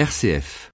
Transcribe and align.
RCF. 0.00 0.70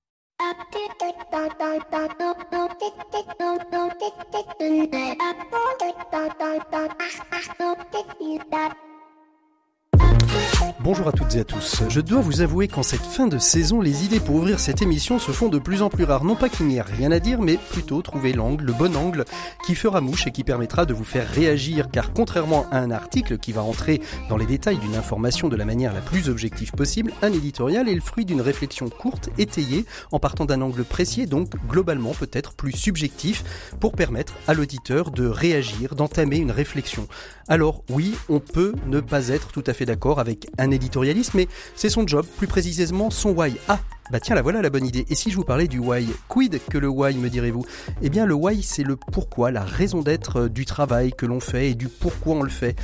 Bonjour 10.87 11.09
à 11.09 11.13
toutes 11.13 11.35
et 11.35 11.41
à 11.41 11.45
tous. 11.45 11.83
Je 11.89 12.01
dois 12.01 12.21
vous 12.21 12.43
avouer 12.43 12.69
qu'en 12.69 12.85
cette 12.85 13.01
fin 13.01 13.27
de 13.27 13.39
saison, 13.39 13.81
les 13.81 14.05
idées 14.05 14.21
pour 14.21 14.37
ouvrir 14.37 14.61
cette 14.61 14.83
émission 14.83 15.19
se 15.19 15.33
font 15.33 15.49
de 15.49 15.59
plus 15.59 15.83
en 15.83 15.89
plus 15.89 16.05
rares. 16.05 16.23
Non 16.23 16.37
pas 16.37 16.49
qu'il 16.49 16.67
n'y 16.67 16.77
ait 16.77 16.83
rien 16.83 17.11
à 17.11 17.19
dire, 17.19 17.43
mais 17.43 17.59
plutôt 17.73 18.01
trouver 18.03 18.33
l'angle, 18.33 18.67
le 18.67 18.73
bon 18.73 18.95
angle, 18.95 19.25
qui 19.67 19.75
fera 19.75 20.01
mouche 20.01 20.29
et 20.29 20.31
qui 20.31 20.45
permettra 20.45 20.87
de 20.87 20.95
vous 20.95 21.03
faire 21.03 21.29
réagir. 21.29 21.89
Car 21.91 22.13
contrairement 22.13 22.67
à 22.71 22.79
un 22.79 22.93
article 22.93 23.39
qui 23.39 23.51
va 23.51 23.65
entrer 23.65 24.01
dans 24.29 24.37
les 24.37 24.47
détails 24.47 24.79
d'une 24.79 24.95
information 24.95 25.49
de 25.49 25.57
la 25.57 25.65
manière 25.65 25.93
la 25.93 26.01
plus 26.01 26.29
objective 26.29 26.71
possible, 26.71 27.13
un 27.21 27.33
éditorial 27.33 27.89
est 27.89 27.95
le 27.97 28.01
fruit 28.01 28.25
d'une 28.25 28.41
réflexion 28.41 28.89
courte, 28.89 29.29
étayée, 29.39 29.87
en 30.13 30.21
partant 30.21 30.45
d'un 30.45 30.61
angle 30.61 30.85
précis 30.85 31.27
donc 31.27 31.51
globalement 31.69 32.13
peut-être 32.13 32.55
plus 32.55 32.71
subjectif, 32.71 33.43
pour 33.81 33.91
permettre 33.91 34.35
à 34.47 34.55
l'auditeur 34.55 35.11
de 35.11 35.27
réagir, 35.27 35.97
d'entamer 35.97 36.37
une 36.37 36.53
réflexion. 36.53 37.09
Alors 37.49 37.83
oui, 37.91 38.15
on 38.29 38.39
peut 38.39 38.73
ne 38.87 39.01
pas 39.01 39.31
être 39.31 39.49
tout 39.49 39.65
à 39.67 39.73
fait 39.73 39.85
d'accord 39.85 40.21
avec 40.21 40.47
un 40.59 40.76
éditorialiste, 40.77 41.35
mais 41.35 41.49
c'est 41.75 41.91
son 41.91 42.07
job, 42.07 42.25
plus 42.39 42.47
précisément 42.47 43.11
son 43.11 43.31
why. 43.31 43.57
Ah, 43.69 43.81
bah 44.11 44.21
tiens, 44.21 44.37
la 44.37 44.43
voilà 44.43 44.63
la 44.63 44.71
bonne 44.71 44.87
idée. 44.87 45.05
Et 45.09 45.15
si 45.17 45.31
je 45.31 45.37
vous 45.37 45.45
parlais 45.45 45.67
du 45.67 45.79
why 45.79 46.07
Quid 46.29 46.61
que 46.71 46.79
le 46.79 46.89
why, 46.89 47.15
me 47.17 47.29
direz-vous 47.29 47.65
Eh 48.03 48.09
bien, 48.09 48.25
le 48.25 48.35
why, 48.35 48.63
c'est 48.63 48.85
le 48.85 48.97
pourquoi, 48.97 49.51
la 49.51 49.65
raison 49.65 50.01
d'être 50.01 50.43
euh, 50.43 50.49
du 50.49 50.65
travail 50.65 51.13
que 51.13 51.27
l'on 51.27 51.41
fait 51.41 51.71
et 51.71 51.75
du 51.75 51.89
pourquoi 51.89 52.37
on 52.37 52.43
le 52.43 52.51
fait. 52.51 52.77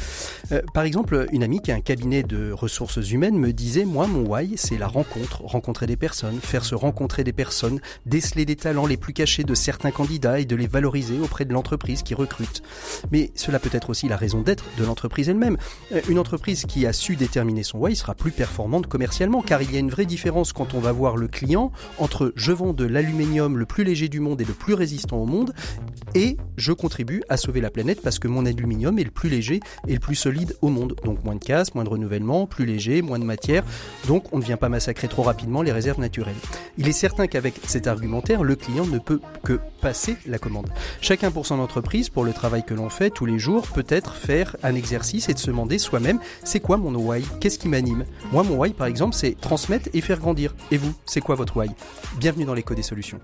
Euh, 0.50 0.62
par 0.74 0.82
exemple, 0.82 1.26
une 1.32 1.44
amie 1.44 1.60
qui 1.60 1.70
a 1.70 1.76
un 1.76 1.80
cabinet 1.80 2.24
de 2.24 2.50
ressources 2.50 3.10
humaines 3.10 3.38
me 3.38 3.52
disait, 3.52 3.84
moi, 3.84 4.08
mon 4.08 4.26
why, 4.26 4.54
c'est 4.56 4.78
la 4.78 4.88
rencontre, 4.88 5.42
rencontrer 5.44 5.86
des 5.86 5.96
personnes, 5.96 6.40
faire 6.40 6.64
se 6.64 6.74
rencontrer 6.74 7.22
des 7.22 7.32
personnes, 7.32 7.80
déceler 8.04 8.44
les 8.44 8.56
talents 8.56 8.86
les 8.86 8.96
plus 8.96 9.12
cachés 9.12 9.44
de 9.44 9.54
certains 9.54 9.92
candidats 9.92 10.40
et 10.40 10.44
de 10.44 10.56
les 10.56 10.66
valoriser 10.66 11.20
auprès 11.20 11.44
de 11.44 11.52
l'entreprise 11.52 12.02
qui 12.02 12.14
recrute. 12.14 12.62
Mais 13.12 13.30
cela 13.36 13.60
peut 13.60 13.70
être 13.72 13.90
aussi 13.90 14.08
la 14.08 14.16
raison 14.16 14.40
d'être 14.40 14.64
de 14.76 14.84
l'entreprise 14.84 15.28
elle-même. 15.28 15.56
Euh, 15.92 16.00
une 16.08 16.18
entreprise 16.18 16.64
qui 16.66 16.84
a 16.84 16.92
su 16.92 17.14
déterminer 17.14 17.62
son 17.62 17.78
why 17.78 17.94
sera 17.94 18.16
plus 18.16 18.32
performante 18.32 18.88
commercialement, 18.88 19.42
car 19.42 19.62
il 19.62 19.72
y 19.72 19.76
a 19.76 19.80
une 19.80 19.90
vraie 19.90 20.06
différence 20.06 20.52
quand 20.52 20.74
on 20.74 20.80
va 20.80 20.90
voir 20.90 21.11
le 21.16 21.28
client 21.28 21.72
entre 21.98 22.32
je 22.36 22.52
vends 22.52 22.72
de 22.72 22.84
l'aluminium 22.84 23.58
le 23.58 23.66
plus 23.66 23.84
léger 23.84 24.08
du 24.08 24.20
monde 24.20 24.40
et 24.40 24.44
le 24.44 24.52
plus 24.52 24.74
résistant 24.74 25.18
au 25.18 25.26
monde 25.26 25.52
et 26.14 26.36
je 26.56 26.72
contribue 26.72 27.22
à 27.28 27.36
sauver 27.36 27.60
la 27.60 27.70
planète 27.70 28.02
parce 28.02 28.18
que 28.18 28.28
mon 28.28 28.46
aluminium 28.46 28.98
est 28.98 29.04
le 29.04 29.10
plus 29.10 29.28
léger 29.28 29.60
et 29.88 29.94
le 29.94 30.00
plus 30.00 30.14
solide 30.14 30.54
au 30.60 30.68
monde. 30.68 30.94
Donc 31.04 31.24
moins 31.24 31.34
de 31.34 31.44
casse, 31.44 31.74
moins 31.74 31.84
de 31.84 31.88
renouvellement, 31.88 32.46
plus 32.46 32.66
léger, 32.66 33.02
moins 33.02 33.18
de 33.18 33.24
matière. 33.24 33.64
Donc 34.06 34.32
on 34.32 34.38
ne 34.38 34.42
vient 34.42 34.56
pas 34.56 34.68
massacrer 34.68 35.08
trop 35.08 35.22
rapidement 35.22 35.62
les 35.62 35.72
réserves 35.72 36.00
naturelles. 36.00 36.36
Il 36.78 36.88
est 36.88 36.92
certain 36.92 37.26
qu'avec 37.26 37.54
cet 37.66 37.86
argumentaire, 37.86 38.42
le 38.42 38.56
client 38.56 38.86
ne 38.86 38.98
peut 38.98 39.20
que 39.42 39.60
passer 39.80 40.16
la 40.26 40.38
commande. 40.38 40.70
Chacun 41.00 41.30
pour 41.30 41.46
son 41.46 41.58
entreprise, 41.58 42.08
pour 42.08 42.24
le 42.24 42.32
travail 42.32 42.64
que 42.64 42.74
l'on 42.74 42.88
fait 42.88 43.10
tous 43.10 43.26
les 43.26 43.38
jours, 43.38 43.66
peut-être 43.68 44.14
faire 44.14 44.56
un 44.62 44.74
exercice 44.74 45.28
et 45.28 45.34
de 45.34 45.38
se 45.38 45.48
demander 45.48 45.78
soi-même, 45.78 46.20
c'est 46.44 46.60
quoi 46.60 46.76
mon 46.76 46.94
why 46.94 47.24
Qu'est-ce 47.40 47.58
qui 47.58 47.68
m'anime? 47.68 48.04
Moi, 48.32 48.42
mon 48.42 48.56
why, 48.56 48.70
par 48.70 48.86
exemple, 48.86 49.14
c'est 49.14 49.38
transmettre 49.40 49.88
et 49.92 50.00
faire 50.00 50.18
grandir. 50.18 50.54
Et 50.70 50.76
vous, 50.76 50.94
c'est 51.06 51.20
quoi 51.20 51.34
votre 51.34 51.56
why? 51.56 51.70
Bienvenue 52.18 52.44
dans 52.44 52.54
l'écho 52.54 52.74
des 52.74 52.82
solutions. 52.82 53.20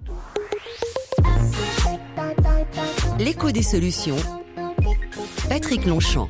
L'écho 3.18 3.50
des 3.50 3.62
solutions. 3.62 4.16
Patrick 5.48 5.84
Longchamp. 5.86 6.28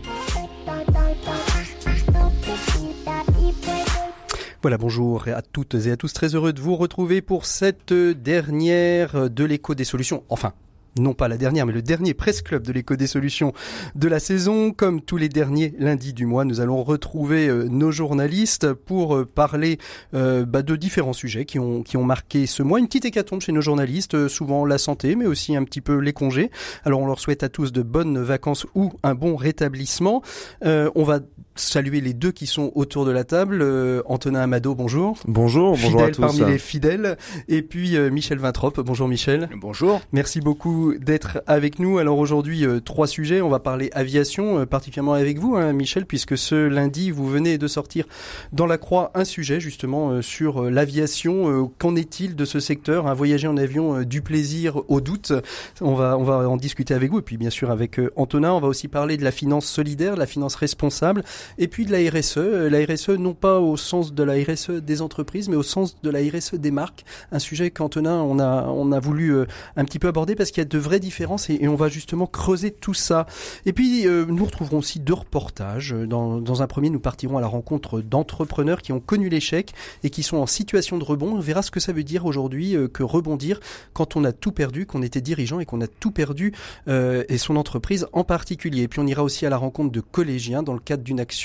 Voilà, 4.63 4.77
bonjour 4.77 5.29
à 5.29 5.43
toutes 5.43 5.75
et 5.75 5.93
à 5.93 5.97
tous, 5.97 6.13
très 6.13 6.35
heureux 6.35 6.53
de 6.53 6.61
vous 6.61 6.77
retrouver 6.77 7.23
pour 7.23 7.47
cette 7.47 7.93
dernière 7.93 9.31
de 9.31 9.45
l'écho 9.45 9.75
des 9.75 9.85
solutions. 9.85 10.25
Enfin, 10.29 10.53
non 10.99 11.15
pas 11.15 11.29
la 11.29 11.37
dernière, 11.37 11.67
mais 11.67 11.73
le 11.73 11.83
dernier 11.83 12.15
Presse 12.15 12.43
Club 12.43 12.63
de 12.63 12.73
l'écho 12.73 12.97
des 12.97 13.07
solutions 13.07 13.53
de 13.95 14.09
la 14.09 14.21
saison. 14.21 14.73
Comme 14.73 15.01
tous 15.01 15.17
les 15.17 15.29
derniers 15.29 15.75
lundis 15.79 16.13
du 16.13 16.27
mois, 16.27 16.45
nous 16.45 16.61
allons 16.61 16.83
retrouver 16.83 17.49
euh, 17.49 17.69
nos 17.69 17.91
journalistes 17.91 18.73
pour 18.73 19.17
euh, 19.17 19.25
parler 19.25 19.79
euh, 20.15 20.45
bah, 20.45 20.63
de 20.63 20.77
différents 20.77 21.13
sujets 21.13 21.45
qui 21.45 21.59
ont, 21.59 21.83
qui 21.83 21.97
ont 21.97 22.05
marqué 22.05 22.47
ce 22.47 22.63
mois. 22.63 22.79
Une 22.79 22.87
petite 22.87 23.05
hécatombe 23.05 23.41
chez 23.41 23.53
nos 23.53 23.61
journalistes, 23.61 24.29
souvent 24.29 24.65
la 24.65 24.79
santé, 24.79 25.17
mais 25.17 25.27
aussi 25.27 25.57
un 25.57 25.65
petit 25.65 25.81
peu 25.81 25.99
les 25.99 26.13
congés. 26.13 26.51
Alors 26.85 27.01
on 27.01 27.07
leur 27.07 27.21
souhaite 27.21 27.43
à 27.43 27.49
tous 27.49 27.73
de 27.73 27.83
bonnes 27.83 28.19
vacances 28.19 28.67
ou 28.75 28.93
un 29.03 29.15
bon 29.15 29.37
rétablissement. 29.37 30.23
on 30.63 31.03
va 31.05 31.21
saluer 31.61 32.01
les 32.01 32.13
deux 32.13 32.33
qui 32.33 32.47
sont 32.47 32.73
autour 32.75 33.05
de 33.05 33.11
la 33.11 33.25
table. 33.25 33.65
Antonin 34.07 34.41
Amado, 34.41 34.75
bonjour. 34.75 35.19
Bonjour, 35.27 35.77
bonjour 35.77 36.03
à 36.03 36.11
tous. 36.11 36.21
parmi 36.21 36.41
les 36.41 36.59
fidèles. 36.59 37.17
Et 37.49 37.63
puis 37.63 37.99
Michel 38.11 38.39
Vintrop, 38.39 38.81
bonjour 38.81 39.09
Michel. 39.09 39.49
Bonjour. 39.57 40.01
Merci 40.13 40.41
beaucoup 40.41 40.95
d'être 40.99 41.43
avec 41.47 41.79
nous. 41.79 41.99
Alors 41.99 42.19
aujourd'hui, 42.19 42.65
euh, 42.65 42.81
trois 42.81 43.07
sujets. 43.07 43.41
On 43.41 43.49
va 43.49 43.59
parler 43.59 43.91
aviation, 43.93 44.61
euh, 44.61 44.67
particulièrement 44.67 45.15
avec 45.15 45.39
vous, 45.39 45.57
hein, 45.57 45.73
Michel, 45.73 46.07
puisque 46.07 46.37
ce 46.39 46.55
lundi, 46.55 47.11
vous 47.11 47.29
venez 47.29 47.59
de 47.59 47.67
sortir 47.67 48.07
dans 48.53 48.67
la 48.67 48.79
Croix 48.79 49.11
un 49.15 49.25
sujet 49.25 49.61
justement 49.61 50.11
euh, 50.11 50.23
sur 50.23 50.63
l'aviation. 50.71 51.71
Qu'en 51.79 51.97
est-il 51.97 52.37
de 52.37 52.45
ce 52.45 52.61
secteur 52.61 53.07
Un 53.07 53.15
voyager 53.15 53.49
en 53.49 53.57
avion 53.57 54.03
du 54.03 54.23
plaisir 54.23 54.83
au 54.89 55.01
doute. 55.01 55.33
On 55.81 55.95
va, 55.95 56.17
on 56.17 56.25
va 56.25 56.49
en 56.49 56.57
discuter 56.57 56.95
avec 56.95 57.11
vous 57.11 57.19
et 57.19 57.23
puis 57.23 57.37
bien 57.37 57.51
sûr 57.51 57.71
avec 57.71 58.01
Antonin. 58.17 58.53
On 58.53 58.61
va 58.61 58.69
aussi 58.69 58.89
parler 58.89 59.17
de 59.17 59.25
la 59.25 59.31
finance 59.31 59.67
solidaire, 59.67 60.17
la 60.17 60.27
finance 60.27 60.55
responsable 60.55 61.25
et 61.57 61.69
puis 61.69 61.87
de 61.87 61.93
la 61.93 61.99
RSE. 62.11 62.37
La 62.37 62.85
RSE, 62.85 63.11
non 63.11 63.35
pas 63.35 63.61
au 63.61 63.77
sens 63.77 64.13
de 64.13 64.23
la 64.23 64.35
RSE 64.35 64.71
des 64.71 65.03
entreprises, 65.03 65.49
mais 65.49 65.57
au 65.57 65.63
sens 65.63 66.01
de 66.03 66.11
la 66.11 66.21
RSE 66.21 66.55
des 66.55 66.71
marques. 66.71 67.05
Un 67.33 67.39
sujet 67.39 67.71
qu'Antonin, 67.71 68.21
on 68.23 68.39
a, 68.39 68.67
on 68.69 68.93
a 68.93 69.01
voulu 69.01 69.35
un 69.77 69.85
petit 69.85 69.99
peu 69.99 70.09
aborder 70.09 70.35
parce 70.35 70.51
qu'il 70.51 70.61
y 70.61 70.67
a 70.67 70.69
de 70.69 70.79
vraies 70.79 71.01
différences 71.01 71.51
et, 71.51 71.69
on 71.69 71.75
va 71.75 71.89
justement 71.89 72.27
creuser 72.27 72.71
tout 72.71 72.95
ça. 72.95 73.27
Et 73.67 73.73
puis 73.73 74.07
euh, 74.07 74.25
nous 74.27 74.45
retrouverons 74.45 74.79
aussi 74.79 75.01
deux 75.01 75.15
reportages. 75.15 75.93
Dans, 75.93 76.41
dans, 76.41 76.63
un 76.63 76.67
premier, 76.67 76.91
nous 76.91 77.01
partirons 77.01 77.39
à 77.39 77.41
la 77.41 77.47
rencontre 77.47 78.01
d'entrepreneurs 78.01 78.83
qui 78.83 78.93
ont 78.93 79.01
connu 79.01 79.29
l'échec 79.29 79.73
et 80.03 80.11
qui 80.11 80.23
sont 80.23 80.39
en 80.39 80.47
situation 80.47 80.99
de 80.99 81.05
rebond. 81.05 81.37
On 81.37 81.41
verra 81.41 81.63
ce 81.63 81.71
que 81.71 81.81
ça 81.81 81.93
veut 81.93 82.05
dire 82.05 82.27
aujourd'hui 82.27 82.77
euh, 82.77 82.89
que 82.89 83.03
rebondir 83.03 83.61
quand 83.93 84.17
on 84.17 84.25
a 84.25 84.33
tout 84.33 84.53
perdu, 84.53 84.87
qu'on 84.87 85.03
était 85.03 85.21
dirigeant 85.21 85.61
et 85.61 85.67
qu'on 85.67 85.81
a 85.81 85.87
tout 85.87 86.11
perdu 86.11 86.53
euh, 86.89 87.25
et 87.29 87.39
son 87.39 87.57
entreprise 87.57 88.07
en 88.13 88.25
particulier. 88.25 88.83
Et 88.83 88.89
puis 88.89 89.01
on 89.01 89.07
ira 89.07 89.23
aussi 89.23 89.47
à 89.47 89.51
la 89.51 89.57
rencontre 89.57 89.93
de 89.93 90.01
collégiens 90.01 90.63
dans 90.63 90.75
le 90.75 90.81
cadre 90.81 91.03
d'une 91.03 91.21
action 91.21 91.38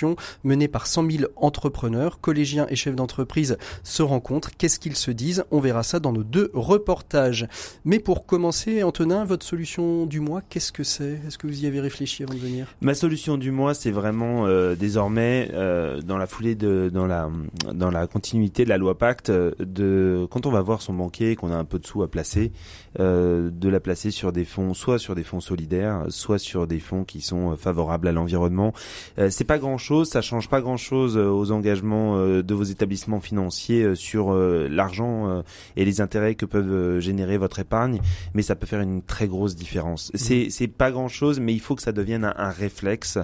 menée 0.44 0.68
par 0.68 0.88
100 0.88 1.12
000 1.12 1.24
entrepreneurs. 1.36 2.20
Collégiens 2.22 2.68
et 2.70 2.76
chefs 2.76 2.96
d'entreprise 2.96 3.58
se 3.84 4.04
rencontrent. 4.04 4.52
Qu'est-ce 4.58 4.80
qu'ils 4.80 4.96
se 4.96 5.12
disent? 5.12 5.46
On 5.52 5.60
verra 5.60 5.84
ça 5.84 6.00
dans 6.00 6.12
nos 6.12 6.24
deux 6.24 6.52
reportages. 6.54 7.48
Mais 7.86 8.00
pour 8.00 8.26
commencer, 8.26 8.84
Antonin, 8.84 9.26
votre 9.26 9.46
solution 9.46 10.06
du 10.06 10.20
mois, 10.20 10.42
qu'est-ce 10.50 10.72
que 10.72 10.84
c'est? 10.84 11.20
Est-ce 11.28 11.38
que 11.38 11.48
vous 11.48 11.64
y 11.64 11.68
avez 11.68 11.80
réfléchi 11.80 12.24
avant 12.24 12.34
de 12.34 12.40
venir? 12.40 12.68
Ma 12.82 12.94
solution 12.94 13.38
du 13.38 13.52
mois, 13.52 13.74
c'est 13.74 13.92
vraiment 13.92 14.46
euh, 14.46 14.76
désormais 14.76 15.50
euh, 15.54 16.02
dans 16.02 16.18
la 16.18 16.28
foulée 16.28 16.56
de 16.56 16.90
dans 16.94 17.08
la 17.08 17.30
dans 17.74 17.92
la 17.92 18.08
continuité 18.08 18.64
de 18.64 18.70
la 18.70 18.78
loi 18.78 18.98
Pacte 18.98 19.30
euh, 19.30 19.52
de 19.60 20.28
quand 20.30 20.46
on 20.46 20.52
va 20.52 20.62
voir 20.62 20.82
son 20.82 20.94
banquier 20.94 21.36
qu'on 21.36 21.52
a 21.52 21.56
un 21.56 21.66
peu 21.66 21.80
de 21.80 21.86
sous 21.86 22.04
à 22.04 22.08
placer, 22.10 22.52
de 23.00 23.70
la 23.70 23.80
placer 23.80 24.12
sur 24.12 24.32
des 24.32 24.46
fonds, 24.46 24.74
soit 24.74 25.00
sur 25.00 25.16
des 25.16 25.24
fonds 25.24 25.40
solidaires, 25.40 26.06
soit 26.10 26.40
sur 26.40 26.68
des 26.68 26.80
fonds 26.80 27.04
qui 27.04 27.22
sont 27.22 27.56
favorables 27.58 28.08
à 28.08 28.12
l'environnement. 28.12 28.74
c'est 29.30 29.44
pas 29.44 29.58
grand 29.58 29.78
chose, 29.84 30.10
ça 30.10 30.22
change 30.22 30.50
pas 30.50 30.62
grand 30.62 30.78
chose 30.78 31.18
aux 31.18 31.52
engagements 31.52 32.18
de 32.18 32.54
vos 32.54 32.64
établissements 32.64 33.20
financiers 33.20 33.96
sur 33.96 34.34
l'argent 34.34 35.44
et 35.76 35.86
les 35.86 36.02
intérêts 36.02 36.36
que 36.36 36.46
peuvent 36.46 37.00
générer 37.00 37.38
votre 37.38 37.60
épargne, 37.60 38.00
mais 38.34 38.42
ça 38.42 38.56
peut 38.56 38.66
faire 38.66 38.82
une 38.82 39.02
très 39.02 39.28
grosse 39.28 39.56
différence. 39.56 40.12
Mmh. 40.14 40.18
C'est 40.18 40.48
c'est 40.50 40.68
pas 40.68 40.92
grand 40.92 41.10
chose, 41.10 41.40
mais 41.40 41.54
il 41.54 41.60
faut 41.60 41.76
que 41.76 41.82
ça 41.82 41.92
devienne 41.92 42.24
un, 42.24 42.50
réflexe. 42.50 43.18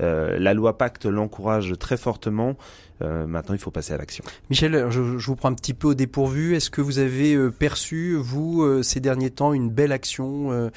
Euh, 0.00 0.38
la 0.38 0.52
loi 0.52 0.76
Pacte 0.76 1.06
l'encourage 1.06 1.74
très 1.78 1.96
fortement. 1.96 2.56
Euh, 3.00 3.26
maintenant, 3.26 3.54
il 3.54 3.60
faut 3.60 3.70
passer 3.70 3.94
à 3.94 3.96
l'action. 3.96 4.24
Michel, 4.50 4.86
je, 4.90 5.00
vous 5.00 5.36
prends 5.36 5.50
un 5.50 5.54
petit 5.54 5.74
peu 5.74 5.88
au 5.88 5.94
dépourvu. 5.94 6.54
Est-ce 6.54 6.70
que 6.70 6.80
vous 6.80 6.98
avez 6.98 7.34
euh, 7.34 7.50
perçu, 7.50 8.16
vous, 8.16 8.82
ces 8.82 9.00
derniers 9.00 9.30
temps, 9.30 9.52
une 9.52 9.70
belle 9.70 9.92
action 9.92 10.70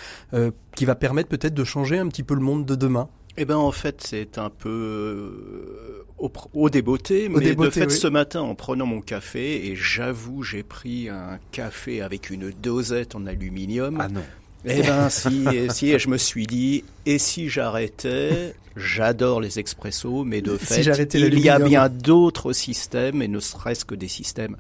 qui 0.76 0.86
va 0.86 0.96
permettre 0.96 1.30
peut-être 1.30 1.54
de 1.54 1.64
changer 1.64 1.98
un 1.98 2.08
petit 2.08 2.24
peu 2.24 2.34
le 2.34 2.42
monde 2.42 2.66
de 2.66 2.76
demain? 2.76 3.10
Eh 3.38 3.46
ben 3.46 3.58
en 3.58 3.72
fait 3.72 4.02
c'est 4.02 4.38
un 4.38 4.50
peu 4.50 6.06
au, 6.18 6.32
au 6.54 6.70
débeauté, 6.70 7.30
mais 7.30 7.54
de 7.54 7.70
fait 7.70 7.90
ce 7.90 8.08
matin 8.08 8.42
en 8.42 8.56
prenant 8.56 8.86
mon 8.86 9.02
café 9.02 9.68
et 9.68 9.76
j'avoue 9.76 10.44
j'ai 10.44 10.64
pris 10.64 11.10
un 11.10 11.40
café 11.52 12.02
avec 12.02 12.30
une 12.30 12.52
dosette 12.52 13.16
en 13.16 13.26
aluminium. 13.26 13.98
Ah 14.00 14.08
non. 14.08 14.24
Eh 14.66 14.82
ben 14.82 15.10
si, 15.10 15.46
si, 15.70 15.92
et 15.92 16.00
je 16.00 16.10
me 16.10 16.18
suis 16.18 16.48
dit, 16.48 16.84
et 17.06 17.20
si 17.20 17.50
j'arrêtais? 17.50 18.56
J'adore 18.76 19.40
les 19.40 19.58
expressos, 19.60 20.26
mais 20.26 20.42
de 20.42 20.58
fait, 20.58 20.82
il 21.14 21.40
y 21.40 21.50
a 21.50 21.60
bien 21.60 21.88
d'autres 21.88 22.52
systèmes, 22.52 23.22
et 23.22 23.30
ne 23.30 23.40
serait-ce 23.40 23.86
que 23.86 23.96
des 23.96 24.10
systèmes 24.10 24.58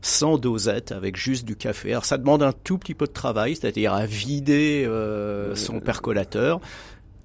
sans 0.00 0.36
dosette, 0.36 0.90
avec 0.90 1.16
juste 1.16 1.44
du 1.44 1.54
café. 1.54 1.92
Alors 1.92 2.04
ça 2.04 2.18
demande 2.18 2.42
un 2.42 2.52
tout 2.52 2.76
petit 2.76 2.94
peu 2.94 3.06
de 3.06 3.12
travail, 3.12 3.54
c'est-à-dire 3.54 3.92
à 3.92 4.04
vider 4.04 4.84
euh, 4.84 5.54
son 5.54 5.78
percolateur. 5.78 6.60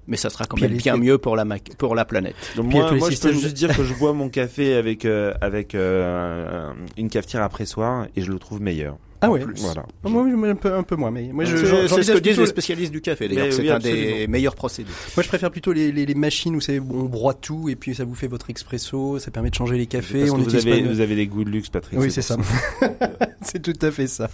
Mais 0.08 0.16
ça 0.16 0.30
sera 0.30 0.46
quand 0.46 0.60
même 0.60 0.76
bien 0.76 0.96
mieux 0.96 1.18
pour 1.18 1.36
la 1.36 1.44
pour 1.76 1.94
la 1.94 2.04
planète. 2.04 2.34
Donc 2.56 2.72
moi, 2.72 2.92
moi 2.92 3.10
je 3.10 3.20
peux 3.20 3.32
juste 3.32 3.54
dire 3.54 3.76
que 3.76 3.84
je 3.84 3.94
bois 3.94 4.12
mon 4.12 4.28
café 4.28 4.74
avec 4.74 5.04
euh, 5.04 5.34
avec 5.40 5.74
euh, 5.74 6.72
une 6.96 7.10
cafetière 7.10 7.42
à 7.42 7.48
pressoir 7.48 8.06
et 8.16 8.22
je 8.22 8.32
le 8.32 8.38
trouve 8.38 8.60
meilleur. 8.60 8.96
Ah 9.20 9.30
ouais. 9.30 9.44
Voilà. 9.56 9.84
Ah, 10.04 10.08
moi, 10.08 10.24
un 10.48 10.54
peu, 10.54 10.72
un 10.72 10.84
peu 10.84 10.94
moins, 10.94 11.10
mais 11.10 11.30
moi, 11.32 11.44
je, 11.44 11.56
c'est 11.56 12.02
ce 12.04 12.12
que 12.12 12.18
disent 12.18 12.38
les 12.38 12.46
spécialistes 12.46 12.92
du 12.92 13.00
café. 13.00 13.28
D'ailleurs, 13.28 13.52
c'est 13.52 13.68
un 13.68 13.78
des 13.78 14.26
meilleurs 14.28 14.54
procédés. 14.54 14.90
Moi, 15.16 15.24
je 15.24 15.28
préfère 15.28 15.50
plutôt 15.50 15.72
les, 15.72 15.90
les, 15.90 16.06
les 16.06 16.14
machines 16.14 16.54
où 16.54 16.60
c'est 16.60 16.78
on 16.78 17.04
broie 17.04 17.34
tout 17.34 17.68
et 17.68 17.74
puis 17.74 17.94
ça 17.94 18.04
vous 18.04 18.14
fait 18.14 18.28
votre 18.28 18.48
expresso, 18.50 19.18
ça 19.18 19.30
permet 19.30 19.50
de 19.50 19.56
changer 19.56 19.76
les 19.76 19.86
cafés. 19.86 20.30
on 20.30 20.36
vous 20.36 20.54
avez, 20.54 20.82
vous 20.82 21.00
avez 21.00 21.16
des 21.16 21.26
goûts 21.26 21.44
de 21.44 21.50
luxe, 21.50 21.68
Patrick. 21.68 21.98
Oui, 21.98 22.12
c'est 22.12 22.22
ça. 22.22 22.36
c'est 23.42 23.60
tout 23.60 23.86
à 23.86 23.90
fait 23.90 24.06
ça. 24.06 24.30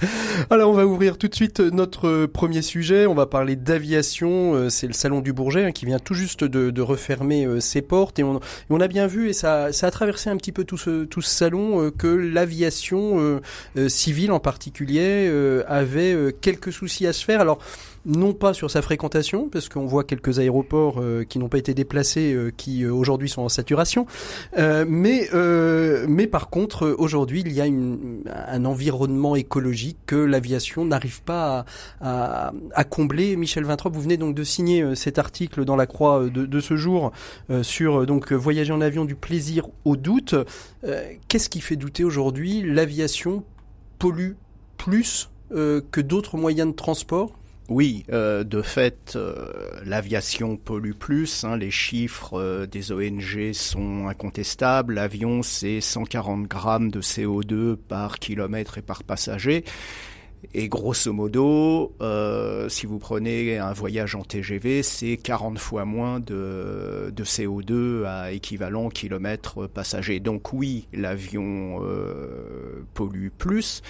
Alors, 0.51 0.71
on 0.71 0.75
va 0.75 0.87
ouvrir 0.87 1.19
tout 1.19 1.29
de 1.29 1.35
suite 1.35 1.61
notre 1.61 2.27
premier 2.27 2.63
sujet. 2.63 3.07
On 3.07 3.15
va 3.15 3.27
parler 3.27 3.57
d'aviation. 3.57 4.55
Euh, 4.55 4.69
c'est 4.69 4.87
le 4.87 4.93
salon 4.93 5.21
du 5.21 5.33
Bourget 5.33 5.65
hein, 5.65 5.73
qui 5.73 5.87
vient 5.87 5.99
tout 5.99 6.15
juste 6.15 6.45
de, 6.45 6.83
refermer 6.85 7.47
euh, 7.47 7.61
ses 7.61 7.81
portes 7.81 8.19
et 8.19 8.25
on, 8.25 8.41
a 8.81 8.89
bien 8.89 9.07
vu 9.07 9.31
et 9.31 9.33
ça, 9.33 9.67
a 9.67 9.91
traversé 9.91 10.29
un 10.29 10.37
petit 10.37 10.53
peu 10.53 10.65
tout 10.65 10.77
ce, 10.77 11.07
salon 11.21 11.81
euh, 11.81 11.91
que 11.91 12.07
l'aviation 12.07 13.41
civile 13.89 14.33
en 14.33 14.41
particulier 14.41 15.29
euh, 15.35 15.63
avait 15.67 16.15
euh, 16.15 16.33
quelques 16.33 16.73
soucis 16.73 17.07
à 17.07 17.13
se 17.13 17.25
faire. 17.25 17.41
Alors 17.41 17.59
non 18.07 18.33
pas 18.33 18.55
sur 18.55 18.71
sa 18.71 18.83
fréquentation, 18.83 19.49
parce 19.49 19.69
qu'on 19.69 19.87
voit 19.87 20.05
quelques 20.05 20.39
aéroports 20.39 21.01
euh, 21.01 21.25
qui 21.25 21.39
n'ont 21.39 21.49
pas 21.49 21.59
été 21.59 21.75
déplacés, 21.75 22.37
qui 22.57 22.87
aujourd'hui 22.87 23.29
sont 23.29 23.43
en 23.43 23.49
saturation, 23.49 24.07
mais 24.57 25.29
mais 26.09 26.27
par 26.27 26.51
contre 26.51 26.95
aujourd'hui 26.99 27.43
il 27.45 27.53
y 27.53 27.61
a 27.61 27.65
un 27.65 28.65
environnement 28.65 29.37
écologique 29.37 29.99
que 30.07 30.17
l'aviation 30.17 30.85
n'arrive 30.85 31.23
pas 31.23 31.65
à, 32.01 32.53
combler. 32.89 33.37
Michel 33.37 33.65
Vintrop, 33.65 33.95
vous 33.95 34.03
venez 34.03 34.17
donc 34.17 34.35
de 34.35 34.45
signer 34.45 34.95
cet 34.95 35.19
article 35.19 35.65
dans 35.65 35.77
la 35.77 35.87
Croix 35.87 36.29
de, 36.29 36.47
de 36.47 36.61
ce 36.61 36.77
jour 36.77 37.13
sur 37.63 38.07
donc 38.07 38.33
voyager 38.33 38.73
en 38.73 38.81
avion 38.81 39.05
du 39.05 39.15
plaisir 39.15 39.67
au 39.85 39.97
doute. 39.97 40.35
Qu'est-ce 41.29 41.49
qui 41.49 41.61
fait 41.61 41.77
douter 41.77 42.05
aujourd'hui? 42.05 42.63
L'aviation 42.63 43.45
pollue 43.99 44.33
plus 44.77 45.31
euh, 45.53 45.81
que 45.91 46.01
d'autres 46.01 46.37
moyens 46.37 46.69
de 46.69 46.75
transport? 46.75 47.33
Oui, 47.71 48.05
euh, 48.13 48.45
de 48.45 48.61
fait, 48.61 49.15
euh, 49.17 49.47
l'aviation 49.87 50.57
pollue 50.59 50.93
plus. 50.93 51.45
Hein, 51.45 51.57
les 51.57 51.71
chiffres 51.71 52.67
des 52.67 52.93
ONG 52.93 53.53
sont 53.55 54.07
incontestables. 54.07 54.95
L'avion, 54.95 55.43
c'est 55.43 55.81
140 55.81 56.47
grammes 56.47 56.91
de 56.91 57.01
CO2 57.01 57.77
par 57.77 58.19
kilomètre 58.19 58.77
et 58.77 58.83
par 58.83 59.03
passager. 59.03 59.65
Et 60.53 60.69
grosso 60.69 61.11
modo, 61.11 61.97
si 62.69 62.85
vous 62.85 62.99
prenez 62.99 63.57
un 63.57 63.73
voyage 63.73 64.15
en 64.15 64.23
TGV, 64.23 64.83
c'est 64.83 65.17
40 65.17 65.59
fois 65.59 65.87
moins 65.87 66.21
de 66.21 67.11
CO2 67.17 68.05
à 68.05 68.31
équivalent 68.31 68.91
kilomètre 68.91 69.67
passager. 69.67 70.21
Donc 70.21 70.53
oui, 70.53 70.87
l'avion 70.93 71.81
pollue 72.93 73.29
plus. 73.31 73.81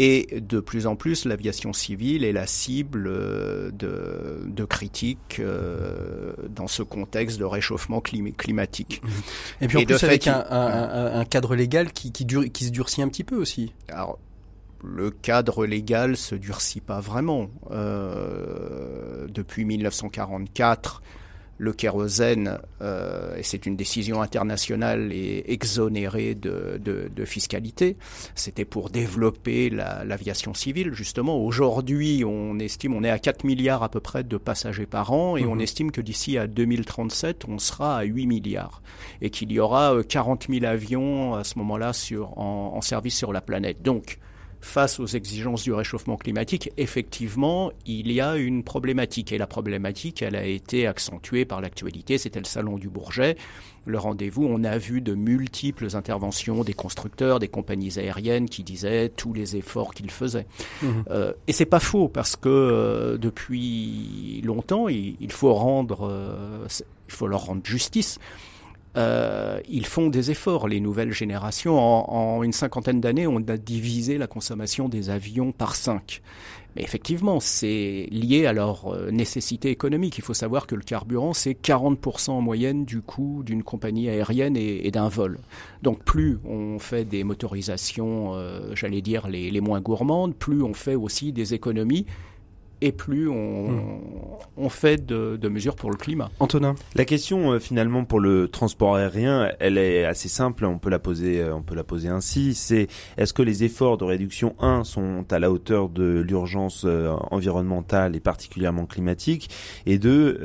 Et 0.00 0.40
de 0.40 0.60
plus 0.60 0.86
en 0.86 0.94
plus, 0.94 1.24
l'aviation 1.24 1.72
civile 1.72 2.24
est 2.24 2.32
la 2.32 2.46
cible 2.46 3.08
euh, 3.08 3.72
de, 3.72 4.44
de 4.46 4.64
critiques 4.64 5.40
euh, 5.40 6.32
dans 6.48 6.68
ce 6.68 6.84
contexte 6.84 7.38
de 7.38 7.44
réchauffement 7.44 8.00
climatique. 8.00 9.02
Et 9.60 9.66
puis 9.66 9.78
en 9.78 9.84
plus 9.84 10.04
avec 10.04 10.28
un, 10.28 10.44
un, 10.50 11.20
un, 11.20 11.24
cadre 11.24 11.56
légal 11.56 11.92
qui, 11.92 12.12
qui, 12.12 12.24
dure, 12.24 12.44
qui 12.52 12.64
se 12.64 12.70
durcit 12.70 13.02
un 13.02 13.08
petit 13.08 13.24
peu 13.24 13.34
aussi. 13.36 13.74
Alors, 13.88 14.20
le 14.84 15.10
cadre 15.10 15.66
légal 15.66 16.16
se 16.16 16.36
durcit 16.36 16.80
pas 16.80 17.00
vraiment. 17.00 17.50
Euh, 17.72 19.26
depuis 19.28 19.64
1944, 19.64 21.02
le 21.58 21.72
kérosène, 21.72 22.58
euh, 22.80 23.36
et 23.36 23.42
c'est 23.42 23.66
une 23.66 23.76
décision 23.76 24.22
internationale, 24.22 25.12
est 25.12 25.44
exonéré 25.50 26.34
de, 26.34 26.80
de, 26.80 27.24
fiscalité. 27.24 27.96
C'était 28.36 28.64
pour 28.64 28.90
développer 28.90 29.68
l'aviation 29.68 30.54
civile, 30.54 30.92
justement. 30.94 31.44
Aujourd'hui, 31.44 32.24
on 32.24 32.58
estime, 32.58 32.94
on 32.94 33.02
est 33.02 33.10
à 33.10 33.18
4 33.18 33.44
milliards 33.44 33.82
à 33.82 33.90
peu 33.90 34.00
près 34.00 34.22
de 34.22 34.36
passagers 34.36 34.86
par 34.86 35.12
an, 35.12 35.36
et 35.36 35.44
on 35.44 35.56
mhm. 35.56 35.60
estime 35.60 35.90
que 35.90 36.00
d'ici 36.00 36.38
à 36.38 36.46
2037, 36.46 37.44
on 37.48 37.58
sera 37.58 37.98
à 37.98 38.02
8 38.04 38.26
milliards, 38.26 38.80
et 39.20 39.30
qu'il 39.30 39.52
y 39.52 39.58
aura 39.58 39.96
40 40.08 40.48
euh, 40.48 40.60
000 40.60 40.64
avions 40.64 41.34
à 41.34 41.44
ce 41.44 41.58
moment-là 41.58 41.92
en, 42.36 42.72
en 42.76 42.80
service 42.80 43.16
sur 43.16 43.32
la 43.32 43.40
planète. 43.40 43.82
Donc, 43.82 44.18
face 44.60 44.98
aux 44.98 45.06
exigences 45.06 45.62
du 45.62 45.72
réchauffement 45.72 46.16
climatique, 46.16 46.70
effectivement, 46.76 47.70
il 47.86 48.10
y 48.10 48.20
a 48.20 48.36
une 48.36 48.64
problématique. 48.64 49.32
Et 49.32 49.38
la 49.38 49.46
problématique, 49.46 50.22
elle 50.22 50.36
a 50.36 50.44
été 50.44 50.86
accentuée 50.86 51.44
par 51.44 51.60
l'actualité. 51.60 52.18
C'était 52.18 52.40
le 52.40 52.44
salon 52.44 52.76
du 52.76 52.88
Bourget, 52.88 53.36
le 53.86 53.98
rendez-vous. 53.98 54.44
On 54.44 54.64
a 54.64 54.78
vu 54.78 55.00
de 55.00 55.14
multiples 55.14 55.88
interventions 55.94 56.64
des 56.64 56.74
constructeurs, 56.74 57.38
des 57.38 57.48
compagnies 57.48 57.98
aériennes 57.98 58.48
qui 58.48 58.62
disaient 58.64 59.08
tous 59.08 59.32
les 59.32 59.56
efforts 59.56 59.94
qu'ils 59.94 60.10
faisaient. 60.10 60.46
Mmh. 60.82 60.86
Euh, 61.10 61.32
et 61.46 61.52
c'est 61.52 61.66
pas 61.66 61.80
faux 61.80 62.08
parce 62.08 62.36
que 62.36 62.48
euh, 62.48 63.18
depuis 63.18 64.42
longtemps, 64.44 64.88
il, 64.88 65.32
faut 65.32 65.54
rendre, 65.54 66.08
euh, 66.10 66.66
il 67.08 67.14
faut 67.14 67.26
leur 67.26 67.46
rendre 67.46 67.64
justice. 67.64 68.18
Euh, 68.96 69.60
ils 69.68 69.86
font 69.86 70.08
des 70.08 70.30
efforts. 70.30 70.68
Les 70.68 70.80
nouvelles 70.80 71.12
générations, 71.12 71.78
en, 71.78 72.42
une 72.42 72.52
cinquantaine 72.52 73.00
d'années, 73.00 73.26
on 73.26 73.36
a 73.36 73.56
divisé 73.56 74.18
la 74.18 74.26
consommation 74.26 74.88
des 74.88 75.10
avions 75.10 75.52
par 75.52 75.76
cinq. 75.76 76.22
Mais 76.76 76.82
effectivement, 76.82 77.40
c'est 77.40 78.08
lié 78.10 78.46
à 78.46 78.52
leur 78.52 78.92
euh, 78.92 79.10
nécessité 79.10 79.70
économique. 79.70 80.18
Il 80.18 80.24
faut 80.24 80.34
savoir 80.34 80.66
que 80.66 80.74
le 80.74 80.82
carburant, 80.82 81.32
c'est 81.32 81.52
40% 81.52 82.30
en 82.30 82.40
moyenne 82.40 82.84
du 82.84 83.00
coût 83.00 83.42
d'une 83.44 83.62
compagnie 83.62 84.08
aérienne 84.08 84.56
et, 84.56 84.90
d'un 84.90 85.08
vol. 85.08 85.38
Donc 85.82 86.02
plus 86.04 86.38
on 86.44 86.78
fait 86.78 87.04
des 87.04 87.24
motorisations, 87.24 88.34
euh, 88.34 88.74
j'allais 88.74 89.00
dire, 89.00 89.28
les, 89.28 89.50
les 89.50 89.60
moins 89.60 89.80
gourmandes, 89.80 90.34
plus 90.34 90.62
on 90.62 90.74
fait 90.74 90.94
aussi 90.94 91.32
des 91.32 91.54
économies 91.54 92.06
et 92.80 92.92
plus 92.92 93.28
on, 93.28 93.70
hmm. 93.70 94.00
on 94.56 94.68
fait 94.68 95.04
de, 95.04 95.36
de, 95.36 95.48
mesures 95.48 95.74
pour 95.74 95.90
le 95.90 95.96
climat. 95.96 96.30
Antonin 96.38 96.74
La 96.94 97.04
question 97.04 97.52
euh, 97.52 97.58
finalement 97.58 98.04
pour 98.04 98.20
le 98.20 98.48
transport 98.48 98.96
aérien, 98.96 99.50
elle 99.58 99.78
est 99.78 100.04
assez 100.04 100.28
simple, 100.28 100.64
on 100.64 100.78
peut 100.78 100.90
la 100.90 100.98
poser, 100.98 101.40
euh, 101.40 101.54
on 101.54 101.62
peut 101.62 101.74
la 101.74 101.84
poser 101.84 102.08
ainsi, 102.08 102.54
c'est 102.54 102.88
est-ce 103.16 103.32
que 103.32 103.42
les 103.42 103.64
efforts 103.64 103.98
de 103.98 104.04
réduction 104.04 104.54
1 104.60 104.84
sont 104.84 105.24
à 105.30 105.38
la 105.38 105.50
hauteur 105.50 105.88
de 105.88 106.20
l'urgence 106.20 106.84
euh, 106.84 107.14
environnementale 107.30 108.14
et 108.14 108.20
particulièrement 108.20 108.86
climatique? 108.86 109.50
Et 109.86 109.98
2 109.98 110.40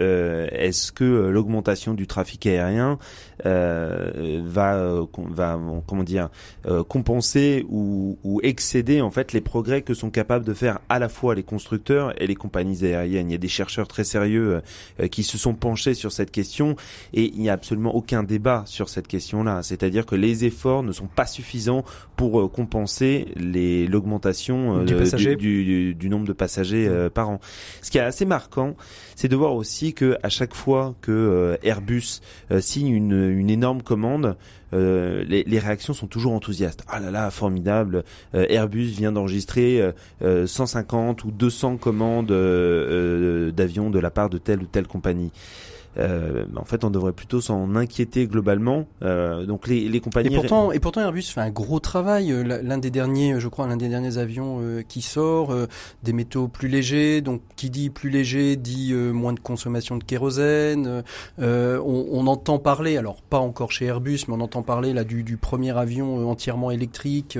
est-ce 0.51 0.91
que 0.91 1.03
l'augmentation 1.03 1.93
du 1.93 2.07
trafic 2.07 2.45
aérien 2.45 2.97
va 3.43 5.03
va 5.29 5.59
comment 5.87 6.03
dire 6.03 6.29
compenser 6.87 7.65
ou, 7.69 8.17
ou 8.23 8.39
excéder 8.43 9.01
en 9.01 9.11
fait 9.11 9.33
les 9.33 9.41
progrès 9.41 9.81
que 9.81 9.93
sont 9.93 10.09
capables 10.09 10.45
de 10.45 10.53
faire 10.53 10.79
à 10.89 10.99
la 10.99 11.09
fois 11.09 11.35
les 11.35 11.43
constructeurs 11.43 12.13
et 12.21 12.22
les 12.27 12.35
compagnies 12.35 12.85
aériennes. 12.85 13.29
Il 13.29 13.33
y 13.33 13.35
a 13.35 13.39
des 13.39 13.47
chercheurs 13.47 13.87
très 13.87 14.03
sérieux 14.03 14.61
euh, 14.99 15.07
qui 15.07 15.23
se 15.23 15.37
sont 15.37 15.53
penchés 15.53 15.93
sur 15.93 16.11
cette 16.11 16.31
question 16.31 16.75
et 17.13 17.31
il 17.33 17.39
n'y 17.39 17.49
a 17.49 17.53
absolument 17.53 17.95
aucun 17.95 18.23
débat 18.23 18.63
sur 18.65 18.89
cette 18.89 19.07
question-là. 19.07 19.63
C'est-à-dire 19.63 20.05
que 20.05 20.15
les 20.15 20.45
efforts 20.45 20.83
ne 20.83 20.91
sont 20.91 21.07
pas 21.07 21.25
suffisants 21.25 21.83
pour 22.15 22.41
euh, 22.41 22.47
compenser 22.47 23.27
les 23.35 23.87
l'augmentation 23.87 24.79
euh, 24.79 25.35
du, 25.35 25.93
du, 25.93 26.09
nombre 26.09 26.27
de 26.27 26.33
passagers 26.33 26.89
par 27.13 27.29
an. 27.29 27.39
Ce 27.81 27.91
qui 27.91 27.97
est 27.97 28.01
assez 28.01 28.25
marquant, 28.25 28.75
c'est 29.15 29.27
de 29.27 29.35
voir 29.35 29.55
aussi 29.55 29.93
que 29.93 30.17
à 30.23 30.29
chaque 30.29 30.53
fois 30.53 30.95
que 31.01 31.57
Airbus 31.63 32.21
signe 32.59 32.89
une, 32.89 33.31
une 33.31 33.49
énorme 33.49 33.81
commande, 33.81 34.37
euh, 34.73 35.23
les, 35.27 35.59
réactions 35.59 35.93
sont 35.93 36.07
toujours 36.07 36.33
enthousiastes. 36.33 36.83
Ah 36.87 36.99
là 36.99 37.11
là, 37.11 37.29
formidable. 37.31 38.03
Euh, 38.35 38.45
Airbus 38.49 38.87
vient 38.87 39.11
d'enregistrer 39.11 39.81
150 40.21 41.21
euh, 41.21 41.27
ou 41.27 41.31
200 41.31 41.77
commandes 41.77 42.27
d'avions 43.53 43.89
de 43.89 43.99
la 43.99 44.11
part 44.11 44.29
de 44.29 44.37
telle 44.37 44.61
ou 44.61 44.65
telle 44.65 44.87
compagnie. 44.87 45.31
Euh, 45.97 46.45
en 46.55 46.65
fait, 46.65 46.83
on 46.83 46.89
devrait 46.89 47.13
plutôt 47.13 47.41
s'en 47.41 47.75
inquiéter 47.75 48.27
globalement. 48.27 48.87
Euh, 49.01 49.45
donc 49.45 49.67
les, 49.67 49.87
les 49.87 49.99
compagnies. 49.99 50.33
Et 50.33 50.35
pourtant, 50.35 50.71
et 50.71 50.79
pourtant, 50.79 51.01
Airbus 51.01 51.23
fait 51.23 51.41
un 51.41 51.51
gros 51.51 51.79
travail. 51.79 52.31
Euh, 52.31 52.43
l'un 52.61 52.77
des 52.77 52.91
derniers, 52.91 53.39
je 53.39 53.47
crois, 53.47 53.67
l'un 53.67 53.77
des 53.77 53.89
derniers 53.89 54.17
avions 54.17 54.59
euh, 54.61 54.81
qui 54.81 55.01
sort, 55.01 55.51
euh, 55.51 55.67
des 56.03 56.13
métaux 56.13 56.47
plus 56.47 56.67
légers. 56.67 57.21
Donc, 57.21 57.41
qui 57.55 57.69
dit 57.69 57.89
plus 57.89 58.09
léger 58.09 58.55
dit 58.55 58.93
moins 58.93 59.33
de 59.33 59.39
consommation 59.39 59.97
de 59.97 60.03
kérosène. 60.03 61.03
On, 61.37 62.07
on, 62.11 62.27
entend 62.27 62.59
parler, 62.59 62.97
alors 62.97 63.21
pas 63.21 63.39
encore 63.39 63.71
chez 63.71 63.85
Airbus, 63.85 64.21
mais 64.27 64.35
on 64.35 64.41
entend 64.41 64.63
parler 64.63 64.93
là 64.93 65.03
du, 65.03 65.23
du 65.23 65.37
premier 65.37 65.77
avion 65.77 66.29
entièrement 66.29 66.71
électrique 66.71 67.37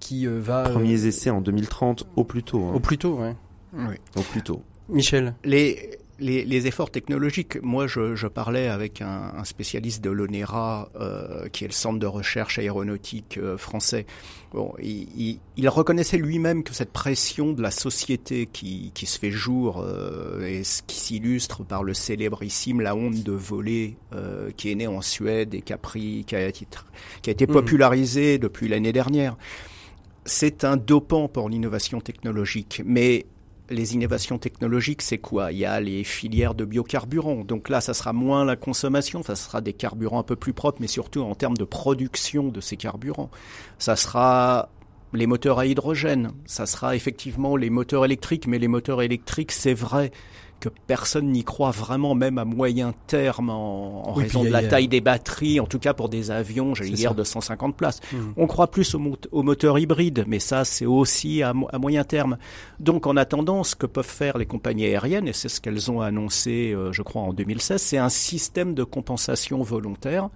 qui 0.00 0.26
va. 0.26 0.62
Premiers 0.62 1.06
essais 1.06 1.30
en 1.30 1.40
2030 1.40 2.06
au 2.16 2.24
plus 2.24 2.42
tôt. 2.42 2.64
Hein. 2.64 2.72
Au 2.74 2.80
plus 2.80 2.98
tôt, 2.98 3.14
ouais. 3.14 3.34
Oui. 3.74 3.96
Au 4.16 4.20
plus 4.20 4.42
tôt. 4.42 4.62
Michel. 4.88 5.34
Les 5.44 5.98
les, 6.18 6.66
efforts 6.66 6.90
technologiques, 6.90 7.60
moi 7.62 7.86
je, 7.86 8.26
parlais 8.26 8.68
avec 8.68 9.02
un, 9.02 9.44
spécialiste 9.44 10.02
de 10.02 10.10
l'ONERA, 10.10 10.90
euh, 10.96 11.48
qui 11.48 11.64
est 11.64 11.68
le 11.68 11.72
centre 11.72 11.98
de 11.98 12.06
recherche 12.06 12.58
aéronautique 12.58 13.38
euh, 13.38 13.56
français. 13.56 14.06
Bon, 14.52 14.74
il, 14.80 15.38
reconnaissait 15.68 16.18
lui-même 16.18 16.62
que 16.62 16.74
cette 16.74 16.92
pression 16.92 17.52
de 17.52 17.62
la 17.62 17.70
société 17.70 18.46
qui, 18.46 18.92
se 18.94 19.18
fait 19.18 19.30
jour 19.30 19.80
euh, 19.80 20.46
et 20.46 20.62
qui 20.86 20.96
s'illustre 20.96 21.64
par 21.64 21.82
le 21.82 21.94
célébrissime 21.94 22.80
La 22.80 22.94
honte 22.94 23.22
de 23.22 23.32
voler, 23.32 23.96
qui 24.56 24.70
est 24.70 24.74
né 24.74 24.86
en 24.86 25.00
Suède 25.00 25.54
et 25.54 25.62
qui 25.62 25.72
a, 25.72 25.78
qui 25.78 26.24
a, 26.36 26.52
qui 26.52 26.66
a 26.66 27.32
été 27.32 27.46
mmh. 27.46 27.52
popularisé 27.52 28.38
depuis 28.38 28.68
l'année 28.68 28.92
dernière. 28.92 29.36
C'est 30.24 30.64
un 30.64 30.76
dopant 30.76 31.26
pour 31.26 31.48
l'innovation 31.48 32.00
technologique, 32.00 32.82
mais 32.84 33.26
les 33.72 33.94
innovations 33.94 34.38
technologiques, 34.38 35.02
c'est 35.02 35.18
quoi? 35.18 35.52
Il 35.52 35.58
y 35.58 35.64
a 35.64 35.80
les 35.80 36.04
filières 36.04 36.54
de 36.54 36.64
biocarburants. 36.64 37.44
Donc 37.44 37.68
là, 37.68 37.80
ça 37.80 37.94
sera 37.94 38.12
moins 38.12 38.44
la 38.44 38.56
consommation, 38.56 39.22
ça 39.22 39.34
sera 39.34 39.60
des 39.60 39.72
carburants 39.72 40.20
un 40.20 40.24
peu 40.24 40.36
plus 40.36 40.52
propres, 40.52 40.78
mais 40.80 40.86
surtout 40.86 41.22
en 41.22 41.34
termes 41.34 41.56
de 41.56 41.64
production 41.64 42.48
de 42.48 42.60
ces 42.60 42.76
carburants. 42.76 43.30
Ça 43.78 43.96
sera 43.96 44.68
les 45.12 45.26
moteurs 45.26 45.58
à 45.58 45.66
hydrogène, 45.66 46.32
ça 46.46 46.66
sera 46.66 46.96
effectivement 46.96 47.56
les 47.56 47.70
moteurs 47.70 48.04
électriques, 48.04 48.46
mais 48.46 48.58
les 48.58 48.68
moteurs 48.68 49.02
électriques, 49.02 49.52
c'est 49.52 49.74
vrai, 49.74 50.10
que 50.62 50.68
personne 50.86 51.32
n'y 51.32 51.42
croit 51.42 51.72
vraiment, 51.72 52.14
même 52.14 52.38
à 52.38 52.44
moyen 52.44 52.94
terme, 53.08 53.50
en, 53.50 54.12
raison 54.12 54.44
de 54.44 54.48
la 54.48 54.62
taille 54.62 54.86
des 54.86 55.00
batteries, 55.00 55.58
en 55.58 55.66
tout 55.66 55.80
cas 55.80 55.92
pour 55.92 56.08
des 56.08 56.30
avions, 56.30 56.72
j'allais 56.72 56.92
dire, 56.92 57.16
de 57.16 57.24
150 57.24 57.76
places. 57.76 58.00
Mmh. 58.12 58.16
On 58.36 58.46
croit 58.46 58.70
plus 58.70 58.94
au, 58.94 59.42
moteur 59.42 59.80
hybride, 59.80 60.24
mais 60.28 60.38
ça, 60.38 60.64
c'est 60.64 60.86
aussi 60.86 61.42
à, 61.42 61.52
moyen 61.52 62.04
terme. 62.04 62.38
Donc, 62.78 63.08
en 63.08 63.16
attendant, 63.16 63.64
ce 63.64 63.74
que 63.74 63.86
peuvent 63.86 64.06
faire 64.06 64.38
les 64.38 64.46
compagnies 64.46 64.84
aériennes, 64.84 65.26
et 65.26 65.32
c'est 65.32 65.48
ce 65.48 65.60
qu'elles 65.60 65.90
ont 65.90 66.00
annoncé, 66.00 66.72
euh, 66.72 66.92
je 66.92 67.02
crois, 67.02 67.22
en 67.22 67.32
2016, 67.32 67.82
c'est 67.82 67.98
un 67.98 68.08
système 68.08 68.74
de 68.74 68.84
compensation 68.84 69.62
volontaire, 69.62 70.28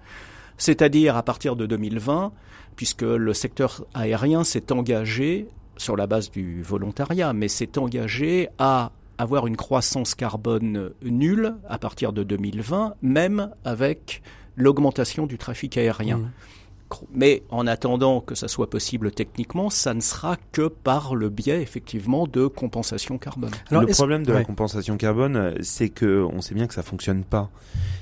c'est-à-dire 0.59 1.17
à 1.17 1.23
partir 1.23 1.55
de 1.55 1.67
2020, 1.67 2.33
puisque 2.75 3.03
le 3.03 3.33
secteur 3.33 3.85
aérien 3.95 4.43
s'est 4.43 4.73
engagé 4.73 5.47
sur 5.77 5.95
la 5.95 6.09
base 6.09 6.33
du 6.33 6.63
volontariat, 6.63 7.33
mais 7.33 7.47
s'est 7.47 7.79
engagé 7.79 8.49
à 8.59 8.91
avoir 9.19 9.47
une 9.47 9.57
croissance 9.57 10.15
carbone 10.15 10.93
nulle 11.03 11.55
à 11.69 11.79
partir 11.79 12.13
de 12.13 12.23
2020, 12.23 12.95
même 13.03 13.51
avec 13.65 14.23
l'augmentation 14.57 15.27
du 15.27 15.39
trafic 15.39 15.77
aérien. 15.77 16.19
Mmh. 16.19 16.31
Mais 17.13 17.43
en 17.51 17.67
attendant 17.67 18.21
que 18.21 18.35
ça 18.35 18.49
soit 18.49 18.71
possible 18.71 19.11
techniquement, 19.11 19.71
ça 19.71 19.95
ne 19.95 20.01
sera 20.01 20.37
que 20.53 20.69
par 20.69 21.15
le 21.15 21.29
biais 21.29 21.63
effectivement 21.63 22.27
de 22.27 22.47
compensation 22.47 23.19
carbone. 23.19 23.51
le 23.71 23.87
problème 23.87 24.25
de 24.25 24.33
la 24.33 24.45
compensation 24.45 24.97
carbone, 24.97 25.55
c'est 25.63 25.89
que 25.89 26.23
on 26.23 26.41
sait 26.41 26.55
bien 26.55 26.67
que 26.67 26.75
ça 26.75 26.83
fonctionne 26.83 27.25
pas. 27.25 27.51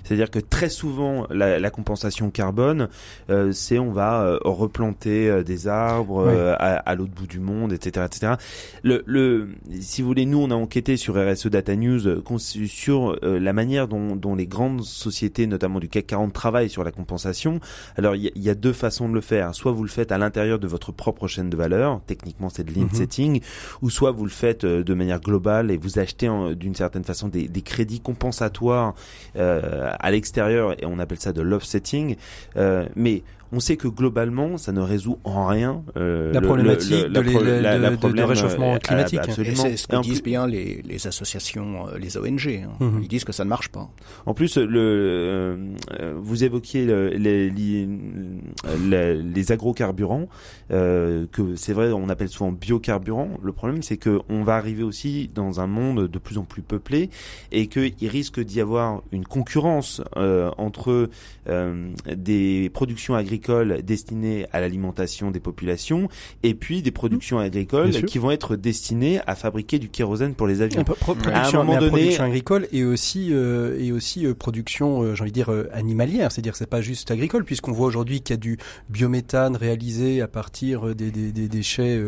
C'est-à-dire 0.04 0.30
que 0.30 0.38
très 0.38 0.68
souvent, 0.68 1.26
la, 1.30 1.58
la 1.58 1.70
compensation 1.70 2.30
carbone, 2.30 2.88
euh, 3.30 3.52
c'est 3.52 3.78
on 3.78 3.90
va 3.90 4.22
euh, 4.22 4.38
replanter 4.44 5.28
euh, 5.28 5.42
des 5.42 5.66
arbres 5.66 6.28
à, 6.58 6.74
à 6.74 6.94
l'autre 6.94 7.12
bout 7.12 7.26
du 7.26 7.40
monde, 7.40 7.72
etc., 7.72 8.06
etc. 8.06 8.34
Le, 8.82 9.02
le, 9.06 9.48
si 9.80 10.02
vous 10.02 10.08
voulez, 10.08 10.26
nous, 10.26 10.38
on 10.38 10.50
a 10.50 10.54
enquêté 10.54 10.98
sur 10.98 11.14
RSE 11.14 11.46
Data 11.46 11.74
News 11.74 12.22
sur 12.66 13.18
la 13.22 13.52
manière 13.52 13.88
dont, 13.88 14.16
dont, 14.16 14.34
les 14.34 14.46
grandes 14.46 14.82
sociétés, 14.82 15.46
notamment 15.46 15.80
du 15.80 15.88
CAC 15.88 16.06
40, 16.08 16.32
travaillent 16.32 16.68
sur 16.68 16.84
la 16.84 16.90
compensation. 16.90 17.60
Alors, 17.96 18.14
il 18.14 18.30
y, 18.34 18.40
y, 18.40 18.50
a 18.50 18.54
deux 18.54 18.73
façons 18.74 19.08
de 19.08 19.14
le 19.14 19.20
faire. 19.20 19.54
Soit 19.54 19.72
vous 19.72 19.82
le 19.82 19.88
faites 19.88 20.12
à 20.12 20.18
l'intérieur 20.18 20.58
de 20.58 20.66
votre 20.66 20.92
propre 20.92 21.28
chaîne 21.28 21.50
de 21.50 21.56
valeur, 21.56 22.00
techniquement 22.06 22.50
c'est 22.50 22.64
de 22.64 22.72
lean 22.72 22.84
mhm. 22.84 22.94
setting, 22.94 23.40
ou 23.82 23.90
soit 23.90 24.10
vous 24.10 24.24
le 24.24 24.30
faites 24.30 24.66
de 24.66 24.94
manière 24.94 25.20
globale 25.20 25.70
et 25.70 25.76
vous 25.76 25.98
achetez 25.98 26.28
d'une 26.54 26.74
certaine 26.74 27.04
façon 27.04 27.28
des, 27.28 27.48
des 27.48 27.62
crédits 27.62 28.00
compensatoires 28.00 28.94
euh, 29.36 29.90
à 29.98 30.10
l'extérieur 30.10 30.72
et 30.80 30.86
on 30.86 30.98
appelle 30.98 31.20
ça 31.20 31.32
de 31.32 31.42
l'offsetting. 31.42 32.16
Euh, 32.56 32.86
mais 32.96 33.22
on 33.52 33.60
sait 33.60 33.76
que 33.76 33.88
globalement, 33.88 34.56
ça 34.56 34.72
ne 34.72 34.80
résout 34.80 35.18
en 35.24 35.46
rien 35.46 35.82
euh, 35.96 36.32
la 36.32 36.40
problématique 36.40 37.06
de, 37.06 38.22
réchauffement 38.22 38.74
euh, 38.74 38.78
climatique. 38.78 39.20
C'est 39.26 39.76
ce 39.76 39.86
que 39.86 40.02
disent 40.02 40.22
bien 40.22 40.46
les, 40.46 41.06
associations, 41.06 41.88
euh, 41.88 41.98
les 41.98 42.16
ONG. 42.16 42.64
Hein. 42.64 42.70
Mhm. 42.80 43.00
Ils 43.02 43.08
disent 43.08 43.24
que 43.24 43.32
ça 43.32 43.44
ne 43.44 43.48
marche 43.48 43.68
pas. 43.68 43.88
En 44.26 44.34
plus, 44.34 44.56
le, 44.56 45.58
vous 46.16 46.44
évoquiez 46.44 46.86
les, 47.16 47.50
les, 49.20 49.52
agrocarburants, 49.52 50.28
que 50.70 51.56
c'est 51.56 51.72
vrai, 51.72 51.92
on 51.92 52.08
appelle 52.08 52.28
souvent 52.28 52.52
biocarburants. 52.52 53.38
Le 53.42 53.52
problème, 53.52 53.82
c'est 53.82 53.98
que 53.98 54.20
on 54.28 54.42
va 54.42 54.56
arriver 54.56 54.82
aussi 54.82 55.30
dans 55.34 55.60
un 55.60 55.66
monde 55.66 56.08
de 56.08 56.18
plus 56.18 56.38
en 56.38 56.44
plus 56.44 56.62
peuplé 56.62 57.10
et 57.52 57.66
qu'il 57.66 58.08
risque 58.08 58.40
d'y 58.40 58.60
avoir 58.60 59.02
une 59.12 59.24
concurrence 59.24 60.02
entre 60.56 61.08
des 62.16 62.70
productions 62.72 63.14
agricoles 63.14 63.33
agricoles 63.34 63.82
destinées 63.82 64.46
à 64.52 64.60
l'alimentation 64.60 65.30
des 65.30 65.40
populations 65.40 66.08
et 66.42 66.54
puis 66.54 66.82
des 66.82 66.92
productions 66.92 67.38
mmh. 67.38 67.42
agricoles 67.42 67.90
qui 68.04 68.18
vont 68.18 68.30
être 68.30 68.54
destinées 68.54 69.20
à 69.26 69.34
fabriquer 69.34 69.78
du 69.78 69.88
kérosène 69.88 70.34
pour 70.34 70.46
les 70.46 70.62
avions. 70.62 70.84
à 71.32 71.48
un 71.48 71.52
moment 71.52 71.78
donné, 71.78 71.90
production 71.90 72.24
agricole 72.24 72.68
et 72.72 72.84
aussi 72.84 73.28
euh, 73.32 73.76
et 73.80 73.90
aussi 73.90 74.24
euh, 74.24 74.34
production, 74.34 75.02
euh, 75.02 75.14
j'ai 75.14 75.22
envie 75.22 75.32
de 75.32 75.34
dire 75.34 75.50
animalière, 75.72 76.30
c'est-à-dire 76.30 76.54
c'est 76.54 76.68
pas 76.68 76.80
juste 76.80 77.10
agricole 77.10 77.44
puisqu'on 77.44 77.72
voit 77.72 77.86
aujourd'hui 77.86 78.20
qu'il 78.20 78.34
y 78.34 78.38
a 78.38 78.40
du 78.40 78.58
biométhane 78.88 79.56
réalisé 79.56 80.22
à 80.22 80.28
partir 80.28 80.94
des, 80.94 81.10
des, 81.10 81.32
des 81.32 81.48
déchets 81.48 81.98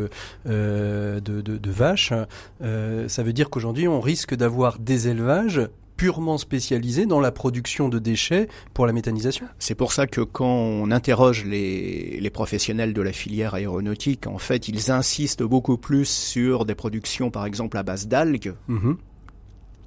de, 0.46 1.20
de, 1.20 1.40
de, 1.40 1.70
vaches. 1.70 2.12
ça 2.60 3.22
veut 3.22 3.32
dire 3.32 3.50
qu'aujourd'hui 3.50 3.88
on 3.88 4.00
risque 4.00 4.34
d'avoir 4.34 4.78
des 4.78 5.08
élevages 5.08 5.60
purement 5.96 6.38
spécialisé 6.38 7.06
dans 7.06 7.20
la 7.20 7.32
production 7.32 7.88
de 7.88 7.98
déchets 7.98 8.48
pour 8.74 8.86
la 8.86 8.92
méthanisation. 8.92 9.46
C'est 9.58 9.74
pour 9.74 9.92
ça 9.92 10.06
que 10.06 10.20
quand 10.20 10.46
on 10.46 10.90
interroge 10.90 11.44
les, 11.44 12.18
les, 12.20 12.30
professionnels 12.30 12.92
de 12.92 13.02
la 13.02 13.12
filière 13.12 13.54
aéronautique, 13.54 14.26
en 14.26 14.38
fait, 14.38 14.68
ils 14.68 14.90
insistent 14.90 15.42
beaucoup 15.42 15.78
plus 15.78 16.06
sur 16.06 16.64
des 16.64 16.74
productions, 16.74 17.30
par 17.30 17.46
exemple, 17.46 17.76
à 17.78 17.82
base 17.82 18.08
d'algues. 18.08 18.54
Mhm 18.68 18.96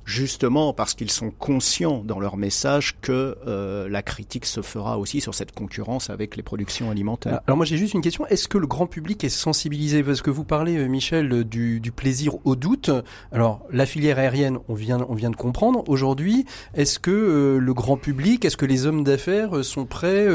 justement 0.09 0.73
parce 0.73 0.95
qu'ils 0.95 1.11
sont 1.11 1.29
conscients 1.29 2.01
dans 2.03 2.19
leur 2.19 2.35
message 2.35 2.97
que 2.99 3.37
euh, 3.47 3.87
la 3.87 4.01
critique 4.01 4.45
se 4.45 4.61
fera 4.61 4.97
aussi 4.97 5.21
sur 5.21 5.35
cette 5.35 5.51
concurrence 5.51 6.09
avec 6.09 6.35
les 6.35 6.41
productions 6.41 6.89
alimentaires. 6.89 7.41
Alors 7.45 7.57
moi 7.57 7.65
j'ai 7.65 7.77
juste 7.77 7.93
une 7.93 8.01
question, 8.01 8.25
est-ce 8.25 8.47
que 8.47 8.57
le 8.57 8.65
grand 8.65 8.87
public 8.87 9.23
est 9.23 9.29
sensibilisé? 9.29 10.03
Parce 10.03 10.23
que 10.23 10.31
vous 10.31 10.43
parlez, 10.43 10.77
euh, 10.77 10.87
Michel, 10.87 11.43
du, 11.43 11.79
du 11.79 11.91
plaisir 11.91 12.33
au 12.43 12.55
doute. 12.55 12.89
Alors 13.31 13.61
la 13.71 13.85
filière 13.85 14.17
aérienne, 14.17 14.57
on 14.67 14.73
vient, 14.73 15.05
on 15.07 15.13
vient 15.13 15.29
de 15.29 15.35
comprendre. 15.35 15.83
Aujourd'hui, 15.87 16.45
est-ce 16.73 16.97
que 16.97 17.11
euh, 17.11 17.59
le 17.59 17.73
grand 17.75 17.97
public, 17.97 18.43
est-ce 18.45 18.57
que 18.57 18.65
les 18.65 18.87
hommes 18.87 19.03
d'affaires 19.03 19.63
sont 19.63 19.85
prêts 19.85 20.27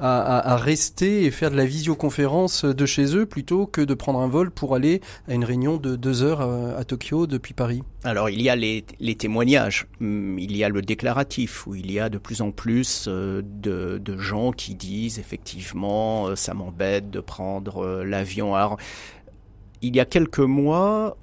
à, 0.00 0.18
à, 0.18 0.52
à, 0.52 0.56
rester 0.56 1.24
et 1.24 1.30
faire 1.30 1.52
de 1.52 1.56
la 1.56 1.64
visioconférence 1.64 2.64
de 2.64 2.86
chez 2.86 3.16
eux 3.16 3.26
plutôt 3.26 3.66
que 3.66 3.80
de 3.80 3.94
prendre 3.94 4.18
un 4.18 4.28
vol 4.28 4.50
pour 4.50 4.74
aller 4.74 5.00
à 5.28 5.34
une 5.34 5.44
réunion 5.44 5.76
de 5.76 5.94
deux 5.94 6.24
heures 6.24 6.40
à, 6.40 6.78
à 6.78 6.84
Tokyo 6.84 7.28
depuis 7.28 7.54
Paris? 7.54 7.82
Alors 8.04 8.30
il 8.30 8.42
y 8.42 8.48
a 8.48 8.56
les, 8.56 8.84
les 8.98 9.11
témoignages. 9.16 9.86
Hum, 10.00 10.38
il 10.38 10.56
y 10.56 10.64
a 10.64 10.68
le 10.68 10.82
déclaratif 10.82 11.66
où 11.66 11.74
il 11.74 11.90
y 11.90 11.98
a 11.98 12.08
de 12.08 12.18
plus 12.18 12.42
en 12.42 12.50
plus 12.50 13.06
euh, 13.08 13.42
de, 13.44 14.18
gens 14.18 14.52
qui 14.52 14.74
disent 14.74 15.18
effectivement 15.18 16.28
euh, 16.28 16.36
ça 16.36 16.54
m'embête 16.54 17.10
de 17.10 17.20
prendre 17.20 17.84
euh, 17.84 18.04
l'avion. 18.04 18.54
Il 19.80 19.96
y 19.96 20.00
a 20.00 20.04
quelques 20.04 20.38
mois, 20.38 21.16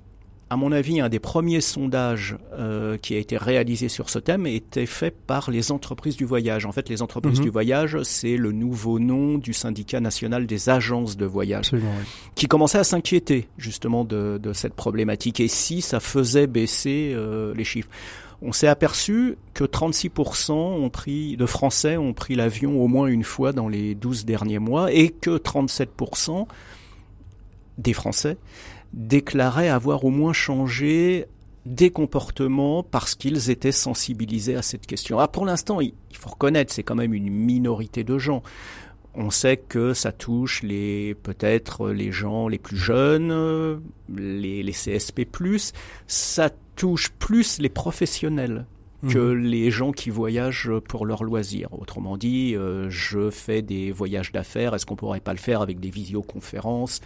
à 0.49 0.57
mon 0.57 0.71
avis, 0.71 0.99
un 0.99 1.09
des 1.09 1.19
premiers 1.19 1.61
sondages 1.61 2.35
euh, 2.53 2.97
qui 2.97 3.13
a 3.13 3.17
été 3.19 3.37
réalisé 3.37 3.87
sur 3.87 4.09
ce 4.09 4.17
thème 4.17 4.47
était 4.47 4.87
fait 4.87 5.11
par 5.11 5.51
les 5.51 5.71
entreprises 5.71 6.17
du 6.17 6.25
voyage. 6.25 6.65
En 6.65 6.71
fait, 6.71 6.89
les 6.89 7.03
entreprises 7.03 7.37
mhm. 7.37 7.45
du 7.45 7.51
voyage, 7.51 8.01
c'est 8.01 8.35
le 8.35 8.51
nouveau 8.51 8.97
nom 8.97 9.37
du 9.37 9.53
syndicat 9.53 9.99
national 9.99 10.47
des 10.47 10.69
agences 10.69 11.17
de 11.17 11.25
voyage, 11.25 11.71
qui 12.33 12.47
commençait 12.47 12.79
à 12.79 12.83
s'inquiéter 12.83 13.47
justement 13.57 14.03
de, 14.03 14.39
cette 14.53 14.73
problématique. 14.73 15.39
Et 15.39 15.47
si 15.47 15.81
ça 15.81 15.99
faisait 15.99 16.47
baisser 16.47 17.13
euh, 17.13 17.53
les 17.53 17.63
chiffres? 17.63 17.89
On 18.41 18.53
s'est 18.53 18.67
aperçu 18.67 19.37
que 19.53 19.65
36% 19.65 20.53
ont 20.53 20.89
pris, 20.89 21.35
de 21.35 21.45
Français 21.45 21.97
ont 21.97 22.13
pris 22.13 22.35
l'avion 22.35 22.81
au 22.81 22.87
moins 22.87 23.07
une 23.07 23.25
fois 23.25 23.51
dans 23.51 23.67
les 23.67 23.95
12 23.95 24.25
derniers 24.25 24.59
mois 24.59 24.93
et 24.93 25.09
que 25.09 25.37
37% 25.37 26.47
des 27.77 27.93
Français 27.93 28.37
déclaraient 28.93 29.69
avoir 29.69 30.05
au 30.05 30.09
moins 30.09 30.33
changé 30.33 31.25
des 31.65 31.91
comportements 31.91 32.83
parce 32.83 33.15
qu'ils 33.15 33.49
étaient 33.49 33.71
sensibilisés 33.71 34.55
à 34.55 34.61
cette 34.61 34.87
question. 34.87 35.19
Ah, 35.19 35.27
pour 35.27 35.45
l'instant, 35.45 35.81
il 35.81 35.93
faut 36.13 36.29
reconnaître, 36.29 36.73
c'est 36.73 36.83
quand 36.83 36.95
même 36.95 37.13
une 37.13 37.29
minorité 37.29 38.03
de 38.03 38.17
gens. 38.17 38.41
On 39.13 39.29
sait 39.31 39.57
que 39.57 39.93
ça 39.93 40.11
touche 40.11 40.63
les 40.63 41.15
peut-être 41.15 41.89
les 41.89 42.11
gens 42.11 42.47
les 42.47 42.59
plus 42.59 42.77
jeunes, 42.77 43.81
les, 44.15 44.63
les 44.63 44.71
CSP+, 44.71 45.27
ça 46.07 46.49
touche 46.75 47.09
plus 47.09 47.59
les 47.59 47.69
professionnels 47.69 48.65
que 49.07 49.17
mhm. 49.17 49.43
les 49.45 49.71
gens 49.71 49.91
qui 49.91 50.09
voyagent 50.09 50.71
pour 50.87 51.05
leur 51.05 51.23
loisir. 51.23 51.69
Autrement 51.73 52.17
dit, 52.17 52.55
euh, 52.55 52.89
je 52.89 53.29
fais 53.29 53.61
des 53.61 53.91
voyages 53.91 54.31
d'affaires, 54.31 54.75
est-ce 54.75 54.85
qu'on 54.85 54.95
pourrait 54.95 55.21
pas 55.21 55.33
le 55.33 55.39
faire 55.39 55.61
avec 55.61 55.79
des 55.79 55.89
visioconférences? 55.89 57.01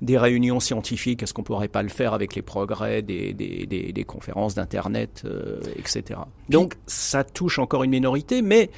Des 0.00 0.16
réunions 0.18 0.60
scientifiques, 0.60 1.22
est-ce 1.22 1.34
qu'on 1.34 1.42
pourrait 1.42 1.68
pas 1.68 1.82
le 1.82 1.88
faire 1.88 2.14
avec 2.14 2.34
les 2.34 2.42
progrès 2.42 3.02
des, 3.02 3.32
des, 3.32 3.66
des, 3.66 3.92
des 3.92 4.04
conférences 4.04 4.54
d'Internet, 4.54 5.22
euh, 5.24 5.60
etc. 5.76 6.20
Donc 6.48 6.76
ça 6.86 7.24
touche 7.24 7.58
encore 7.58 7.82
une 7.82 7.90
minorité, 7.90 8.42
mais 8.42 8.70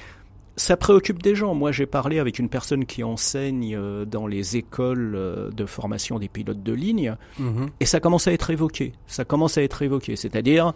ça 0.57 0.77
préoccupe 0.77 1.23
des 1.23 1.35
gens. 1.35 1.55
Moi, 1.55 1.73
j'ai 1.73 1.87
parlé 1.87 2.19
avec 2.19 2.39
une 2.39 2.49
personne 2.49 2.87
qui 2.87 3.05
enseigne 3.05 3.77
euh, 3.77 4.05
dans 4.05 4.27
les 4.27 4.57
écoles 4.57 5.51
de 5.55 5.67
formation 5.67 6.19
des 6.19 6.29
pilotes 6.29 6.63
de 6.63 6.73
ligne, 6.73 7.17
mhm. 7.39 7.69
et 7.81 7.87
ça 7.87 8.01
commence 8.01 8.27
à 8.27 8.33
être 8.33 8.51
évoqué. 8.51 8.93
Ça 9.07 9.25
commence 9.25 9.59
à 9.59 9.63
être 9.63 9.83
évoqué, 9.83 10.17
c'est-à-dire 10.17 10.73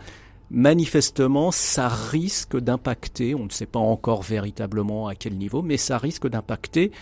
manifestement, 0.51 1.51
ça 1.51 1.89
risque 1.89 2.57
d'impacter, 2.57 3.35
on 3.35 3.45
ne 3.45 3.51
sait 3.51 3.67
pas 3.67 3.79
encore 3.79 4.23
véritablement 4.23 5.09
à 5.09 5.15
quel 5.15 5.37
niveau, 5.37 5.63
mais 5.63 5.77
ça 5.77 5.99
risque 5.99 6.29
d'impacter 6.29 6.93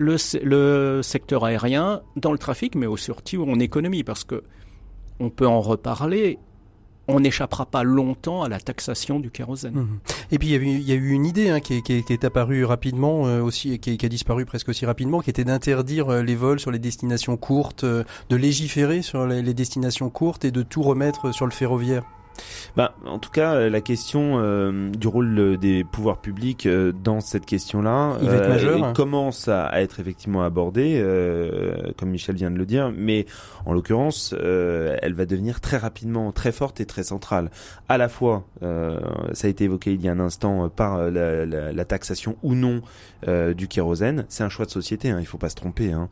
le, 0.00 1.02
secteur 1.02 1.44
aérien 1.44 2.02
dans 2.16 2.32
le 2.32 2.38
trafic, 2.38 2.74
mais 2.74 2.86
aussi 2.86 3.04
surtout 3.04 3.42
en 3.48 3.58
économie, 3.58 4.04
parce 4.04 4.24
que 4.24 4.42
on 5.18 5.30
peut 5.30 5.46
en 5.46 5.60
reparler. 5.60 6.38
On 7.08 7.18
n'échappera 7.18 7.66
pas 7.66 7.82
longtemps 7.82 8.44
à 8.44 8.48
la 8.48 8.60
taxation 8.60 9.18
du 9.18 9.32
kérosène. 9.32 9.74
Mmh. 9.74 10.00
Et 10.30 10.38
puis 10.38 10.48
il 10.54 10.88
y, 10.88 10.92
a 10.92 10.94
eu 10.94 11.10
une 11.10 11.26
idée 11.26 11.50
hein, 11.50 11.58
qui, 11.58 11.74
est, 11.74 12.24
apparue 12.24 12.64
rapidement 12.64 13.26
euh, 13.26 13.42
aussi, 13.42 13.80
qui, 13.80 13.96
qui, 13.96 14.06
a 14.06 14.08
disparu 14.08 14.44
presque 14.44 14.68
aussi 14.68 14.86
rapidement, 14.86 15.20
qui 15.20 15.28
était 15.28 15.42
d'interdire 15.42 16.08
euh, 16.08 16.22
les 16.22 16.36
vols 16.36 16.60
sur 16.60 16.70
les 16.70 16.78
destinations 16.78 17.36
courtes, 17.36 17.82
euh, 17.82 18.04
de 18.28 18.36
légiférer 18.36 19.02
sur 19.02 19.26
les 19.26 19.54
destinations 19.54 20.08
courtes 20.08 20.44
et 20.44 20.52
de 20.52 20.62
tout 20.62 20.82
remettre 20.82 21.34
sur 21.34 21.46
le 21.46 21.52
ferroviaire. 21.52 22.04
Bah, 22.76 22.94
en 23.04 23.18
tout 23.18 23.30
cas, 23.30 23.54
euh, 23.54 23.70
la 23.70 23.80
question 23.80 24.38
euh, 24.38 24.90
du 24.90 25.08
rôle 25.08 25.38
euh, 25.38 25.56
des 25.56 25.84
pouvoirs 25.84 26.18
publics 26.18 26.68
dans 27.02 27.20
cette 27.20 27.46
question-là 27.46 28.18
hein. 28.22 28.92
commence 28.94 29.48
à, 29.48 29.80
être 29.80 30.00
effectivement 30.00 30.42
abordée, 30.42 31.02
comme 31.96 32.10
Michel 32.10 32.36
vient 32.36 32.50
de 32.50 32.56
le 32.56 32.66
dire, 32.66 32.92
mais 32.96 33.26
en 33.64 33.72
l'occurrence, 33.72 34.34
elle 34.38 35.14
va 35.14 35.26
devenir 35.26 35.60
très 35.60 35.76
rapidement 35.76 36.32
très 36.32 36.52
forte 36.52 36.80
et 36.80 36.86
très 36.86 37.02
centrale. 37.02 37.50
À 37.88 37.98
la 37.98 38.08
fois, 38.08 38.44
ça 38.60 39.46
a 39.46 39.50
été 39.50 39.64
évoqué 39.64 39.92
il 39.92 40.02
y 40.02 40.08
a 40.08 40.12
un 40.12 40.20
instant 40.20 40.68
par 40.68 41.10
la, 41.10 41.46
la, 41.46 41.72
la 41.72 41.84
taxation 41.84 42.36
ou 42.42 42.54
non 42.54 42.82
du 43.26 43.68
kérosène, 43.68 44.24
c'est 44.28 44.44
un 44.44 44.48
choix 44.48 44.66
de 44.66 44.70
société, 44.70 45.10
hein, 45.10 45.18
il 45.20 45.26
faut 45.26 45.38
pas 45.38 45.48
se 45.48 45.56
tromper. 45.56 45.92
Hein. 45.92 46.08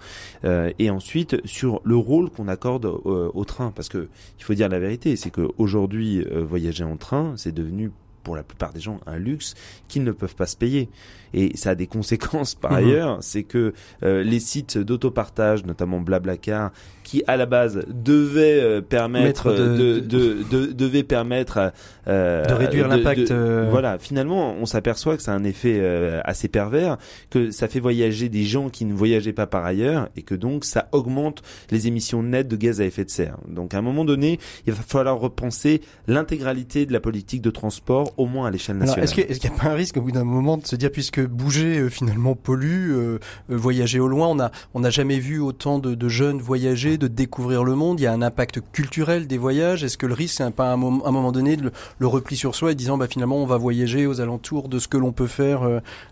et 0.79 0.91
ensuite, 0.91 1.37
sur 1.47 1.81
le 1.85 1.97
rôle 1.97 2.31
qu'on 2.31 2.49
accorde 2.49 2.87
au 2.87 3.45
train, 3.45 3.73
parce 3.75 3.89
que 3.89 4.09
il 4.39 4.45
faut 4.45 4.55
dire 4.55 4.69
la 4.69 4.79
vérité, 4.79 5.17
c'est 5.17 5.31
qu'aujourd'hui 5.31 6.18
euh, 6.18 6.18
voyager 6.25 6.85
en 6.85 6.97
train, 6.97 7.35
c'est 7.37 7.53
devenu 7.53 7.91
pour 8.29 8.37
la 8.37 8.43
plupart 8.43 8.75
des 8.75 8.81
gens 8.81 9.01
un 9.07 9.17
luxe 9.17 9.55
qu'ils 9.89 10.05
ne 10.05 10.13
peuvent 10.13 10.35
pas 10.35 10.45
se 10.45 10.55
payer. 10.55 10.91
Et 11.35 11.57
ça 11.57 11.71
a 11.71 11.75
des 11.75 11.87
conséquences 11.87 12.55
par 12.55 12.73
mhm. 12.73 12.77
ailleurs, 12.77 13.19
c'est 13.23 13.43
que 13.43 13.73
euh, 14.03 14.23
les 14.23 14.41
sites 14.41 14.77
d'autopartage, 14.77 15.65
notamment 15.65 16.01
Blablacar, 16.01 16.73
qui 17.05 17.23
à 17.27 17.39
la 17.39 17.47
base 17.47 17.87
devaient 17.89 18.61
euh, 18.61 18.81
permettre 18.83 19.51
de, 19.53 20.01
de, 20.01 20.43
de, 20.51 20.73
devait 20.73 21.05
permettre 21.05 21.73
euh, 22.07 22.45
de 22.45 22.53
réduire 22.53 22.87
l'impact. 22.87 23.33
Voilà, 23.33 23.99
finalement, 23.99 24.55
on 24.61 24.67
s'aperçoit 24.67 25.17
que 25.17 25.23
ça 25.23 25.33
a 25.33 25.35
un 25.35 25.45
effet 25.45 25.83
assez 26.25 26.49
pervers, 26.49 26.99
que 27.31 27.51
ça 27.51 27.67
fait 27.67 27.81
voyager 27.81 28.29
des 28.29 28.45
gens 28.45 28.69
qui 28.69 28.85
ne 28.85 28.93
voyageaient 28.93 29.33
pas 29.33 29.47
par 29.47 29.65
ailleurs, 29.65 30.11
et 30.17 30.23
que 30.23 30.35
donc 30.35 30.67
ça 30.67 30.89
augmente 30.93 31.43
les 31.71 31.87
émissions 31.87 32.23
nettes 32.23 32.49
de 32.49 32.57
gaz 32.57 32.83
à 32.83 32.85
effet 32.85 33.05
de 33.05 33.11
serre. 33.11 33.39
Donc 33.49 33.73
à 33.73 33.79
un 33.79 33.83
moment 33.83 34.05
donné, 34.05 34.39
il 34.67 34.75
va 34.75 34.83
falloir 34.83 35.19
repenser 35.19 35.81
l'intégralité 36.07 36.85
de 36.85 36.93
la 36.93 37.01
politique 37.01 37.41
de 37.41 37.51
transport, 37.51 38.13
au 38.19 38.27
moins 38.27 38.49
à 38.49 38.51
l'échelle 38.51 38.77
nationale. 38.77 39.05
Est-ce 39.05 39.15
qu'il 39.15 39.51
n'y 39.51 39.57
a 39.57 39.59
pas 39.59 39.71
un 39.71 39.75
risque 39.75 39.97
au 39.97 40.03
bout 40.03 40.11
d'un 40.11 40.25
moment 40.25 40.57
de 40.57 40.67
se 40.67 40.77
dire, 40.77 40.91
puisque 40.91 41.25
bouger 41.25 41.79
euh, 41.79 41.89
finalement 41.89 42.35
pollue, 42.35 42.91
euh, 42.91 43.19
euh, 43.51 43.57
voyager 43.57 44.01
au 44.01 44.09
loin. 44.09 44.27
On 44.29 44.41
a 44.41 44.51
on 44.75 44.81
n'a 44.81 44.91
jamais 44.91 45.19
vu 45.19 45.41
autant 45.41 45.79
de, 45.79 45.95
de, 45.95 46.09
jeunes 46.09 46.41
voyager, 46.41 46.99
de 46.99 47.07
découvrir 47.07 47.65
le 47.65 47.75
monde. 47.75 48.01
Il 48.01 48.03
y 48.03 48.07
a 48.07 48.13
un 48.13 48.23
impact 48.23 48.61
culturel 48.73 49.27
des 49.27 49.39
voyages. 49.39 49.85
Est-ce 49.85 49.97
que 49.97 50.07
le 50.07 50.15
risque, 50.15 50.37
c'est 50.39 50.51
pas 50.51 50.71
à 50.71 50.73
un, 50.73 50.77
moment, 50.77 51.33
donné 51.33 51.57
le, 51.57 51.71
le, 51.99 52.07
repli 52.07 52.37
sur 52.37 52.55
soi 52.55 52.73
et 52.73 52.75
disant 52.75 52.99
bah 52.99 53.07
finalement 53.09 53.37
on 53.37 53.47
va 53.47 53.57
voyager 53.57 54.07
aux 54.07 54.21
alentours 54.21 54.69
de 54.69 54.79
ce 54.79 54.89
que 54.89 54.97
l'on 54.97 55.13
peut 55.13 55.27
faire 55.27 55.63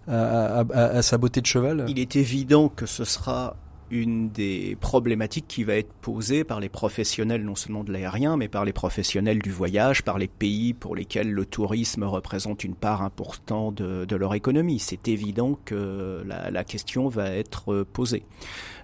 à, 0.08 0.60
à, 0.60 0.64
à 0.74 1.02
sa 1.02 1.18
beauté 1.18 1.40
de 1.40 1.46
cheval? 1.46 1.84
Il 1.88 1.98
est 1.98 2.16
évident 2.16 2.68
que 2.68 2.86
ce 2.86 3.04
sera 3.04 3.56
une 3.90 4.30
des 4.30 4.76
problématiques 4.80 5.46
qui 5.48 5.64
va 5.64 5.76
être 5.76 5.92
posée 6.00 6.44
par 6.44 6.60
les 6.60 6.68
professionnels 6.68 7.44
non 7.44 7.54
seulement 7.54 7.84
de 7.84 7.92
l'aérien, 7.92 8.36
mais 8.36 8.48
par 8.48 8.64
les 8.64 8.72
professionnels 8.72 9.40
du 9.40 9.50
voyage, 9.50 10.02
par 10.02 10.18
les 10.18 10.28
pays 10.28 10.74
pour 10.74 10.96
lesquels 10.96 11.30
le 11.30 11.46
tourisme 11.46 12.04
représente 12.04 12.64
une 12.64 12.74
part 12.74 13.02
importante 13.02 13.76
de, 13.76 14.16
leur 14.16 14.34
économie. 14.34 14.78
C'est 14.78 15.08
évident 15.08 15.58
que 15.64 16.22
la, 16.26 16.50
la, 16.50 16.64
question 16.64 17.08
va 17.08 17.30
être 17.30 17.84
posée. 17.92 18.24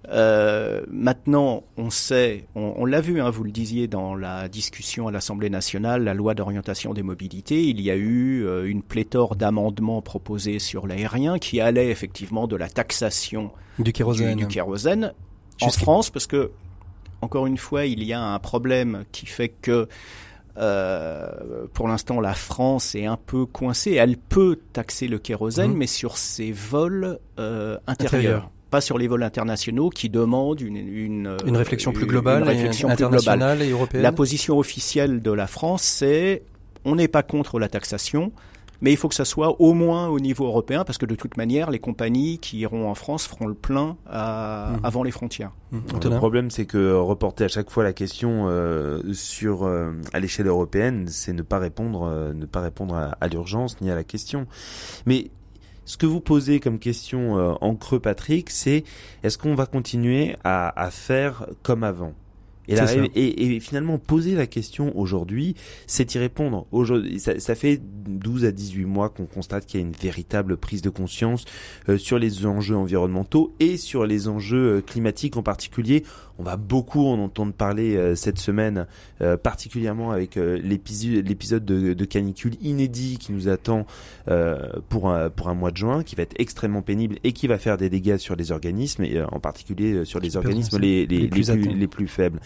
Euh, 0.09 0.82
maintenant, 0.90 1.62
on 1.76 1.90
sait, 1.90 2.47
on, 2.54 2.75
on 2.76 2.85
l'a 2.85 3.00
vu, 3.00 3.21
hein, 3.21 3.30
vous 3.30 3.44
le 3.44 3.52
disiez 3.52 3.87
dans 3.87 4.14
la 4.14 4.49
discussion 4.49 5.06
à 5.06 5.12
l'Assemblée 5.12 5.50
nationale, 5.50 6.03
la 6.03 6.14
loi 6.14 6.35
d'orientation 6.35 6.92
des 6.92 7.03
mobilités, 7.03 7.64
il 7.64 7.81
y 7.81 7.90
a 7.90 7.94
eu 7.94 8.44
euh, 8.44 8.68
une 8.68 8.83
pléthore 8.83 9.37
d'amendements 9.37 10.03
proposés 10.03 10.59
sur 10.59 10.87
l'aérien 10.87 11.38
qui 11.38 11.61
allaient 11.61 11.90
effectivement 11.90 12.48
de 12.48 12.57
la 12.57 12.68
taxation 12.68 13.53
du 13.79 13.92
kérosène, 13.92 14.37
du, 14.37 14.46
kérosène 14.48 15.12
en 15.61 15.70
France, 15.70 16.11
parce 16.11 16.27
que 16.27 16.50
encore 17.20 17.46
une 17.46 17.59
fois, 17.59 17.87
il 17.87 18.03
y 18.03 18.12
a 18.12 18.20
un 18.20 18.38
problème 18.40 19.05
qui 19.12 19.27
fait 19.27 19.48
que 19.48 19.88
euh, 20.59 21.66
pour 21.72 21.87
l'instant, 21.87 22.20
la 22.20 22.35
France 22.35 22.96
est 22.96 23.07
un 23.07 23.16
peu 23.16 23.46
coincée. 23.46 23.92
Elle 23.92 24.16
peut 24.16 24.59
taxer 24.72 25.07
le 25.07 25.18
kérosène, 25.18 25.72
mmh. 25.72 25.77
mais 25.77 25.87
sur 25.87 26.18
ses 26.18 26.50
vols 26.50 27.20
euh, 27.38 27.79
intérieurs 27.87 28.50
pas 28.72 28.80
sur 28.80 28.96
les 28.98 29.06
vols 29.06 29.22
internationaux 29.22 29.90
qui 29.90 30.08
demandent 30.08 30.62
une, 30.62 30.76
une, 30.76 31.37
une 31.46 31.56
réflexion 31.56 31.92
plus 31.92 32.06
globale, 32.06 32.42
réflexion 32.42 32.88
internationale 32.88 33.61
et 33.62 33.70
européenne. 33.70 34.02
La 34.02 34.12
position 34.12 34.58
officielle 34.58 35.20
de 35.20 35.30
la 35.30 35.46
France, 35.46 35.82
c'est 35.82 36.42
on 36.85 36.96
n'est 36.96 37.12
pas 37.16 37.22
contre 37.22 37.61
la 37.61 37.68
taxation, 37.68 38.32
mais 38.80 38.90
il 38.90 38.96
faut 38.96 39.08
que 39.08 39.14
ça 39.14 39.26
soit 39.26 39.61
au 39.61 39.74
moins 39.74 40.08
au 40.08 40.18
niveau 40.18 40.46
européen, 40.46 40.85
parce 40.85 40.98
que 40.98 41.06
de 41.06 41.14
toute 41.14 41.37
manière, 41.37 41.70
les 41.70 41.78
compagnies 41.78 42.38
qui 42.38 42.58
iront 42.61 42.88
en 42.90 42.94
France 42.94 43.26
feront 43.28 43.46
le 43.46 43.54
plein 43.54 43.96
à, 44.08 44.72
mmh. 44.72 44.87
avant 44.87 45.02
les 45.04 45.12
frontières. 45.12 45.52
Mmh. 45.70 45.78
Le 46.02 46.16
problème, 46.16 46.50
c'est 46.50 46.64
que 46.64 46.94
reporter 46.94 47.44
à 47.44 47.48
chaque 47.48 47.70
fois 47.70 47.85
la 47.85 47.92
question 47.92 48.46
euh, 48.48 49.00
sur 49.12 49.64
euh, 49.64 49.92
à 50.14 50.18
l'échelle 50.18 50.48
européenne, 50.48 51.04
c'est 51.08 51.35
ne 51.35 51.42
pas 51.42 51.58
répondre, 51.58 52.08
euh, 52.08 52.32
ne 52.32 52.46
pas 52.46 52.62
répondre 52.62 52.94
à, 52.96 53.16
à 53.20 53.28
l'urgence 53.28 53.80
ni 53.82 53.90
à 53.90 53.94
la 53.94 54.02
question. 54.04 54.46
Mais 55.06 55.30
ce 55.92 55.98
que 55.98 56.07
vous 56.07 56.22
posez 56.22 56.59
comme 56.59 56.78
question 56.78 57.38
euh, 57.38 57.52
en 57.61 57.76
creux, 57.76 58.00
Patrick, 58.00 58.48
c'est 58.48 58.83
est-ce 59.22 59.37
qu'on 59.37 59.55
va 59.55 59.66
continuer 59.66 60.37
à, 60.42 60.83
à, 60.83 60.90
faire 60.90 61.44
comme 61.62 61.85
avant? 61.85 62.14
Et, 62.66 62.74
et, 63.14 63.57
et, 63.57 63.61
finalement, 63.61 63.98
poser 63.98 64.35
la 64.35 64.46
question 64.46 64.96
aujourd'hui, 64.96 65.55
c'est 65.87 66.14
y 66.14 66.18
répondre. 66.18 66.66
Aujourd'hui, 66.72 67.20
ça, 67.20 67.38
ça, 67.38 67.55
fait 67.55 67.78
12 67.83 68.46
à 68.46 68.52
18 68.52 68.87
mois 68.87 69.11
qu'on 69.11 69.26
constate 69.26 69.66
qu'il 69.66 69.81
y 69.81 69.83
a 69.83 69.87
une 69.87 69.92
véritable 69.92 70.57
prise 70.57 70.81
de 70.81 70.88
conscience 70.88 71.44
euh, 71.90 71.98
sur 71.98 72.18
les 72.18 72.46
enjeux 72.46 72.76
environnementaux 72.76 73.52
et 73.61 73.76
sur 73.76 74.07
les 74.07 74.28
enjeux 74.28 74.76
euh, 74.76 74.81
climatiques 74.81 75.37
en 75.37 75.42
particulier. 75.42 76.05
On 76.38 76.42
va 76.42 76.57
beaucoup 76.57 77.07
en 77.07 77.18
entendre 77.18 77.53
parler 77.53 77.97
euh, 77.97 78.14
cette 78.14 78.38
semaine, 78.38 78.87
euh, 79.21 79.37
particulièrement 79.37 80.11
avec 80.11 80.37
l'épisode 80.37 81.64
de, 81.64 81.95
de, 81.95 82.05
canicule 82.05 82.55
inédit 82.61 83.18
qui 83.18 83.33
nous 83.33 83.49
attend 83.49 83.87
pour, 84.88 85.11
un, 85.11 85.31
pour 85.31 85.49
un 85.49 85.55
mois 85.55 85.71
de 85.71 85.77
juin, 85.77 86.03
qui 86.03 86.16
va 86.16 86.23
être 86.23 86.35
extrêmement 86.38 86.83
pénible 86.83 87.16
et 87.25 87.33
qui 87.33 87.47
va 87.47 87.59
faire 87.59 87.77
des 87.77 87.90
dégâts 87.90 88.16
sur 88.16 88.37
les 88.37 88.53
organismes, 88.53 89.05
et 89.05 89.23
en 89.23 89.40
particulier 89.40 90.05
sur 90.05 90.21
les 90.21 90.37
organismes 90.37 90.79
les, 90.79 91.07
les, 91.07 91.21
les, 91.21 91.29
plus, 91.29 91.51
les 91.51 91.87
plus 91.87 92.09
faibles. 92.09 92.40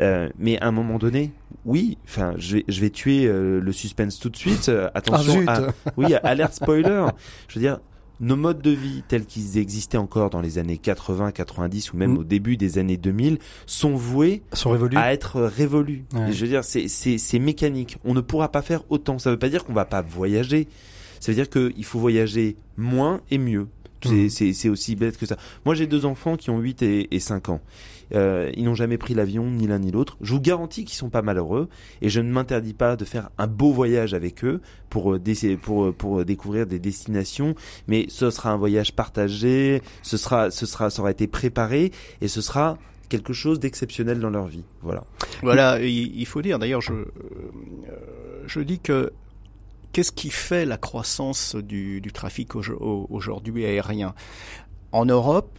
Euh, 0.00 0.28
mais 0.38 0.58
à 0.60 0.66
un 0.66 0.72
moment 0.72 0.98
donné, 0.98 1.32
oui, 1.64 1.98
enfin, 2.04 2.34
je 2.36 2.56
vais, 2.56 2.64
je 2.68 2.80
vais 2.80 2.90
tuer 2.90 3.26
euh, 3.26 3.60
le 3.60 3.72
suspense 3.72 4.18
tout 4.18 4.30
de 4.30 4.36
suite. 4.36 4.68
Euh, 4.68 4.88
attention, 4.94 5.44
ah, 5.46 5.68
oui, 5.96 6.14
alerte 6.22 6.54
spoiler. 6.54 7.06
je 7.48 7.54
veux 7.54 7.60
dire, 7.60 7.80
nos 8.20 8.36
modes 8.36 8.60
de 8.60 8.70
vie 8.70 9.02
tels 9.06 9.26
qu'ils 9.26 9.58
existaient 9.58 9.98
encore 9.98 10.30
dans 10.30 10.40
les 10.40 10.58
années 10.58 10.78
80, 10.78 11.32
90 11.32 11.92
ou 11.92 11.96
même 11.96 12.14
mm. 12.14 12.18
au 12.18 12.24
début 12.24 12.56
des 12.56 12.78
années 12.78 12.96
2000 12.96 13.38
sont 13.66 13.94
voués 13.96 14.42
sont 14.52 14.72
à 14.96 15.12
être 15.12 15.40
révolus. 15.40 16.04
Je 16.12 16.44
veux 16.44 16.48
dire, 16.48 16.64
c'est, 16.64 17.38
mécanique. 17.38 17.98
On 18.04 18.14
ne 18.14 18.20
pourra 18.20 18.50
pas 18.50 18.62
faire 18.62 18.82
autant. 18.90 19.18
Ça 19.18 19.30
veut 19.30 19.38
pas 19.38 19.48
dire 19.48 19.64
qu'on 19.64 19.72
va 19.72 19.84
pas 19.84 20.02
voyager. 20.02 20.68
Ça 21.20 21.32
veut 21.32 21.36
dire 21.36 21.48
qu'il 21.48 21.84
faut 21.84 21.98
voyager 21.98 22.56
moins 22.76 23.20
et 23.30 23.38
mieux. 23.38 23.68
C'est, 24.02 24.28
mm. 24.42 24.52
c'est 24.52 24.68
aussi 24.68 24.96
bête 24.96 25.16
que 25.18 25.26
ça. 25.26 25.36
Moi, 25.64 25.74
j'ai 25.74 25.86
deux 25.86 26.04
enfants 26.04 26.36
qui 26.36 26.50
ont 26.50 26.58
8 26.58 26.82
et, 26.82 27.14
et 27.14 27.20
5 27.20 27.48
ans. 27.48 27.60
Euh, 28.14 28.50
ils 28.56 28.64
n'ont 28.64 28.74
jamais 28.74 28.98
pris 28.98 29.14
l'avion, 29.14 29.44
ni 29.50 29.66
l'un 29.66 29.78
ni 29.78 29.90
l'autre. 29.90 30.16
Je 30.20 30.32
vous 30.32 30.40
garantis 30.40 30.84
qu'ils 30.84 30.96
sont 30.96 31.10
pas 31.10 31.22
malheureux 31.22 31.68
et 32.00 32.08
je 32.08 32.20
ne 32.20 32.30
m'interdis 32.30 32.74
pas 32.74 32.96
de 32.96 33.04
faire 33.04 33.30
un 33.38 33.46
beau 33.46 33.72
voyage 33.72 34.14
avec 34.14 34.44
eux 34.44 34.60
pour, 34.88 35.12
euh, 35.12 35.20
euh, 35.26 35.92
pour 35.92 36.24
découvrir 36.24 36.66
des 36.66 36.78
destinations. 36.78 37.54
Mais 37.86 38.06
ce 38.08 38.30
sera 38.30 38.50
un 38.50 38.56
voyage 38.56 38.94
partagé, 38.94 39.82
ce 40.02 40.16
sera, 40.16 40.50
ce 40.50 40.66
sera, 40.66 40.90
ça 40.90 41.02
aura 41.02 41.10
été 41.10 41.26
préparé 41.26 41.92
et 42.20 42.28
ce 42.28 42.40
sera 42.40 42.78
quelque 43.08 43.32
chose 43.32 43.58
d'exceptionnel 43.60 44.20
dans 44.20 44.30
leur 44.30 44.46
vie. 44.46 44.64
Voilà. 44.82 45.04
Voilà, 45.42 45.80
il 45.80 46.26
faut 46.26 46.42
dire. 46.42 46.58
D'ailleurs, 46.58 46.82
je, 46.82 46.92
je 48.46 48.60
dis 48.60 48.80
que 48.80 49.12
qu'est-ce 49.92 50.12
qui 50.12 50.30
fait 50.30 50.66
la 50.66 50.76
croissance 50.76 51.56
du 51.56 52.02
trafic 52.12 52.54
aujourd'hui 52.54 53.64
aérien? 53.64 54.14
En 54.92 55.04
Europe, 55.04 55.58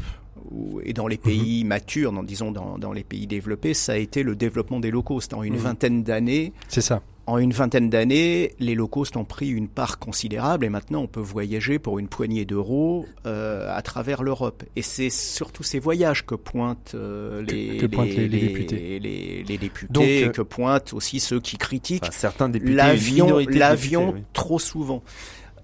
et 0.84 0.94
dans 0.94 1.08
les 1.08 1.18
mhm. 1.18 1.22
pays 1.22 1.64
matures, 1.64 2.12
dans, 2.12 2.24
disons 2.24 2.52
dans, 2.52 2.78
dans, 2.78 2.94
les 2.94 3.04
pays 3.04 3.28
développés, 3.28 3.74
ça 3.74 3.94
a 3.94 3.98
été 3.98 4.24
le 4.24 4.36
développement 4.36 4.80
des 4.80 4.92
low 4.92 5.04
cost. 5.04 5.34
En 5.34 5.44
une 5.44 5.54
mhm. 5.54 5.60
vingtaine 5.60 6.04
d'années, 6.04 6.54
c'est 6.68 6.82
ça. 6.82 7.02
En 7.30 7.38
une 7.38 7.52
vingtaine 7.52 7.92
d'années, 7.92 8.54
les 8.60 8.74
low 8.74 8.88
cost 8.88 9.16
ont 9.16 9.24
pris 9.24 9.50
une 9.50 9.68
part 9.68 10.00
considérable 10.00 10.66
et 10.66 10.70
maintenant 10.70 11.04
on 11.04 11.08
peut 11.08 11.20
voyager 11.20 11.78
pour 11.78 12.00
une 12.00 12.08
poignée 12.08 12.44
d'euros 12.44 13.06
euh, 13.28 13.72
à 13.72 13.84
travers 13.84 14.24
l'Europe. 14.24 14.64
Et 14.76 14.82
c'est 14.82 15.12
surtout 15.12 15.62
ces 15.62 15.78
voyages 15.78 16.26
que 16.26 16.34
pointent 16.34 16.94
euh, 16.96 17.44
les, 17.44 17.78
que, 17.78 17.86
pointent 17.86 18.08
les, 18.08 18.28
les, 18.28 18.40
députés, 18.40 19.00
les, 19.00 19.44
les 19.44 19.58
députés, 19.60 20.26
euh, 20.26 20.30
que 20.30 20.42
pointent 20.42 20.92
aussi 20.94 21.20
ceux 21.20 21.40
qui 21.40 21.58
critiquent 21.58 22.12
certains 22.12 22.50
députés, 22.50 22.74
l'avion, 22.74 23.38
l'avion 23.48 24.16
trop 24.34 24.58
souvent. 24.58 25.04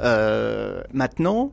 Euh, 0.02 0.82
maintenant, 0.94 1.52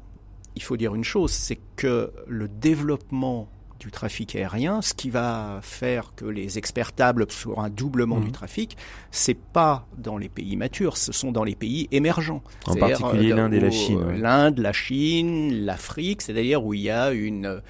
il 0.55 0.63
faut 0.63 0.77
dire 0.77 0.95
une 0.95 1.05
chose, 1.05 1.33
c'est 1.33 1.59
que 1.77 2.13
le 2.27 2.49
développement 2.49 3.49
du 3.83 3.91
trafic 3.91 4.37
aérien, 4.37 4.81
ce 4.81 4.95
qui 4.95 5.11
va 5.11 5.59
faire 5.61 6.13
que 6.15 6.25
les 6.25 6.57
experts 6.57 6.93
tablent 6.93 7.27
sur 7.31 7.59
un 7.59 7.69
doublement 7.69 8.21
du 8.21 8.27
mhm. 8.27 8.33
trafic, 8.33 8.77
c'est 9.11 9.37
pas 9.37 9.87
dans 9.99 10.17
les 10.19 10.29
pays 10.29 10.57
matures, 10.57 10.97
ce 10.97 11.11
sont 11.11 11.33
dans 11.33 11.43
les 11.43 11.57
pays 11.57 11.89
émergents. 11.91 12.43
En 12.67 12.77
particulier 12.77 13.33
euh, 13.33 13.37
l'Inde 13.37 13.55
et 13.55 13.61
la 13.61 13.71
Chine. 13.73 14.01
L'Inde, 14.21 14.59
la 14.61 14.73
Chine, 14.73 15.65
l'Afrique, 15.65 16.23
c'est-à-dire 16.23 16.65
où 16.65 16.75
il 16.75 16.83
y 16.83 16.91
a 16.91 17.11
une, 17.11 17.61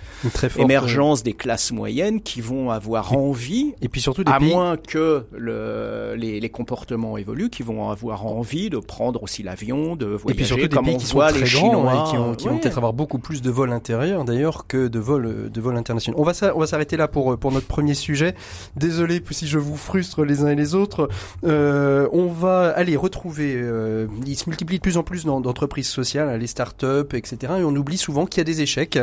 émergence 0.59 1.23
des 1.23 1.33
classes 1.33 1.73
moyennes 1.73 2.21
qui 2.21 2.43
vont 2.43 2.71
avoir 2.71 3.15
envie, 3.15 3.73
et 3.81 3.89
puis 3.89 4.03
surtout 4.03 4.23
à 4.27 4.39
moins 4.39 4.77
que 4.77 5.25
le, 5.33 6.15
les, 6.15 6.51
comportements 6.51 7.17
évoluent, 7.17 7.49
qui 7.49 7.63
vont 7.63 7.89
avoir 7.89 8.27
envie 8.27 8.69
de 8.69 8.77
prendre 8.77 9.23
aussi 9.23 9.43
l'avion, 9.43 9.97
de 9.97 10.07
voyager 10.07 10.31
et 10.31 10.35
puis 10.35 10.45
surtout 10.45 10.69
comme 10.69 10.85
des 10.85 10.91
pays 10.91 11.01
qui 11.01 11.07
sont 11.07 11.21
très 11.21 11.39
les 11.39 11.47
Chinois, 11.47 12.05
qui, 12.11 12.17
vont, 12.19 12.35
qui 12.35 12.49
vont 12.49 12.59
peut-être 12.59 12.77
avoir 12.77 12.93
beaucoup 12.93 13.19
plus 13.19 13.41
de 13.41 13.51
vols 13.51 13.73
intérieurs 13.73 14.27
d'ailleurs 14.27 14.67
que 14.67 14.89
de 14.89 14.99
vols 14.99 15.51
de 15.51 15.61
vols 15.63 15.77
internationaux. 15.79 16.02
On 16.17 16.23
va, 16.23 16.35
s'arrêter 16.35 16.97
là 16.97 17.09
pour, 17.09 17.39
pour 17.39 17.53
notre 17.53 17.67
premier 17.67 17.95
sujet. 17.95 18.35
Désolé 18.77 19.23
si 19.31 19.47
je 19.47 19.59
vous 19.59 19.77
frustre 19.77 20.25
les 20.25 20.43
uns 20.43 20.49
et 20.49 20.55
les 20.55 20.75
autres. 20.75 21.09
Euh, 21.45 22.09
on 22.13 22.27
va 22.27 22.69
aller 22.71 22.97
retrouver, 22.97 23.55
euh, 23.57 24.07
il 24.27 24.37
se 24.37 24.49
multiplie 24.49 24.77
de 24.77 24.83
plus 24.83 24.97
en 24.97 25.03
plus 25.03 25.25
d'entreprises 25.25 25.89
sociales, 25.89 26.39
les 26.39 26.47
start-up, 26.47 27.15
etc. 27.15 27.55
Et 27.59 27.65
on 27.65 27.75
oublie 27.75 27.97
souvent 27.97 28.27
qu'il 28.27 28.39
y 28.39 28.43
a 28.43 28.45
des 28.45 28.63
échecs. 28.63 28.99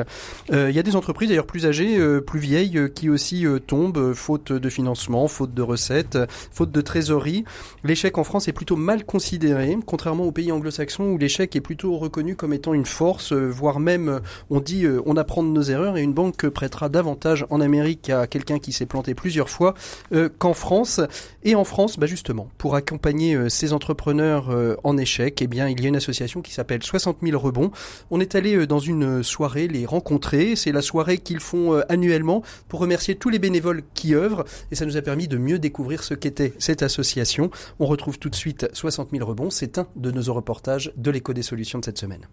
Euh, 0.52 0.70
il 0.70 0.76
y 0.76 0.80
a 0.80 0.84
des 0.84 0.96
entreprises 0.96 1.30
d'ailleurs 1.30 1.46
plus 1.46 1.66
âgées, 1.66 1.98
euh, 1.98 2.22
plus 2.22 2.40
vieilles, 2.40 2.78
euh, 2.78 2.88
qui 2.88 3.10
aussi 3.10 3.46
euh, 3.46 3.60
tombent, 3.60 4.14
faute 4.14 4.52
de 4.52 4.70
financement, 4.70 5.28
faute 5.28 5.54
de 5.54 5.62
recettes, 5.62 6.18
faute 6.52 6.72
de 6.72 6.82
trésorerie. 6.82 7.44
L'échec 7.84 8.18
en 8.18 8.24
France 8.24 8.48
est 8.48 8.54
plutôt 8.54 8.76
mal 8.76 9.06
considéré, 9.06 9.78
contrairement 9.86 10.26
aux 10.26 10.32
pays 10.32 10.52
anglo-saxons 10.52 11.06
où 11.06 11.18
l'échec 11.18 11.56
est 11.56 11.62
plutôt 11.62 11.98
reconnu 11.98 12.36
comme 12.36 12.54
étant 12.54 12.74
une 12.74 12.86
force, 12.86 13.34
voire 13.34 13.80
même 13.80 14.20
on 14.50 14.60
dit 14.60 14.86
on 15.06 15.18
apprend 15.18 15.44
de 15.44 15.50
nos 15.50 15.62
erreurs 15.62 15.98
et 15.98 16.02
une 16.02 16.14
banque 16.14 16.48
prêtera 16.50 16.89
davantage 16.90 17.46
en 17.50 17.62
Amérique 17.62 18.10
à 18.10 18.28
quelqu'un 18.28 18.60
qui 18.60 18.72
s'est 18.72 18.86
planté 18.86 19.14
plusieurs 19.14 19.50
fois 19.50 19.74
euh, 20.14 20.30
qu'en 20.38 20.54
France. 20.54 21.02
Et 21.44 21.56
en 21.56 21.64
France, 21.64 21.98
bah 21.98 22.08
justement, 22.08 22.50
pour 22.58 22.76
accompagner 22.76 23.36
euh, 23.36 23.50
ces 23.50 23.74
entrepreneurs 23.74 24.50
euh, 24.50 24.76
en 24.84 24.98
échec, 24.98 25.42
eh 25.42 25.48
bien, 25.48 25.68
il 25.70 25.82
y 25.82 25.86
a 25.86 25.88
une 25.88 25.96
association 25.96 26.42
qui 26.42 26.54
s'appelle 26.54 26.84
60 26.84 27.18
000 27.22 27.40
rebonds. 27.40 27.72
On 28.12 28.20
est 28.20 28.36
allé 28.36 28.68
dans 28.68 28.80
une 28.80 29.24
soirée 29.24 29.68
les 29.68 29.86
rencontrer. 29.86 30.56
C'est 30.56 30.72
la 30.72 30.82
soirée 30.82 31.18
qu'ils 31.18 31.40
font 31.40 31.82
annuellement 31.90 32.44
pour 32.68 32.80
remercier 32.80 33.16
tous 33.16 33.30
les 33.30 33.40
bénévoles 33.40 33.84
qui 33.94 34.16
œuvrent. 34.16 34.46
Et 34.72 34.76
ça 34.76 34.86
nous 34.86 34.98
a 34.98 35.02
permis 35.02 35.28
de 35.28 35.38
mieux 35.38 35.60
découvrir 35.60 36.04
ce 36.04 36.14
qu'était 36.14 36.54
cette 36.60 36.84
association. 36.84 37.52
On 37.80 37.86
retrouve 37.86 38.20
tout 38.20 38.30
de 38.30 38.36
suite 38.36 38.68
60 38.74 39.10
000 39.12 39.26
rebonds. 39.26 39.50
C'est 39.50 39.78
un 39.78 39.88
de 39.96 40.12
nos 40.12 40.34
reportages 40.34 40.92
de 40.98 41.12
l'écho 41.12 41.34
des 41.34 41.44
solutions 41.44 41.80
de 41.80 41.86
cette 41.86 41.98
semaine. 41.98 42.28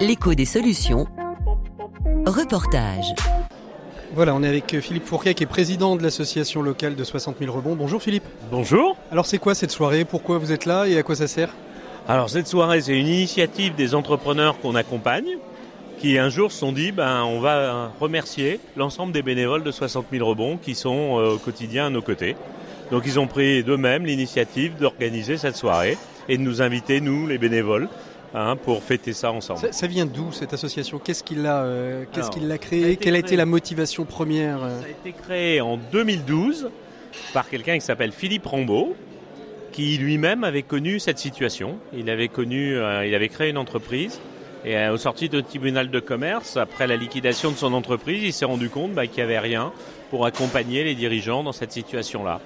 L'écho 0.00 0.34
des 0.34 0.44
solutions 0.44 1.06
Reportage. 2.04 3.14
Voilà, 4.14 4.34
on 4.34 4.42
est 4.42 4.48
avec 4.48 4.74
euh, 4.74 4.80
Philippe 4.80 5.06
Fourquet 5.06 5.34
qui 5.34 5.44
est 5.44 5.46
président 5.46 5.96
de 5.96 6.02
l'association 6.02 6.62
locale 6.62 6.94
de 6.94 7.04
60 7.04 7.36
000 7.38 7.54
rebonds. 7.54 7.74
Bonjour 7.74 8.02
Philippe. 8.02 8.24
Bonjour. 8.50 8.96
Alors 9.10 9.26
c'est 9.26 9.38
quoi 9.38 9.54
cette 9.54 9.70
soirée? 9.70 10.04
Pourquoi 10.04 10.38
vous 10.38 10.52
êtes 10.52 10.66
là 10.66 10.86
et 10.86 10.98
à 10.98 11.02
quoi 11.02 11.16
ça 11.16 11.26
sert? 11.26 11.50
Alors 12.08 12.30
cette 12.30 12.46
soirée 12.46 12.80
c'est 12.80 12.98
une 12.98 13.06
initiative 13.06 13.74
des 13.74 13.94
entrepreneurs 13.94 14.58
qu'on 14.60 14.74
accompagne 14.74 15.38
qui 15.98 16.18
un 16.18 16.28
jour 16.28 16.52
se 16.52 16.58
sont 16.58 16.72
dit 16.72 16.92
ben, 16.92 17.24
on 17.24 17.40
va 17.40 17.92
remercier 18.00 18.60
l'ensemble 18.76 19.12
des 19.12 19.22
bénévoles 19.22 19.62
de 19.62 19.70
60 19.70 20.06
000 20.12 20.26
rebonds 20.28 20.58
qui 20.58 20.74
sont 20.74 21.18
euh, 21.18 21.34
au 21.34 21.38
quotidien 21.38 21.86
à 21.86 21.90
nos 21.90 22.02
côtés. 22.02 22.36
Donc 22.90 23.04
ils 23.06 23.18
ont 23.18 23.26
pris 23.26 23.64
d'eux-mêmes 23.64 24.06
l'initiative 24.06 24.76
d'organiser 24.78 25.36
cette 25.38 25.56
soirée 25.56 25.96
et 26.28 26.36
de 26.36 26.42
nous 26.42 26.62
inviter, 26.62 27.00
nous 27.00 27.26
les 27.26 27.38
bénévoles, 27.38 27.88
Hein, 28.34 28.56
pour 28.56 28.82
fêter 28.82 29.12
ça 29.12 29.32
ensemble. 29.32 29.60
Ça, 29.70 29.86
vient 29.86 30.04
d'où 30.04 30.32
cette 30.32 30.52
association? 30.52 30.98
Qu'est-ce 30.98 31.24
qui 31.24 31.36
l'a 31.36 31.62
euh, 31.62 32.04
qu'est-ce 32.12 32.30
qu'il 32.30 32.48
l'a 32.48 32.58
créé 32.58 32.96
Quelle 32.96 33.14
a 33.14 33.18
été 33.18 33.36
la 33.36 33.46
motivation 33.46 34.04
première 34.04 34.62
euh? 34.62 34.80
Ça 34.80 34.86
a 34.86 34.90
été 34.90 35.12
créé 35.12 35.60
en 35.60 35.76
2012 35.76 36.70
par 37.32 37.48
quelqu'un 37.48 37.74
qui 37.74 37.84
s'appelle 37.84 38.12
Philippe 38.12 38.46
Rambaud, 38.46 38.94
qui 39.72 39.96
lui-même 39.96 40.44
avait 40.44 40.62
connu 40.62 40.98
cette 40.98 41.18
situation. 41.18 41.78
Il 41.94 42.10
avait 42.10 42.28
connu, 42.28 42.76
euh, 42.76 43.06
il 43.06 43.14
avait 43.14 43.28
créé 43.28 43.50
une 43.50 43.58
entreprise. 43.58 44.20
Et 44.64 44.88
au 44.88 44.96
sorti 44.96 45.28
du 45.28 45.44
tribunal 45.44 45.90
de 45.90 46.00
commerce, 46.00 46.56
après 46.56 46.88
la 46.88 46.96
liquidation 46.96 47.52
de 47.52 47.56
son 47.56 47.72
entreprise, 47.72 48.22
il 48.24 48.32
s'est 48.32 48.44
rendu 48.44 48.68
compte 48.68 48.92
bah, 48.92 49.06
qu'il 49.06 49.18
n'y 49.18 49.22
avait 49.22 49.38
rien 49.38 49.72
pour 50.10 50.26
accompagner 50.26 50.82
les 50.82 50.96
dirigeants 50.96 51.44
dans 51.44 51.52
cette 51.52 51.70
situation-là. 51.70 52.40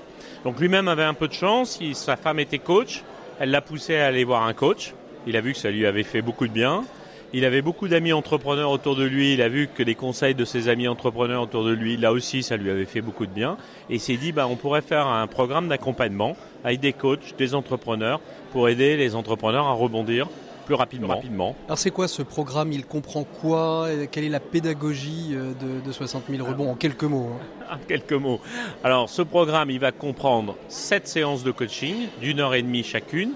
Donc 0.45 0.61
lui-même 0.61 0.89
avait 0.89 1.05
un 1.05 1.15
peu 1.15 1.29
de 1.29 1.33
chance, 1.33 1.81
sa 1.95 2.17
femme 2.17 2.39
était 2.39 2.59
coach, 2.59 3.03
elle 3.39 3.51
l'a 3.51 3.63
poussé 3.63 3.97
à 3.97 4.07
aller 4.07 4.25
voir 4.25 4.43
un 4.45 4.53
coach. 4.53 4.93
Il 5.27 5.37
a 5.37 5.41
vu 5.41 5.53
que 5.53 5.59
ça 5.59 5.71
lui 5.71 5.87
avait 5.87 6.03
fait 6.03 6.23
beaucoup 6.23 6.47
de 6.47 6.53
bien. 6.53 6.85
Il 7.33 7.45
avait 7.45 7.63
beaucoup 7.63 7.87
d'amis 7.87 8.13
entrepreneurs 8.13 8.71
autour 8.71 8.97
de 8.97 9.05
lui. 9.05 9.35
Il 9.35 9.43
a 9.43 9.49
vu 9.49 9.69
que 9.69 9.83
les 9.83 9.95
conseils 9.95 10.35
de 10.35 10.45
ses 10.45 10.69
amis 10.69 10.89
entrepreneurs 10.89 11.43
autour 11.43 11.65
de 11.65 11.73
lui, 11.73 11.97
là 11.97 12.13
aussi, 12.13 12.43
ça 12.43 12.57
lui 12.57 12.71
avait 12.71 12.87
fait 12.87 13.03
beaucoup 13.03 13.27
de 13.27 13.33
bien. 13.33 13.57
Et 13.89 13.95
il 13.95 14.01
s'est 14.01 14.17
dit, 14.17 14.33
bah, 14.33 14.49
on 14.49 14.57
pourrait 14.57 14.83
faire 14.83 15.07
un 15.07 15.27
programme 15.27 15.69
d'accompagnement 15.69 16.37
avec 16.65 16.81
des 16.81 16.93
coachs, 16.93 17.37
des 17.39 17.55
entrepreneurs, 17.55 18.21
pour 18.53 18.69
aider 18.69 18.97
les 18.97 19.15
entrepreneurs 19.15 19.67
à 19.67 19.73
rebondir 19.73 20.27
plus 20.67 20.75
rapidement. 20.75 21.15
rapidement. 21.15 21.57
Alors 21.67 21.79
c'est 21.79 21.91
quoi 21.91 22.07
ce 22.07 22.23
programme? 22.23 22.73
Il 22.73 22.85
comprend 22.87 23.25
quoi? 23.25 23.89
Quelle 24.11 24.25
est 24.25 24.29
la 24.29 24.41
pédagogie 24.41 25.31
euh, 25.33 25.53
de, 25.85 25.93
60 25.93 26.25
000 26.31 26.47
rebonds? 26.47 26.71
En 26.71 26.75
quelques 26.75 27.05
mots. 27.05 27.31
Hein. 27.35 27.45
En 27.75 27.79
quelques 27.87 28.13
mots. 28.13 28.41
Alors 28.83 29.09
ce 29.09 29.23
programme, 29.23 29.71
il 29.71 29.79
va 29.79 29.93
comprendre 29.93 30.57
sept 30.69 31.07
séances 31.07 31.45
de 31.45 31.53
coaching 31.53 32.09
d'une 32.21 32.41
heure 32.41 32.55
et 32.55 32.63
demie 32.63 32.83
chacune 32.83 33.33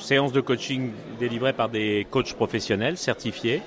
séances 0.00 0.32
de 0.32 0.40
coaching 0.40 0.90
délivrées 1.18 1.52
par 1.52 1.68
des 1.68 2.06
coachs 2.10 2.34
professionnels 2.34 2.96
certifiés, 2.96 3.62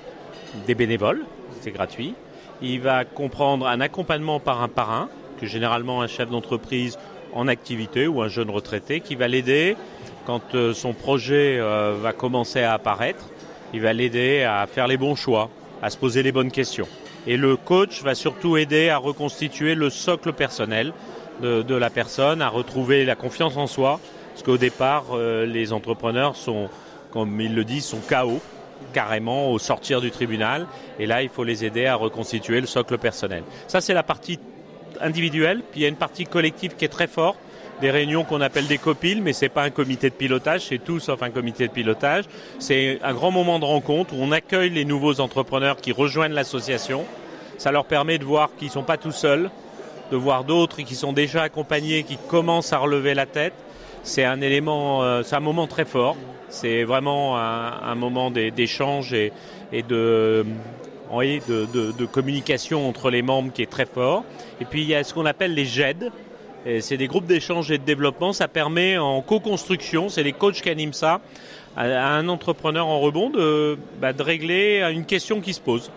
des 0.66 0.74
bénévoles, 0.74 1.24
c'est 1.60 1.70
gratuit. 1.70 2.14
Il 2.62 2.80
va 2.80 3.04
comprendre 3.04 3.66
un 3.66 3.80
accompagnement 3.80 4.40
par 4.40 4.62
un 4.62 4.68
parrain, 4.68 5.08
que 5.40 5.46
généralement 5.46 6.02
un 6.02 6.06
chef 6.06 6.30
d'entreprise 6.30 6.98
en 7.32 7.48
activité 7.48 8.06
ou 8.06 8.22
un 8.22 8.28
jeune 8.28 8.50
retraité, 8.50 9.00
qui 9.00 9.16
va 9.16 9.28
l'aider 9.28 9.76
quand 10.26 10.54
euh, 10.54 10.72
son 10.72 10.92
projet 10.92 11.58
euh, 11.58 11.96
va 12.00 12.12
commencer 12.12 12.62
à 12.62 12.74
apparaître. 12.74 13.24
Il 13.72 13.80
va 13.80 13.92
l'aider 13.92 14.42
à 14.42 14.66
faire 14.66 14.86
les 14.86 14.96
bons 14.96 15.16
choix, 15.16 15.50
à 15.82 15.90
se 15.90 15.98
poser 15.98 16.22
les 16.22 16.32
bonnes 16.32 16.52
questions. 16.52 16.86
Et 17.26 17.36
le 17.36 17.56
coach 17.56 18.02
va 18.02 18.14
surtout 18.14 18.56
aider 18.56 18.88
à 18.88 18.98
reconstituer 18.98 19.74
le 19.74 19.90
socle 19.90 20.32
personnel 20.32 20.92
de 21.42 21.74
la 21.74 21.90
personne, 21.90 22.40
à 22.42 22.48
retrouver 22.48 23.04
la 23.04 23.16
confiance 23.16 23.56
en 23.56 23.66
soi, 23.66 23.98
parce 24.34 24.42
qu'au 24.42 24.58
départ, 24.58 25.04
euh, 25.12 25.46
les 25.46 25.72
entrepreneurs 25.72 26.34
sont, 26.34 26.68
comme 27.12 27.40
ils 27.40 27.54
le 27.54 27.62
disent, 27.62 27.84
sont 27.84 28.00
KO 28.00 28.40
carrément 28.92 29.52
au 29.52 29.60
sortir 29.60 30.00
du 30.00 30.10
tribunal. 30.10 30.66
Et 30.98 31.06
là, 31.06 31.22
il 31.22 31.28
faut 31.28 31.44
les 31.44 31.64
aider 31.64 31.86
à 31.86 31.94
reconstituer 31.94 32.60
le 32.60 32.66
socle 32.66 32.98
personnel. 32.98 33.44
Ça, 33.68 33.80
c'est 33.80 33.94
la 33.94 34.02
partie 34.02 34.40
individuelle. 35.00 35.62
Puis 35.70 35.80
il 35.80 35.82
y 35.84 35.86
a 35.86 35.88
une 35.88 35.94
partie 35.94 36.24
collective 36.24 36.74
qui 36.74 36.84
est 36.84 36.88
très 36.88 37.06
forte. 37.06 37.38
Des 37.80 37.92
réunions 37.92 38.24
qu'on 38.24 38.40
appelle 38.40 38.66
des 38.66 38.78
copiles, 38.78 39.22
mais 39.22 39.32
c'est 39.32 39.48
pas 39.48 39.62
un 39.62 39.70
comité 39.70 40.10
de 40.10 40.14
pilotage, 40.14 40.62
c'est 40.62 40.78
tout 40.78 40.98
sauf 40.98 41.22
un 41.22 41.30
comité 41.30 41.68
de 41.68 41.72
pilotage. 41.72 42.24
C'est 42.58 42.98
un 43.04 43.14
grand 43.14 43.30
moment 43.30 43.60
de 43.60 43.64
rencontre 43.64 44.14
où 44.14 44.16
on 44.20 44.32
accueille 44.32 44.70
les 44.70 44.84
nouveaux 44.84 45.20
entrepreneurs 45.20 45.76
qui 45.76 45.92
rejoignent 45.92 46.34
l'association. 46.34 47.04
Ça 47.56 47.70
leur 47.70 47.84
permet 47.84 48.18
de 48.18 48.24
voir 48.24 48.50
qu'ils 48.58 48.70
sont 48.70 48.82
pas 48.82 48.96
tout 48.96 49.12
seuls, 49.12 49.48
de 50.10 50.16
voir 50.16 50.42
d'autres 50.42 50.82
qui 50.82 50.96
sont 50.96 51.12
déjà 51.12 51.42
accompagnés, 51.42 52.02
qui 52.02 52.16
commencent 52.28 52.72
à 52.72 52.78
relever 52.78 53.14
la 53.14 53.26
tête 53.26 53.54
c'est 54.04 54.24
un 54.24 54.40
élément, 54.42 55.02
euh, 55.02 55.22
c'est 55.24 55.34
un 55.34 55.40
moment 55.40 55.66
très 55.66 55.84
fort. 55.84 56.16
C'est 56.50 56.84
vraiment 56.84 57.36
un, 57.36 57.94
moment 57.96 58.30
d'échange 58.30 59.12
et, 59.12 59.32
de, 59.72 60.44
de, 61.10 62.06
communication 62.06 62.88
entre 62.88 63.10
les 63.10 63.22
membres 63.22 63.52
qui 63.52 63.62
est 63.62 63.70
très 63.70 63.86
fort. 63.86 64.22
Et 64.60 64.64
puis 64.64 64.82
il 64.82 64.88
y 64.88 64.94
a 64.94 65.02
ce 65.02 65.12
qu'on 65.12 65.26
appelle 65.26 65.52
les 65.54 65.64
GED. 65.64 66.12
C'est 66.80 66.96
des 66.96 67.08
groupes 67.08 67.26
d'échange 67.26 67.72
et 67.72 67.78
de 67.78 67.82
développement. 67.82 68.32
Ça 68.32 68.46
permet 68.46 68.98
en 68.98 69.20
co-construction, 69.20 70.08
c'est 70.08 70.22
les 70.22 70.32
coachs 70.32 70.62
qui 70.62 70.70
animent 70.70 70.92
ça, 70.92 71.20
à, 71.76 72.14
un 72.14 72.28
entrepreneur 72.28 72.86
en 72.86 73.00
rebond 73.00 73.32
bah, 74.00 74.12
de 74.12 74.22
régler 74.22 74.88
une 74.92 75.06
question 75.06 75.40
qui 75.40 75.54
se 75.54 75.60
pose 75.60 75.90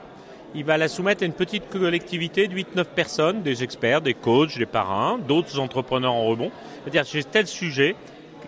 il 0.57 0.65
va 0.65 0.77
la 0.77 0.87
soumettre 0.87 1.21
à 1.21 1.27
une 1.27 1.33
petite 1.33 1.69
collectivité 1.69 2.47
de 2.47 2.55
8-9 2.55 2.85
personnes, 2.95 3.43
des 3.43 3.63
experts, 3.63 4.01
des 4.01 4.15
coachs, 4.15 4.57
des 4.57 4.65
parrains, 4.65 5.19
d'autres 5.19 5.59
entrepreneurs 5.59 6.13
en 6.13 6.25
rebond. 6.25 6.51
C'est-à-dire, 6.81 7.03
j'ai 7.09 7.23
tel 7.23 7.45
sujet, 7.45 7.95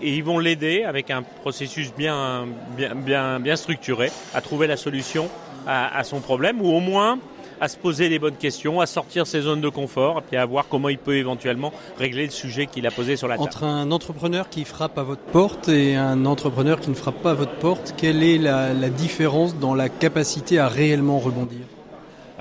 et 0.01 0.15
ils 0.15 0.23
vont 0.23 0.39
l'aider 0.39 0.83
avec 0.83 1.11
un 1.11 1.21
processus 1.21 1.93
bien, 1.95 2.47
bien, 2.75 2.95
bien, 2.95 3.39
bien 3.39 3.55
structuré 3.55 4.11
à 4.33 4.41
trouver 4.41 4.65
la 4.65 4.75
solution 4.75 5.29
à, 5.67 5.95
à 5.95 6.03
son 6.03 6.19
problème 6.19 6.61
ou 6.61 6.69
au 6.69 6.79
moins 6.79 7.19
à 7.61 7.67
se 7.67 7.77
poser 7.77 8.09
les 8.09 8.19
bonnes 8.19 8.37
questions, 8.37 8.79
à 8.79 8.85
sortir 8.85 9.27
ses 9.27 9.41
zones 9.41 9.61
de 9.61 9.69
confort, 9.69 10.19
et 10.19 10.21
puis 10.21 10.37
à 10.37 10.45
voir 10.45 10.65
comment 10.69 10.89
il 10.89 10.97
peut 10.97 11.17
éventuellement 11.17 11.73
régler 11.97 12.23
le 12.23 12.31
sujet 12.31 12.67
qu'il 12.67 12.87
a 12.87 12.91
posé 12.91 13.17
sur 13.17 13.27
la 13.27 13.35
table. 13.35 13.49
Entre 13.49 13.65
un 13.65 13.91
entrepreneur 13.91 14.49
qui 14.49 14.63
frappe 14.63 14.97
à 14.97 15.03
votre 15.03 15.21
porte 15.23 15.67
et 15.67 15.95
un 15.97 16.25
entrepreneur 16.25 16.79
qui 16.79 16.89
ne 16.89 16.95
frappe 16.95 17.21
pas 17.21 17.31
à 17.31 17.35
votre 17.35 17.55
porte, 17.55 17.93
quelle 17.97 18.23
est 18.23 18.37
la, 18.37 18.73
la 18.73 18.89
différence 18.89 19.57
dans 19.57 19.75
la 19.75 19.89
capacité 19.89 20.57
à 20.57 20.69
réellement 20.69 21.19
rebondir? 21.19 21.65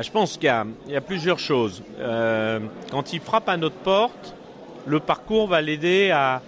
Je 0.01 0.11
pense 0.13 0.37
qu'il 0.37 0.53
y, 0.89 0.97
a 0.97 1.01
plusieurs 1.01 1.41
choses. 1.41 1.83
Euh, 1.99 2.61
quand 2.93 3.13
il 3.13 3.21
frappe 3.21 3.49
à 3.49 3.57
notre 3.57 3.77
porte, 3.77 4.35
le 4.87 5.01
parcours 5.01 5.49
va 5.49 5.61
l'aider 5.61 6.13
à, 6.13 6.41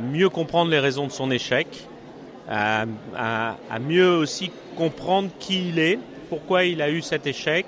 mieux 0.00 0.30
comprendre 0.30 0.70
les 0.70 0.78
raisons 0.78 1.06
de 1.06 1.12
son 1.12 1.30
échec, 1.30 1.66
à, 2.48 2.86
mieux 3.78 4.16
aussi 4.16 4.50
comprendre 4.76 5.28
qui 5.38 5.68
il 5.68 5.78
est, 5.78 5.98
pourquoi 6.30 6.64
il 6.64 6.80
a 6.80 6.90
eu 6.90 7.02
cet 7.02 7.26
échec, 7.26 7.66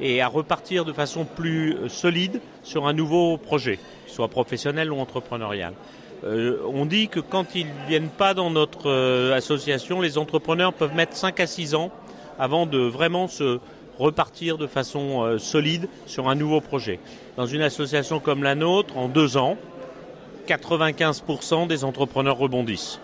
et 0.00 0.22
à 0.22 0.26
repartir 0.26 0.84
de 0.84 0.92
façon 0.92 1.24
plus 1.24 1.76
solide 1.88 2.40
sur 2.64 2.88
un 2.88 2.92
nouveau 2.92 3.36
projet, 3.36 3.78
soit 4.08 4.28
professionnel 4.28 4.92
ou 4.92 4.98
entrepreneurial. 4.98 5.72
Euh, 6.24 6.58
on 6.66 6.84
dit 6.84 7.06
que 7.06 7.20
quand 7.20 7.54
ils 7.54 7.66
ne 7.66 7.88
viennent 7.88 8.08
pas 8.08 8.34
dans 8.34 8.50
notre 8.50 8.90
euh, 8.90 9.36
association, 9.36 10.00
les 10.00 10.18
entrepreneurs 10.18 10.72
peuvent 10.72 10.94
mettre 10.94 11.16
5 11.16 11.38
à 11.38 11.46
6 11.46 11.76
ans 11.76 11.92
avant 12.40 12.66
de 12.66 12.78
vraiment 12.78 13.28
se 13.28 13.60
repartir 13.98 14.58
de 14.58 14.66
façon 14.66 15.22
euh, 15.22 15.38
solide 15.38 15.88
sur 16.06 16.28
un 16.28 16.34
nouveau 16.34 16.60
projet. 16.60 17.00
Dans 17.36 17.46
une 17.46 17.62
association 17.62 18.20
comme 18.20 18.42
la 18.42 18.54
nôtre, 18.54 18.96
en 18.96 19.08
deux 19.08 19.36
ans, 19.36 19.56
95% 20.46 21.66
des 21.66 21.84
entrepreneurs 21.84 22.38
rebondissent. 22.38 23.00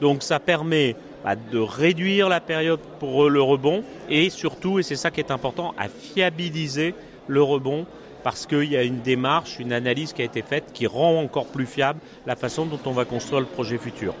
Donc 0.00 0.22
ça 0.22 0.40
permet 0.40 0.96
bah, 1.24 1.34
de 1.36 1.58
réduire 1.58 2.28
la 2.28 2.40
période 2.40 2.80
pour 3.00 3.28
le 3.28 3.42
rebond 3.42 3.82
et 4.08 4.30
surtout, 4.30 4.78
et 4.78 4.82
c'est 4.82 4.96
ça 4.96 5.10
qui 5.10 5.20
est 5.20 5.30
important, 5.30 5.74
à 5.78 5.88
fiabiliser 5.88 6.94
le 7.26 7.42
rebond 7.42 7.86
parce 8.22 8.46
qu'il 8.46 8.64
y 8.64 8.76
a 8.76 8.82
une 8.82 9.00
démarche, 9.00 9.58
une 9.58 9.72
analyse 9.72 10.12
qui 10.12 10.22
a 10.22 10.24
été 10.24 10.42
faite 10.42 10.72
qui 10.72 10.86
rend 10.86 11.20
encore 11.20 11.46
plus 11.46 11.66
fiable 11.66 12.00
la 12.26 12.34
façon 12.34 12.66
dont 12.66 12.80
on 12.84 12.90
va 12.90 13.04
construire 13.04 13.40
le 13.40 13.46
projet 13.46 13.78
futur. 13.78 14.14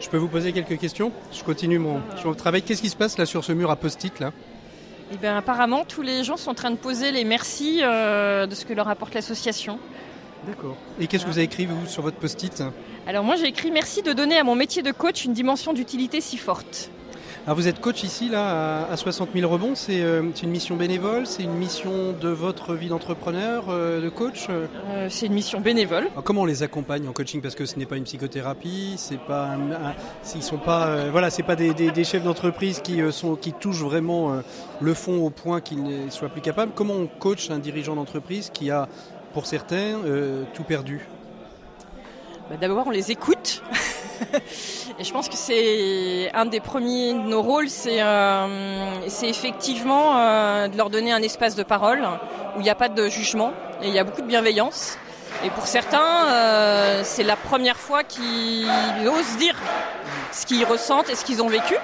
Je 0.00 0.08
peux 0.08 0.16
vous 0.16 0.28
poser 0.28 0.52
quelques 0.52 0.78
questions 0.78 1.12
Je 1.30 1.44
continue 1.44 1.78
mon, 1.78 2.00
mon 2.24 2.34
travail. 2.34 2.62
Qu'est-ce 2.62 2.80
qui 2.80 2.88
se 2.88 2.96
passe 2.96 3.18
là 3.18 3.26
sur 3.26 3.44
ce 3.44 3.52
mur 3.52 3.70
à 3.70 3.76
post-it 3.76 4.18
là? 4.18 4.32
Eh 5.12 5.16
bien, 5.16 5.36
apparemment, 5.36 5.84
tous 5.84 6.02
les 6.02 6.24
gens 6.24 6.36
sont 6.36 6.50
en 6.50 6.54
train 6.54 6.70
de 6.70 6.76
poser 6.76 7.12
les 7.12 7.24
merci 7.24 7.80
euh, 7.82 8.46
de 8.46 8.54
ce 8.54 8.64
que 8.64 8.72
leur 8.72 8.88
apporte 8.88 9.12
l'association. 9.12 9.78
D'accord. 10.46 10.76
Et 10.98 11.06
qu'est-ce 11.06 11.24
que 11.24 11.30
vous 11.30 11.36
avez 11.36 11.44
écrit, 11.44 11.66
vous, 11.66 11.86
sur 11.86 12.02
votre 12.02 12.16
post-it? 12.16 12.62
Alors 13.06 13.24
moi, 13.24 13.36
j'ai 13.36 13.46
écrit 13.46 13.70
«Merci 13.72 14.02
de 14.02 14.12
donner 14.12 14.38
à 14.38 14.44
mon 14.44 14.54
métier 14.54 14.82
de 14.82 14.92
coach 14.92 15.24
une 15.24 15.34
dimension 15.34 15.72
d'utilité 15.72 16.20
si 16.20 16.38
forte». 16.38 16.90
Alors 17.50 17.58
vous 17.58 17.66
êtes 17.66 17.80
coach 17.80 18.04
ici, 18.04 18.28
là, 18.28 18.86
à 18.88 18.96
60 18.96 19.30
000 19.34 19.52
rebonds. 19.52 19.74
C'est 19.74 20.02
euh, 20.02 20.22
une 20.40 20.50
mission 20.50 20.76
bénévole 20.76 21.26
C'est 21.26 21.42
une 21.42 21.54
mission 21.54 22.12
de 22.12 22.28
votre 22.28 22.74
vie 22.74 22.86
d'entrepreneur, 22.86 23.64
euh, 23.70 24.00
de 24.00 24.08
coach 24.08 24.46
euh, 24.50 25.08
C'est 25.08 25.26
une 25.26 25.32
mission 25.32 25.60
bénévole. 25.60 26.06
Alors 26.12 26.22
comment 26.22 26.42
on 26.42 26.44
les 26.44 26.62
accompagne 26.62 27.08
en 27.08 27.12
coaching? 27.12 27.40
Parce 27.42 27.56
que 27.56 27.66
ce 27.66 27.76
n'est 27.76 27.86
pas 27.86 27.96
une 27.96 28.04
psychothérapie, 28.04 28.94
c'est 28.98 29.18
pas, 29.18 29.46
un, 29.46 29.72
un, 29.72 29.94
ils 30.36 30.44
sont 30.44 30.58
pas, 30.58 31.10
voilà, 31.10 31.28
c'est 31.30 31.42
pas 31.42 31.56
des, 31.56 31.74
des, 31.74 31.90
des 31.90 32.04
chefs 32.04 32.22
d'entreprise 32.22 32.78
qui 32.78 33.00
sont, 33.10 33.34
qui 33.34 33.52
touchent 33.52 33.82
vraiment 33.82 34.42
le 34.80 34.94
fond 34.94 35.26
au 35.26 35.30
point 35.30 35.60
qu'ils 35.60 35.82
ne 35.82 36.08
soient 36.08 36.28
plus 36.28 36.42
capables. 36.42 36.70
Comment 36.76 36.94
on 36.94 37.08
coach 37.08 37.50
un 37.50 37.58
dirigeant 37.58 37.96
d'entreprise 37.96 38.50
qui 38.54 38.70
a, 38.70 38.88
pour 39.34 39.46
certains, 39.46 39.98
tout 40.54 40.62
perdu? 40.62 41.08
Bah, 42.50 42.56
D'abord, 42.60 42.88
on 42.88 42.90
les 42.90 43.12
écoute. 43.12 43.62
Et 44.98 45.04
je 45.04 45.12
pense 45.12 45.28
que 45.28 45.36
c'est 45.36 46.30
un 46.34 46.44
des 46.46 46.60
premiers 46.60 47.14
de 47.14 47.20
nos 47.20 47.40
rôles, 47.40 47.70
c'est 47.70 48.02
euh, 48.02 48.90
effectivement 49.22 50.18
euh, 50.18 50.68
de 50.68 50.76
leur 50.76 50.90
donner 50.90 51.12
un 51.12 51.22
espace 51.22 51.54
de 51.54 51.62
parole 51.62 52.06
où 52.54 52.58
il 52.60 52.62
n'y 52.62 52.70
a 52.70 52.74
pas 52.74 52.88
de 52.88 53.08
jugement 53.08 53.52
et 53.82 53.88
il 53.88 53.94
y 53.94 53.98
a 53.98 54.04
beaucoup 54.04 54.20
de 54.20 54.26
bienveillance. 54.26 54.98
Et 55.42 55.48
pour 55.50 55.66
certains, 55.66 56.26
euh, 56.26 57.00
c'est 57.04 57.22
la 57.22 57.36
première 57.36 57.78
fois 57.78 58.02
qu'ils 58.02 58.68
osent 59.08 59.36
dire 59.38 59.56
ce 60.32 60.44
qu'ils 60.44 60.64
ressentent 60.64 61.08
et 61.08 61.14
ce 61.14 61.24
qu'ils 61.24 61.42
ont 61.42 61.48
vécu. 61.48 61.76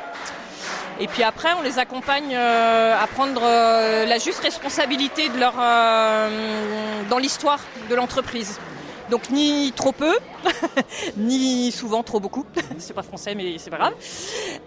Et 0.99 1.07
puis 1.07 1.23
après, 1.23 1.51
on 1.59 1.63
les 1.63 1.79
accompagne 1.79 2.35
à 2.35 3.07
prendre 3.15 3.41
la 3.43 4.19
juste 4.19 4.41
responsabilité 4.41 5.29
de 5.29 5.39
leur, 5.39 5.55
dans 7.09 7.19
l'histoire 7.19 7.61
de 7.89 7.95
l'entreprise. 7.95 8.59
Donc 9.11 9.31
ni 9.31 9.73
trop 9.73 9.93
peu, 9.93 10.17
ni 11.17 11.71
souvent 11.71 12.03
trop 12.03 12.19
beaucoup. 12.19 12.45
c'est 12.79 12.93
pas 12.93 13.03
français, 13.03 13.35
mais 13.37 13.57
c'est 13.59 13.71
pas 13.71 13.79
grave. 13.79 13.95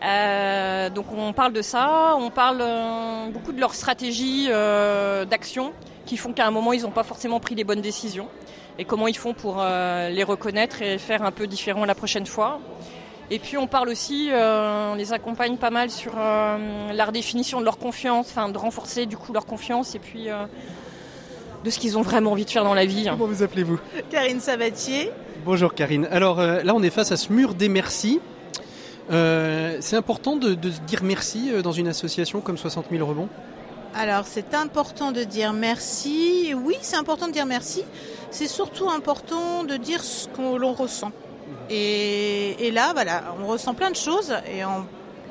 Euh, 0.04 0.89
donc 0.89 1.08
on 1.12 1.34
parle 1.34 1.52
de 1.52 1.62
ça, 1.62 2.15
on 2.17 2.30
parle 2.30 2.60
euh, 2.62 3.30
beaucoup 3.30 3.52
de 3.52 3.60
leur 3.60 3.75
stratégie 3.75 4.47
euh, 4.49 5.25
d'action 5.25 5.73
qui 6.06 6.15
font 6.15 6.32
qu'à 6.32 6.47
un 6.47 6.52
moment 6.52 6.71
ils 6.71 6.84
n'ont 6.84 6.91
pas 6.91 7.04
forcément 7.04 7.39
pris 7.39 7.54
les 7.54 7.65
bonnes 7.65 7.82
décisions 7.82 8.28
et 8.78 8.86
comment 8.86 9.08
ils 9.08 9.17
font 9.17 9.34
pour 9.34 9.58
euh, 9.60 10.10
les 10.10 10.23
reconnaître 10.23 10.82
et 10.82 10.97
faire 10.97 11.21
un 11.23 11.32
peu 11.32 11.45
différent 11.45 11.84
la 11.84 11.95
prochaine 11.95 12.25
fois. 12.25 12.62
Et 13.32 13.39
puis 13.39 13.58
on 13.58 13.67
parle 13.67 13.89
aussi, 13.89 14.32
on 14.34 14.95
les 14.95 15.13
accompagne 15.13 15.58
pas 15.58 15.69
mal 15.69 15.91
sur 15.91 16.15
la 16.15 17.06
redéfinition 17.06 17.60
de 17.60 17.65
leur 17.65 17.78
confiance, 17.78 18.28
enfin 18.32 18.49
de 18.49 18.58
renforcer 18.58 19.06
du 19.06 19.17
coup 19.17 19.34
leur 19.34 19.45
confiance 19.45 19.93
et 19.93 19.99
puis 19.99 20.30
de 21.63 21.69
ce 21.69 21.80
qu'ils 21.80 21.98
ont 21.98 22.02
vraiment 22.02 22.32
envie 22.32 22.45
de 22.45 22.50
faire 22.50 22.63
dans 22.63 22.74
la 22.74 22.86
vie. 22.86 23.06
Comment 23.10 23.26
vous 23.26 23.43
appelez-vous 23.43 23.80
Karine 24.10 24.39
Sabatier. 24.39 25.12
Bonjour 25.45 25.74
Karine. 25.74 26.08
Alors 26.12 26.39
euh, 26.39 26.62
là 26.63 26.74
on 26.76 26.84
est 26.84 26.89
face 26.89 27.12
à 27.12 27.17
ce 27.17 27.32
mur 27.32 27.54
des 27.54 27.69
merci. 27.69 28.19
Euh, 29.12 29.78
c'est 29.80 29.95
important 29.95 30.36
de, 30.36 30.54
de, 30.54 30.69
dire 30.69 31.04
merci 31.04 31.50
euh, 31.52 31.62
dans 31.62 31.72
une 31.72 31.88
association 31.88 32.41
comme 32.41 32.58
60 32.58 32.86
000 32.91 33.08
rebonds? 33.08 33.30
Alors 33.95 34.26
c'est 34.26 34.54
important 34.54 35.12
de 35.12 35.24
dire 35.24 35.54
merci. 35.54 36.54
Oui, 36.54 36.76
c'est 36.82 36.98
important 36.98 37.28
de 37.28 37.34
dire 37.34 37.45
merci. 37.45 37.84
C'est 38.30 38.48
surtout 38.48 38.89
important 38.89 39.63
de 39.63 39.78
dire 39.78 40.04
ce 40.04 40.28
que 40.28 40.58
l'on 40.58 40.74
ressent. 40.74 41.12
Et, 41.72 42.67
et, 42.67 42.72
là, 42.72 42.91
voilà, 42.93 43.36
on 43.41 43.48
ressent 43.48 43.74
plein 43.74 43.89
de 43.89 43.95
choses. 43.95 44.34
Et, 44.52 44.63
on, 44.63 44.86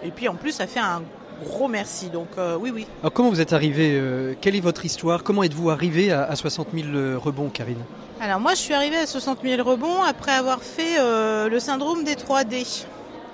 et 0.04 0.10
puis 0.10 0.28
en 0.28 0.34
plus, 0.34 0.52
ça 0.52 0.66
fait 0.66 0.80
un 0.80 1.02
gros 1.44 1.68
merci. 1.68 2.08
Donc 2.08 2.28
euh, 2.38 2.56
oui, 2.58 2.70
oui. 2.74 2.86
Alors 3.02 3.12
comment 3.12 3.30
vous 3.30 3.40
êtes 3.40 3.52
arrivé 3.52 3.92
euh, 3.94 4.34
Quelle 4.40 4.56
est 4.56 4.60
votre 4.60 4.84
histoire? 4.84 5.22
Comment 5.22 5.42
êtes-vous 5.42 5.70
arrivé 5.70 6.12
à, 6.12 6.24
à 6.24 6.36
60 6.36 6.68
000 6.74 7.18
rebonds, 7.18 7.48
Karine? 7.48 7.78
Alors 8.20 8.40
moi, 8.40 8.54
je 8.54 8.58
suis 8.60 8.74
arrivée 8.74 8.96
à 8.96 9.06
60 9.06 9.38
000 9.44 9.62
rebonds 9.62 10.02
après 10.02 10.32
avoir 10.32 10.60
fait 10.62 10.98
euh, 10.98 11.48
le 11.48 11.60
syndrome 11.60 12.02
des 12.02 12.14
3D. 12.14 12.84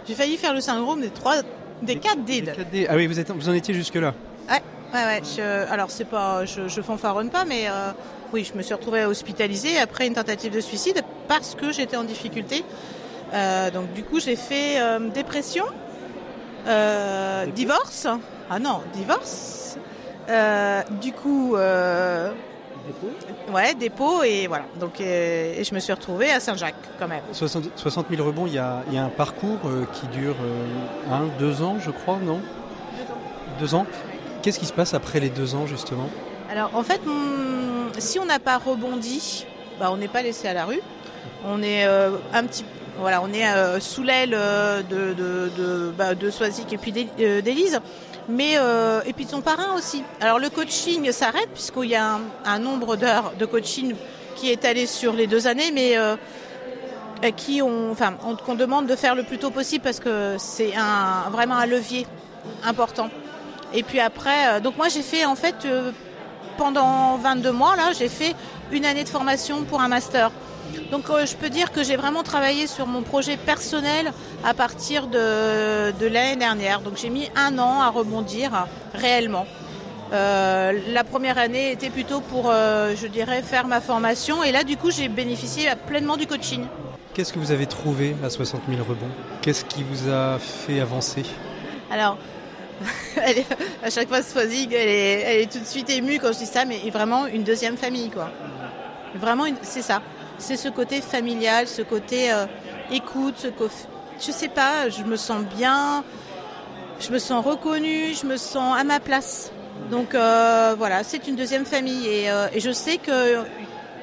J'ai 0.07 0.15
failli 0.15 0.37
faire 0.37 0.53
le 0.53 0.61
syndrome 0.61 1.01
des 1.01 1.09
3 1.09 1.37
des 1.83 1.97
4D. 1.97 2.27
Des 2.27 2.43
4D. 2.43 2.87
Ah 2.91 2.97
oui, 2.97 3.07
vous, 3.07 3.19
êtes, 3.19 3.31
vous 3.31 3.49
en 3.49 3.55
étiez 3.55 3.73
jusque 3.73 3.95
là. 3.95 4.13
Ouais, 4.51 4.61
ouais, 4.93 5.05
ouais. 5.07 5.23
Je, 5.25 5.73
alors 5.73 5.91
c'est 5.91 6.05
pas, 6.05 6.45
je, 6.45 6.69
je 6.69 6.83
fanfaronne 6.83 7.31
pas, 7.31 7.47
mais 7.47 7.65
euh, 7.69 7.93
oui, 8.35 8.47
je 8.51 8.57
me 8.57 8.63
suis 8.63 8.75
retrouvée 8.75 9.07
hospitalisée 9.07 9.79
après 9.79 10.07
une 10.07 10.15
tentative 10.15 10.53
de 10.53 10.61
suicide 10.61 11.03
parce 11.29 11.55
que 11.55 11.73
j'étais 11.73 11.97
en 11.97 12.05
difficulté. 12.05 12.63
Euh, 13.33 13.71
donc 13.71 13.91
du 13.95 14.03
coup, 14.03 14.21
j'ai 14.21 14.37
fait 14.37 14.79
dépression 15.15 15.65
euh, 16.67 17.47
divorce? 17.47 18.07
Ah 18.51 18.59
non, 18.59 18.83
divorce. 18.95 19.77
Euh, 20.29 20.83
du 21.03 21.13
coup, 21.13 21.55
euh, 21.57 22.33
dépôt 22.87 23.53
ouais, 23.53 23.75
dépôt 23.75 24.23
et 24.23 24.47
voilà. 24.47 24.65
Donc, 24.81 25.01
et, 25.01 25.61
et 25.61 25.65
je 25.65 25.75
me 25.75 25.81
suis 25.81 25.93
retrouvée 25.93 26.31
à 26.31 26.41
Saint-Jacques 26.41 26.75
quand 26.99 27.09
même. 27.09 27.23
60, 27.33 27.65
60 27.77 28.07
000 28.11 28.27
rebonds, 28.27 28.47
il 28.47 28.55
y 28.55 28.59
a, 28.59 28.83
il 28.89 28.95
y 28.95 28.99
a 28.99 29.05
un 29.05 29.11
parcours 29.11 29.59
euh, 29.67 29.85
qui 29.93 30.07
dure 30.07 30.37
euh, 30.43 31.13
un, 31.13 31.27
deux 31.39 31.63
ans, 31.63 31.77
je 31.79 31.91
crois, 31.91 32.19
non? 32.23 32.41
Deux 32.41 33.13
ans. 33.13 33.19
Deux 33.61 33.75
ans. 33.75 33.87
Qu'est-ce 34.43 34.59
qui 34.59 34.67
se 34.67 34.73
passe 34.73 34.95
après 34.95 35.21
les 35.21 35.31
deux 35.31 35.55
ans, 35.55 35.67
justement? 35.67 36.09
Alors, 36.51 36.71
en 36.75 36.83
fait, 36.83 37.01
on, 37.07 37.93
si 37.99 38.19
on 38.19 38.27
n'a 38.27 38.39
pas 38.39 38.59
rebondi, 38.59 39.47
bah, 39.79 39.91
on 39.91 39.97
n'est 39.97 40.09
pas 40.09 40.23
laissé 40.23 40.49
à 40.49 40.55
la 40.55 40.65
rue. 40.65 40.81
On 41.47 41.63
est 41.63 41.87
euh, 41.87 42.11
un 42.33 42.45
petit 42.45 42.65
voilà, 42.99 43.23
on 43.23 43.33
est 43.33 43.47
euh, 43.47 43.81
sous 43.81 44.03
l'aile 44.03 44.35
euh, 44.35 44.83
de, 44.83 45.15
de, 45.15 45.93
bah, 45.97 46.13
Soisic 46.31 46.73
et 46.73 46.79
puis 46.79 46.93
d'Élise, 46.93 47.81
mais 48.29 48.55
euh, 48.57 49.01
et 49.05 49.13
puis 49.13 49.25
de 49.25 49.31
son 49.31 49.41
parrain 49.41 49.75
aussi. 49.77 50.05
Alors 50.21 50.39
le 50.39 50.49
coaching 50.49 51.11
s'arrête 51.13 51.49
puisqu'il 51.53 51.91
y 51.91 51.97
a 51.97 52.19
un, 52.45 52.59
nombre 52.59 52.97
d'heures 52.97 53.33
de 53.39 53.47
coaching 53.47 53.95
qui 54.37 54.51
est 54.51 54.65
allé 54.65 54.87
sur 54.87 55.13
les 55.13 55.27
deux 55.27 55.47
années, 55.47 55.71
mais 55.73 55.97
euh, 55.97 56.17
qui 57.37 57.63
on, 57.63 57.95
qu'on 58.45 58.55
demande 58.55 58.87
de 58.87 58.97
faire 58.97 59.15
le 59.15 59.23
plus 59.23 59.39
tôt 59.39 59.51
possible 59.51 59.83
parce 59.83 60.01
que 60.01 60.37
c'est 60.39 60.73
vraiment 61.31 61.57
un 61.57 61.67
levier 61.67 62.07
important. 62.65 63.09
Et 63.73 63.83
puis 63.83 63.99
après, 63.99 64.61
donc 64.61 64.77
moi 64.77 64.89
j'ai 64.89 65.03
fait 65.03 65.25
en 65.25 65.35
fait 65.35 65.67
pendant 66.57 67.17
22 67.17 67.51
mois 67.51 67.77
là, 67.77 67.93
j'ai 67.99 68.09
fait 68.09 68.35
une 68.71 68.85
année 68.85 69.05
de 69.05 69.09
formation 69.09 69.65
pour 69.65 69.81
un 69.81 69.89
master. 69.89 70.31
Donc 70.91 71.11
euh, 71.11 71.27
je 71.27 71.35
peux 71.37 71.51
dire 71.51 71.73
que 71.73 71.83
j'ai 71.83 71.97
vraiment 71.97 72.23
travaillé 72.23 72.67
sur 72.67 72.87
mon 72.87 73.03
projet 73.03 73.37
personnel 73.37 74.13
à 74.45 74.55
partir 74.55 75.07
de, 75.07 75.93
de 75.93 76.07
l'année 76.07 76.37
dernière. 76.37 76.81
Donc 76.81 76.97
j'ai 76.97 77.11
mis 77.11 77.29
un 77.37 77.59
an 77.59 77.81
à 77.81 77.89
rebondir 77.89 78.67
réellement. 78.95 79.47
Euh, 80.13 80.73
la 80.93 81.03
première 81.03 81.39
année 81.39 81.73
était 81.73 81.91
plutôt 81.91 82.21
pour, 82.21 82.51
euh, 82.51 82.95
je 82.95 83.07
dirais, 83.07 83.43
faire 83.43 83.67
ma 83.67 83.81
formation. 83.81 84.45
Et 84.45 84.53
là, 84.53 84.63
du 84.63 84.77
coup, 84.77 84.91
j'ai 84.91 85.09
bénéficié 85.09 85.69
pleinement 85.87 86.17
du 86.17 86.27
coaching. 86.27 86.67
Qu'est-ce 87.15 87.33
que 87.33 87.39
vous 87.39 87.53
avez 87.53 87.67
trouvé 87.67 88.15
à 88.25 88.31
60 88.31 88.63
000 88.69 88.81
rebonds? 88.83 89.11
Qu'est-ce 89.41 89.65
qui 89.65 89.83
vous 89.83 90.11
a 90.11 90.39
fait 90.39 90.81
avancer? 90.81 91.25
Alors, 91.91 92.19
à 93.83 93.91
chaque 93.91 94.09
fois, 94.09 94.23
Swazig, 94.23 94.73
elle 94.73 94.89
est, 94.89 95.21
elle 95.21 95.41
est 95.43 95.53
tout 95.53 95.61
de 95.61 95.65
suite 95.65 95.91
émue 95.91 96.19
quand 96.21 96.33
je 96.33 96.39
dis 96.39 96.47
ça, 96.47 96.65
mais 96.65 96.79
vraiment 96.91 97.27
une 97.27 97.45
deuxième 97.45 97.77
famille, 97.77 98.11
quoi. 98.11 98.31
Vraiment, 99.15 99.45
c'est 99.63 99.83
ça. 99.83 100.03
C'est 100.39 100.57
ce 100.57 100.69
côté 100.69 101.01
familial, 101.01 101.69
ce 101.69 101.83
côté 101.83 102.33
euh, 102.33 102.47
écoute, 102.91 103.35
ce 103.39 103.49
côté, 103.49 103.75
je 104.25 104.31
sais 104.31 104.49
pas, 104.49 104.89
je 104.89 105.03
me 105.03 105.17
sens 105.17 105.43
bien, 105.57 106.05
je 107.01 107.11
me 107.11 107.19
sens 107.19 107.45
reconnue, 107.45 108.15
je 108.21 108.27
me 108.27 108.37
sens 108.37 108.77
à 108.79 108.85
ma 108.85 109.01
place. 109.01 109.53
Donc 109.91 110.15
euh, 110.15 110.75
voilà, 110.77 111.05
c'est 111.05 111.29
une 111.29 111.37
deuxième 111.37 111.65
famille 111.65 112.07
et, 112.07 112.31
euh, 112.31 112.47
et, 112.53 112.61
je 112.61 112.71
sais 112.71 112.99
que 112.99 113.45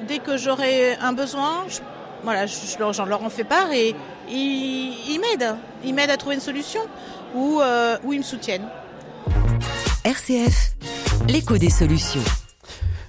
dès 0.06 0.18
que 0.18 0.36
j'aurai 0.36 0.96
un 0.96 1.12
besoin, 1.12 1.64
je, 1.68 1.80
voilà, 2.22 2.46
j'en 2.46 3.04
leur 3.04 3.22
en 3.22 3.30
fais 3.30 3.44
part 3.44 3.70
et 3.72 3.94
ils, 4.28 5.18
m'aident, 5.20 5.56
ils 5.84 5.94
m'aident 5.94 6.10
à 6.10 6.16
trouver 6.16 6.36
une 6.36 6.40
solution 6.40 6.80
ou, 7.34 7.60
ou 8.04 8.12
ils 8.12 8.18
me 8.18 8.24
soutiennent. 8.24 8.68
RCF, 10.04 10.74
l'écho 11.28 11.58
des 11.58 11.70
solutions. 11.70 12.22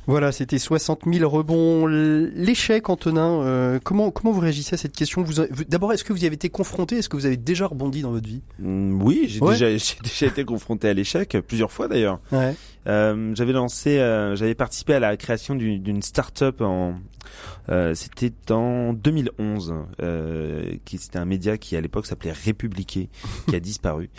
Voilà, 0.08 0.32
c'était 0.32 0.60
60 0.60 1.02
000 1.12 1.30
rebonds. 1.30 1.86
L'échec, 1.88 2.90
Antonin, 2.90 3.42
euh, 3.42 3.80
comment, 3.84 4.12
comment 4.12 4.32
vous 4.34 4.42
réagissez 4.42 4.74
à 4.76 4.78
cette 4.78 4.96
question? 4.96 5.24
Vous, 5.24 5.34
D'abord, 5.68 5.94
est-ce 5.94 6.04
que 6.04 6.12
vous 6.14 6.24
y 6.24 6.26
avez 6.26 6.36
été 6.36 6.50
confronté? 6.50 6.98
Est-ce 6.98 7.10
que 7.10 7.16
vous 7.16 7.26
avez 7.26 7.38
déjà 7.38 7.68
rebondi 7.68 8.02
dans 8.02 8.12
votre 8.12 8.28
vie? 8.28 8.42
Mmh, 8.60 9.02
Oui, 9.02 9.26
j'ai 9.28 9.40
déjà, 9.40 9.68
déjà 10.04 10.26
été 10.26 10.44
confronté 10.44 10.90
à 10.90 10.94
l'échec, 10.94 11.38
plusieurs 11.48 11.72
fois 11.72 11.88
d'ailleurs. 11.88 12.20
Ouais. 12.32 12.54
Euh, 12.88 13.34
j'avais 13.36 13.54
lancé, 13.54 14.00
euh, 14.00 14.36
j'avais 14.36 14.56
participé 14.56 14.94
à 14.94 15.00
la 15.00 15.18
création 15.18 15.56
d'une 15.56 16.02
start-up 16.02 16.62
en, 16.62 16.96
euh, 17.70 17.94
c'était 17.96 18.34
en 18.52 18.94
2011, 18.94 19.74
euh, 20.02 20.74
qui 20.86 20.98
c'était 20.98 21.20
un 21.20 21.26
média 21.26 21.58
qui 21.58 21.76
à 21.76 21.82
l'époque 21.82 22.06
s'appelait 22.06 22.32
Républiqué, 22.32 23.10
qui 23.48 23.56
a 23.56 23.60
disparu 23.62 24.10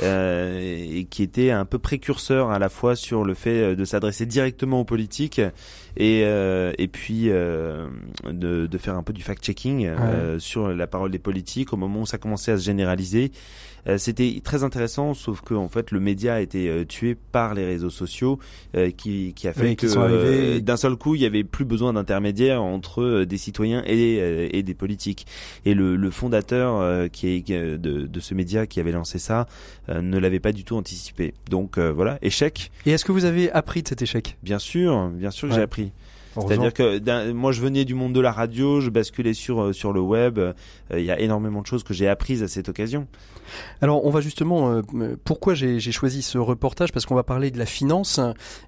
euh, 0.00 0.58
et 0.58 1.04
qui 1.04 1.22
était 1.22 1.50
un 1.50 1.64
peu 1.64 1.78
précurseur 1.78 2.50
à 2.50 2.58
la 2.58 2.68
fois 2.68 2.96
sur 2.96 3.24
le 3.24 3.34
fait 3.34 3.76
de 3.76 3.84
s'adresser 3.84 4.26
directement 4.26 4.80
aux 4.80 4.84
politiques 4.84 5.40
et 5.96 6.20
et 6.20 6.88
puis 6.88 7.24
de, 7.28 7.86
de 8.66 8.78
faire 8.78 8.96
un 8.96 9.02
peu 9.02 9.12
du 9.12 9.22
fact-checking 9.22 9.90
sur 10.38 10.68
la 10.68 10.86
parole 10.86 11.10
des 11.10 11.18
politiques 11.18 11.72
au 11.72 11.76
moment 11.76 12.00
où 12.00 12.06
ça 12.06 12.18
commençait 12.18 12.52
à 12.52 12.58
se 12.58 12.64
généraliser. 12.64 13.32
Euh, 13.86 13.98
c'était 13.98 14.40
très 14.42 14.64
intéressant, 14.64 15.14
sauf 15.14 15.40
que 15.40 15.54
en 15.54 15.68
fait 15.68 15.90
le 15.90 16.00
média 16.00 16.34
a 16.34 16.40
été 16.40 16.68
euh, 16.68 16.84
tué 16.84 17.14
par 17.14 17.54
les 17.54 17.64
réseaux 17.64 17.90
sociaux, 17.90 18.38
euh, 18.76 18.90
qui, 18.90 19.34
qui 19.34 19.48
a 19.48 19.52
fait 19.52 19.76
que 19.76 20.58
d'un 20.58 20.76
seul 20.76 20.96
coup 20.96 21.14
il 21.14 21.20
y 21.20 21.26
avait 21.26 21.44
plus 21.44 21.64
besoin 21.64 21.92
d'intermédiaires 21.92 22.62
entre 22.62 23.24
des 23.24 23.38
citoyens 23.38 23.82
et, 23.86 24.56
et 24.56 24.62
des 24.62 24.74
politiques. 24.74 25.26
Et 25.64 25.74
le, 25.74 25.96
le 25.96 26.10
fondateur 26.10 27.10
qui 27.10 27.28
est 27.28 27.50
de, 27.50 27.76
de, 28.06 28.20
ce 28.20 28.34
média 28.34 28.66
qui 28.66 28.80
avait 28.80 28.92
lancé 28.92 29.18
ça 29.18 29.46
ne 29.88 30.18
l'avait 30.18 30.40
pas 30.40 30.52
du 30.52 30.64
tout 30.64 30.76
anticipé. 30.76 31.34
Donc 31.50 31.78
voilà, 31.78 32.18
échec. 32.22 32.70
Et 32.86 32.90
est-ce 32.90 33.04
que 33.04 33.12
vous 33.12 33.24
avez 33.24 33.50
appris 33.52 33.82
de 33.82 33.88
cet 33.88 34.02
échec? 34.02 34.36
Bien 34.42 34.58
sûr, 34.58 35.08
bien 35.10 35.30
sûr 35.30 35.48
que 35.48 35.54
j'ai 35.54 35.62
appris. 35.62 35.92
C'est-à-dire 36.36 36.72
que 36.72 37.32
moi 37.32 37.52
je 37.52 37.60
venais 37.60 37.84
du 37.84 37.94
monde 37.94 38.12
de 38.12 38.20
la 38.20 38.32
radio, 38.32 38.80
je 38.80 38.90
basculais 38.90 39.34
sur 39.34 39.74
sur 39.74 39.92
le 39.92 40.00
web. 40.00 40.40
Il 40.92 41.04
y 41.04 41.10
a 41.10 41.18
énormément 41.18 41.62
de 41.62 41.66
choses 41.66 41.84
que 41.84 41.94
j'ai 41.94 42.08
apprises 42.08 42.42
à 42.42 42.48
cette 42.48 42.68
occasion. 42.68 43.06
Alors 43.80 44.04
on 44.04 44.10
va 44.10 44.20
justement, 44.20 44.70
euh, 44.70 45.16
pourquoi 45.24 45.54
j'ai 45.54 45.80
choisi 45.80 46.22
ce 46.22 46.38
reportage? 46.38 46.92
Parce 46.92 47.06
qu'on 47.06 47.14
va 47.14 47.22
parler 47.22 47.50
de 47.50 47.58
la 47.58 47.66
finance 47.66 48.20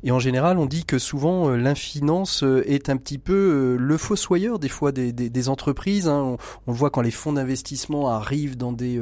et 0.03 0.11
en 0.11 0.19
général 0.19 0.59
on 0.59 0.67
dit 0.67 0.85
que 0.85 0.99
souvent 0.99 1.49
euh, 1.49 1.57
l'infinance 1.57 2.43
euh, 2.43 2.63
est 2.67 2.89
un 2.91 2.97
petit 2.97 3.19
peu 3.19 3.77
le 3.79 3.97
fossoyeur 3.97 4.59
des 4.59 4.69
fois 4.69 4.93
des, 4.93 5.13
des, 5.13 5.31
des 5.31 5.49
entreprises. 5.49 6.09
Hein. 6.09 6.37
On, 6.67 6.73
le 6.73 6.77
voit 6.77 6.91
quand 6.91 7.01
les 7.01 7.11
fonds 7.11 7.33
d'investissement 7.33 8.11
arrivent 8.11 8.57
dans 8.57 8.73
des 8.73 9.01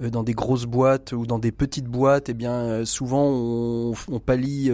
dans 0.00 0.22
des 0.22 0.32
grosses 0.32 0.64
boîtes 0.64 1.12
ou 1.12 1.26
dans 1.26 1.38
des 1.38 1.52
petites 1.52 1.86
boîtes, 1.86 2.28
et 2.28 2.32
eh 2.32 2.34
bien 2.34 2.84
souvent 2.84 3.26
on, 3.28 3.92
on 4.10 4.18
pallie 4.18 4.70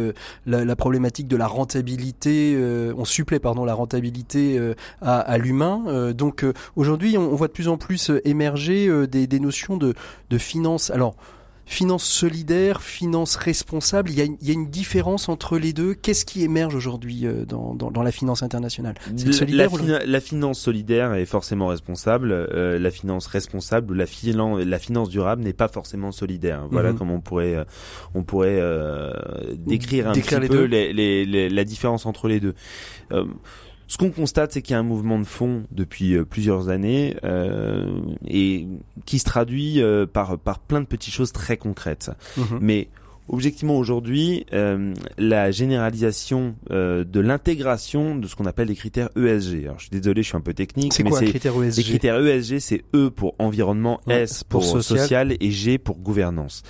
la, 0.47 0.65
la, 0.65 0.77
problématique 0.77 1.27
de 1.27 1.37
la 1.37 1.47
rentabilité, 1.47 2.57
on 2.97 3.05
supplée 3.19 3.41
la 3.65 3.75
rentabilité 3.75 4.61
à, 5.01 5.19
à 5.19 5.39
l'humain. 5.39 6.13
donc 6.13 6.45
aujourd'hui 6.77 7.19
on, 7.19 7.35
voit 7.35 7.49
de 7.49 7.53
plus 7.53 7.69
en 7.69 7.77
plus 7.77 8.11
émerger 8.25 8.89
des, 9.09 9.27
des 9.27 9.41
notions 9.41 9.77
de, 9.77 9.95
de 10.31 10.39
finance. 10.39 10.91
Alors, 10.91 11.17
finance 11.69 12.05
solidaire, 12.05 12.81
finance 12.81 13.37
responsable, 13.37 14.09
il 14.11 14.19
y 14.19 14.23
a 14.23 14.25
une, 14.25 14.39
il 14.41 14.49
y 14.49 14.51
a 14.51 14.55
une 14.55 14.71
différence 14.71 15.29
entre 15.29 15.59
les 15.59 15.75
deux. 15.75 15.93
Qu'est-ce 15.93 16.25
qui 16.25 16.43
émerge 16.43 16.75
aujourd'hui 16.75 17.27
euh, 17.27 17.45
dans, 17.45 17.75
dans, 17.75 17.91
dans, 17.91 18.03
la 18.03 18.11
finance 18.11 18.43
internationale? 18.43 18.95
La, 19.51 19.69
la, 20.07 20.21
finance 20.21 20.59
solidaire 20.59 21.13
est 21.13 21.27
forcément 21.27 21.67
responsable. 21.67 22.33
Euh, 22.33 22.79
la 22.79 22.91
finance 22.91 23.27
responsable, 23.27 23.95
la, 23.95 24.07
la 24.65 24.79
finance 24.79 25.11
durable 25.11 25.43
n'est 25.43 25.53
pas 25.53 25.69
forcément 25.69 26.11
solidaire. 26.11 26.67
Voilà 26.71 26.93
mhm. 26.93 26.99
comment 26.99 27.15
on 27.17 27.21
pourrait, 27.21 27.55
euh, 27.55 27.65
on 28.15 28.23
pourrait 28.23 28.63
décrire 29.55 30.09
un 30.09 30.13
petit 30.13 30.49
peu 30.49 30.65
les, 30.65 30.95
les, 30.95 31.51
la 31.51 31.65
différence 31.65 32.07
entre 32.07 32.29
les 32.29 32.41
deux. 32.41 32.55
Ce 33.89 33.97
qu'on 33.97 34.11
constate, 34.11 34.53
c'est 34.53 34.63
qu'il 34.63 34.75
y 34.75 34.77
a 34.77 34.79
un 34.79 34.85
mouvement 34.85 35.19
de 35.19 35.25
fond 35.25 35.65
depuis 35.73 36.15
euh, 36.15 36.25
plusieurs 36.25 36.69
années 36.69 37.17
euh, 37.25 38.01
et 38.27 38.69
qui 39.07 39.19
se 39.19 39.25
traduit 39.25 39.81
euh, 39.83 40.07
par 40.07 40.39
par 40.39 40.59
plein 40.61 40.81
de 40.81 40.87
petites 40.87 41.15
choses 41.15 41.33
très 41.33 41.57
concrètes. 41.57 42.11
Mhm. 42.37 42.59
Mais 42.61 42.89
Objectivement 43.31 43.77
aujourd'hui, 43.77 44.47
euh, 44.55 44.95
la 45.19 45.51
généralisation 45.51 46.55
euh, 46.71 47.05
de 47.05 47.21
l'intégration 47.21 48.17
de 48.17 48.27
ce 48.27 48.35
qu'on 48.35 48.47
appelle 48.47 48.69
les 48.69 48.75
critères 48.75 49.11
ESG. 49.17 49.65
Alors 49.65 49.79
je 49.79 49.85
suis 49.85 49.91
désolé, 49.91 50.23
je 50.23 50.29
suis 50.29 50.37
un 50.37 50.41
peu 50.41 50.55
technique. 50.55 50.95
C'est 50.95 51.03
quoi 51.03 51.21
les 51.21 51.29
critères 51.29 51.63
ESG 51.63 51.77
Les 51.77 51.83
critères 51.85 52.27
ESG, 52.27 52.59
c'est 52.59 52.85
E 52.95 53.11
pour 53.11 53.35
environnement, 53.39 54.01
S 54.09 54.45
pour, 54.45 54.65
social. 54.65 55.37
et 55.41 55.51
G 55.51 55.77
pour 55.77 55.99
gouvernance. 55.99 56.63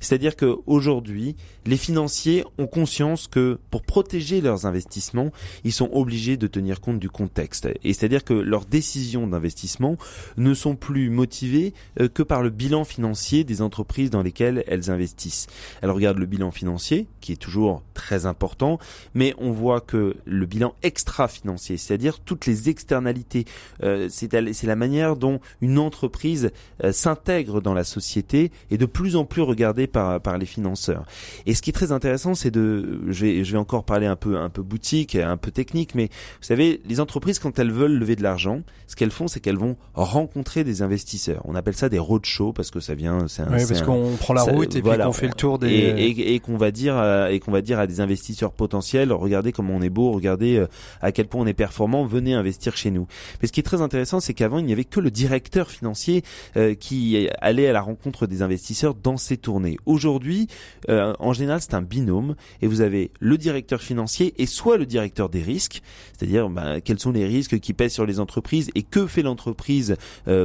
C'est-à-dire 0.00 0.36
que 0.36 0.56
aujourd'hui, 0.66 1.36
les 1.66 1.76
financiers 1.76 2.44
ont 2.58 2.66
conscience 2.66 3.26
que 3.26 3.58
pour 3.70 3.82
protéger 3.82 4.40
leurs 4.40 4.66
investissements, 4.66 5.30
ils 5.64 5.72
sont 5.72 5.90
obligés 5.92 6.36
de 6.36 6.46
tenir 6.46 6.80
compte 6.80 6.98
du 6.98 7.10
contexte. 7.10 7.68
Et 7.84 7.92
c'est-à-dire 7.92 8.24
que 8.24 8.34
leurs 8.34 8.64
décisions 8.64 9.26
d'investissement 9.26 9.96
ne 10.36 10.54
sont 10.54 10.76
plus 10.76 11.10
motivées 11.10 11.74
euh, 12.00 12.08
que 12.08 12.22
par 12.22 12.42
le 12.42 12.50
bilan 12.50 12.84
financier 12.84 13.44
des 13.44 13.62
entreprises 13.62 14.10
dans 14.10 14.22
lesquelles 14.22 14.64
elles 14.66 14.90
investissent. 14.90 15.46
Alors 15.82 15.98
le 15.98 16.26
bilan 16.26 16.50
financier, 16.50 17.06
qui 17.20 17.32
est 17.32 17.36
toujours 17.36 17.82
très 17.94 18.26
important, 18.26 18.78
mais 19.14 19.34
on 19.38 19.50
voit 19.50 19.80
que 19.80 20.16
le 20.24 20.46
bilan 20.46 20.74
extra-financier, 20.82 21.76
c'est-à-dire 21.76 22.20
toutes 22.20 22.46
les 22.46 22.68
externalités, 22.68 23.44
euh, 23.82 24.08
c'est 24.10 24.32
la 24.32 24.76
manière 24.76 25.16
dont 25.16 25.40
une 25.60 25.78
entreprise 25.78 26.50
euh, 26.84 26.92
s'intègre 26.92 27.60
dans 27.60 27.74
la 27.74 27.84
société 27.84 28.52
est 28.70 28.76
de 28.76 28.86
plus 28.86 29.16
en 29.16 29.24
plus 29.24 29.42
regardée 29.42 29.86
par, 29.86 30.20
les 30.38 30.46
financeurs. 30.46 31.06
Ce 31.56 31.62
qui 31.62 31.70
est 31.70 31.72
très 31.72 31.92
intéressant, 31.92 32.34
c'est 32.34 32.50
de, 32.50 33.00
je 33.08 33.24
vais, 33.24 33.44
je 33.44 33.52
vais 33.52 33.58
encore 33.58 33.84
parler 33.84 34.06
un 34.06 34.16
peu, 34.16 34.36
un 34.36 34.50
peu 34.50 34.62
boutique, 34.62 35.16
un 35.16 35.36
peu 35.36 35.50
technique, 35.50 35.94
mais 35.94 36.04
vous 36.06 36.46
savez, 36.46 36.80
les 36.86 37.00
entreprises, 37.00 37.38
quand 37.38 37.58
elles 37.58 37.72
veulent 37.72 37.96
lever 37.98 38.16
de 38.16 38.22
l'argent, 38.22 38.62
ce 38.86 38.94
qu'elles 38.94 39.10
font, 39.10 39.26
c'est 39.26 39.40
qu'elles 39.40 39.56
vont 39.56 39.76
rencontrer 39.94 40.64
des 40.64 40.82
investisseurs. 40.82 41.42
On 41.44 41.54
appelle 41.54 41.74
ça 41.74 41.88
des 41.88 41.98
roadshows 41.98 42.52
parce 42.52 42.70
que 42.70 42.80
ça 42.80 42.94
vient, 42.94 43.26
c'est 43.28 43.42
oui, 43.42 43.62
parce 43.66 43.82
qu'on 43.82 44.16
prend 44.18 44.34
la 44.34 44.42
route 44.42 44.76
et 44.76 44.82
puis 44.82 44.98
qu'on 44.98 45.12
fait 45.12 45.28
le 45.28 45.34
tour 45.34 45.58
des 45.58 45.68
et, 45.68 46.40
qu'on 46.40 46.56
va 46.56 46.70
dire 46.70 46.96
euh, 46.96 47.28
et 47.28 47.40
qu'on 47.40 47.50
va 47.50 47.62
dire 47.62 47.78
à 47.78 47.86
des 47.86 48.00
investisseurs 48.00 48.52
potentiels 48.52 49.12
regardez 49.12 49.52
comment 49.52 49.74
on 49.74 49.82
est 49.82 49.90
beau 49.90 50.12
regardez 50.12 50.56
euh, 50.56 50.66
à 51.00 51.12
quel 51.12 51.26
point 51.26 51.40
on 51.42 51.46
est 51.46 51.54
performant 51.54 52.04
venez 52.04 52.34
investir 52.34 52.76
chez 52.76 52.90
nous. 52.90 53.06
Mais 53.40 53.48
ce 53.48 53.52
qui 53.52 53.60
est 53.60 53.64
très 53.64 53.80
intéressant 53.80 54.20
c'est 54.20 54.34
qu'avant 54.34 54.58
il 54.58 54.66
n'y 54.66 54.72
avait 54.72 54.84
que 54.84 55.00
le 55.00 55.10
directeur 55.10 55.70
financier 55.70 56.22
euh, 56.56 56.74
qui 56.74 57.28
allait 57.40 57.68
à 57.68 57.72
la 57.72 57.80
rencontre 57.80 58.26
des 58.26 58.42
investisseurs 58.42 58.94
dans 58.94 59.16
ces 59.16 59.36
tournées. 59.36 59.76
Aujourd'hui 59.86 60.48
en 60.88 61.32
général 61.32 61.45
c'est 61.58 61.74
un 61.74 61.82
binôme 61.82 62.34
et 62.62 62.66
vous 62.66 62.80
avez 62.80 63.10
le 63.20 63.38
directeur 63.38 63.80
financier 63.80 64.34
et 64.38 64.46
soit 64.46 64.76
le 64.76 64.86
directeur 64.86 65.28
des 65.28 65.42
risques 65.42 65.82
c'est-à-dire 66.16 66.48
bah, 66.48 66.80
quels 66.80 66.98
sont 66.98 67.12
les 67.12 67.26
risques 67.26 67.58
qui 67.60 67.72
pèsent 67.72 67.92
sur 67.92 68.06
les 68.06 68.20
entreprises 68.20 68.70
et 68.74 68.82
que 68.82 69.06
fait 69.06 69.22
l'entreprise 69.22 69.96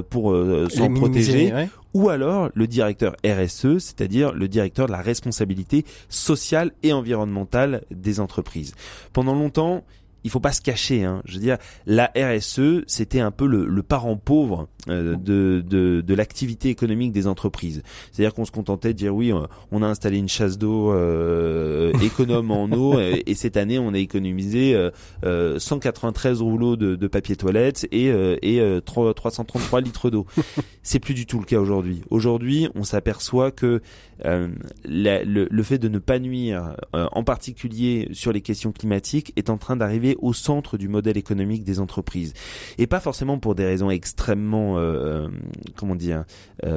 pour 0.09 0.35
s'en 0.69 0.93
protéger 0.93 1.53
ou 1.93 2.09
alors 2.09 2.49
le 2.53 2.67
directeur 2.67 3.15
RSE, 3.25 3.79
c'est-à-dire 3.79 4.31
le 4.31 4.47
directeur 4.47 4.87
de 4.87 4.91
la 4.91 5.01
responsabilité 5.01 5.85
sociale 6.09 6.71
et 6.83 6.93
environnementale 6.93 7.83
des 7.91 8.19
entreprises. 8.19 8.73
Pendant 9.13 9.35
longtemps, 9.35 9.83
il 10.23 10.29
faut 10.29 10.39
pas 10.39 10.51
se 10.51 10.62
cacher. 10.62 11.03
Hein. 11.03 11.21
Je 11.25 11.36
veux 11.36 11.39
dire, 11.39 11.57
la 11.86 12.12
RSE, 12.15 12.84
c'était 12.88 13.19
un 13.19 13.31
peu 13.31 13.45
le, 13.45 13.65
le 13.65 13.84
parent 13.84 14.17
pauvre 14.17 14.67
euh, 14.89 15.15
de, 15.15 15.63
de, 15.67 16.01
de 16.01 16.13
l'activité 16.15 16.69
économique 16.69 17.12
des 17.12 17.27
entreprises. 17.27 17.84
C'est-à-dire 18.12 18.34
qu'on 18.34 18.45
se 18.45 18.51
contentait 18.51 18.93
de 18.93 18.97
dire 18.97 19.15
oui, 19.15 19.31
on 19.71 19.84
a 19.84 19.86
installé 19.88 20.17
une 20.17 20.29
chasse 20.29 20.57
d'eau 20.57 20.91
euh, 20.91 21.91
économe 22.01 22.51
en 22.51 22.71
eau 22.71 22.99
et, 23.27 23.34
cette 23.36 23.57
année 23.57 23.79
on 23.79 23.93
a 23.93 23.97
économisé 23.97 24.75
euh, 25.23 25.60
193 25.60 26.41
rouleaux 26.41 26.75
de, 26.75 26.95
de 26.95 27.07
papier 27.07 27.36
toilette 27.36 27.88
et, 27.91 28.10
euh, 28.10 28.38
et 28.41 28.62
333 28.86 29.81
litres 29.81 30.10
d'eau. 30.10 30.25
C'est 30.84 30.99
plus 30.99 31.13
du 31.13 31.25
tout 31.25 31.39
le 31.39 31.45
cas 31.45 31.60
aujourd'hui. 31.60 32.01
Aujourd'hui, 32.10 32.67
on 32.75 32.83
s'aperçoit 32.83 33.52
que 33.52 33.81
le, 34.23 35.48
le, 35.50 35.63
fait 35.63 35.77
de 35.77 35.87
ne 35.87 36.00
pas 36.00 36.19
nuire, 36.19 36.75
en 36.93 37.23
particulier 37.23 38.08
sur 38.13 38.31
les 38.31 38.41
questions 38.41 38.71
climatiques, 38.71 39.33
est 39.35 39.50
en 39.50 39.58
train 39.58 39.75
d'arriver 39.75 40.10
est 40.12 40.17
au 40.19 40.33
centre 40.33 40.77
du 40.77 40.87
modèle 40.87 41.17
économique 41.17 41.63
des 41.63 41.79
entreprises. 41.79 42.33
Et 42.77 42.87
pas 42.87 42.99
forcément 42.99 43.39
pour 43.39 43.55
des 43.55 43.65
raisons 43.65 43.89
extrêmement, 43.89 44.77
euh, 44.77 45.27
comment 45.75 45.95
dire, 45.95 46.23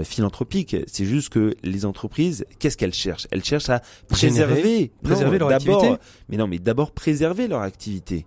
philanthropiques. 0.03 0.76
C'est 0.87 1.05
juste 1.05 1.28
que 1.28 1.55
les 1.62 1.85
entreprises, 1.85 2.47
qu'est-ce 2.59 2.76
qu'elles 2.76 2.95
cherchent? 2.95 3.26
Elles 3.30 3.45
cherchent 3.45 3.70
à 3.70 3.80
préserver, 4.09 4.91
préserver 5.03 5.39
leur 5.39 5.51
activité. 5.51 5.97
Mais 6.28 6.37
non, 6.37 6.47
mais 6.47 6.59
d'abord 6.59 6.93
préserver 6.93 7.49
leur 7.49 7.61
activité. 7.61 8.26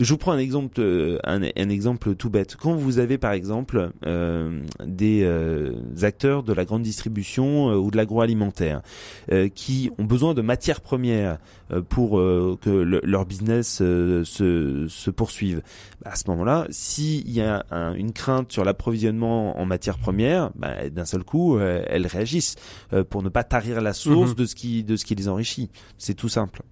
Je 0.00 0.14
vous 0.14 0.16
prends 0.16 0.32
un 0.32 0.38
exemple, 0.38 0.80
euh, 0.80 1.18
un, 1.24 1.42
exemple 1.42 2.14
tout 2.14 2.30
bête. 2.30 2.56
Quand 2.56 2.74
vous 2.74 2.98
avez 2.98 3.18
par 3.18 3.32
exemple 3.32 3.90
euh, 4.06 4.62
des 4.82 5.20
euh, 5.24 5.74
acteurs 6.00 6.42
de 6.42 6.54
la 6.54 6.64
grande 6.64 6.82
distribution 6.82 7.66
ou 7.74 7.90
de 7.90 7.98
l'agroalimentaire 7.98 8.80
qui 9.54 9.90
ont 9.98 10.04
besoin 10.04 10.32
de 10.32 10.40
matières 10.40 10.80
premières 10.80 11.38
pour 11.90 12.12
que 12.12 12.70
leur 13.04 13.26
business 13.26 13.76
se, 13.76 14.22
se, 14.88 15.10
poursuive, 15.10 15.62
à 16.04 16.16
ce 16.16 16.24
moment-là, 16.28 16.66
s'il 16.70 17.30
y 17.30 17.42
a 17.42 17.64
une 17.70 18.12
crainte 18.12 18.50
sur 18.52 18.64
l'approvisionnement 18.64 19.60
en 19.60 19.66
matières 19.66 19.98
premières, 19.98 20.50
bah, 20.54 20.88
d'un 20.88 21.04
seul 21.04 21.24
coup, 21.24 21.58
elles 21.58 22.06
réagissent 22.06 22.56
pour 23.10 23.22
ne 23.22 23.28
pas 23.28 23.44
tarir 23.44 23.80
la 23.82 23.92
source 23.92 24.30
mhm. 24.30 24.36
de 24.36 24.44
ce 24.46 24.54
qui 24.54 24.82
de 24.82 24.96
ce 24.96 25.04
qui 25.04 25.14
les 25.14 25.28
enrichit. 25.28 25.70
C'est 25.98 26.14
tout 26.14 26.28
simple. 26.28 26.62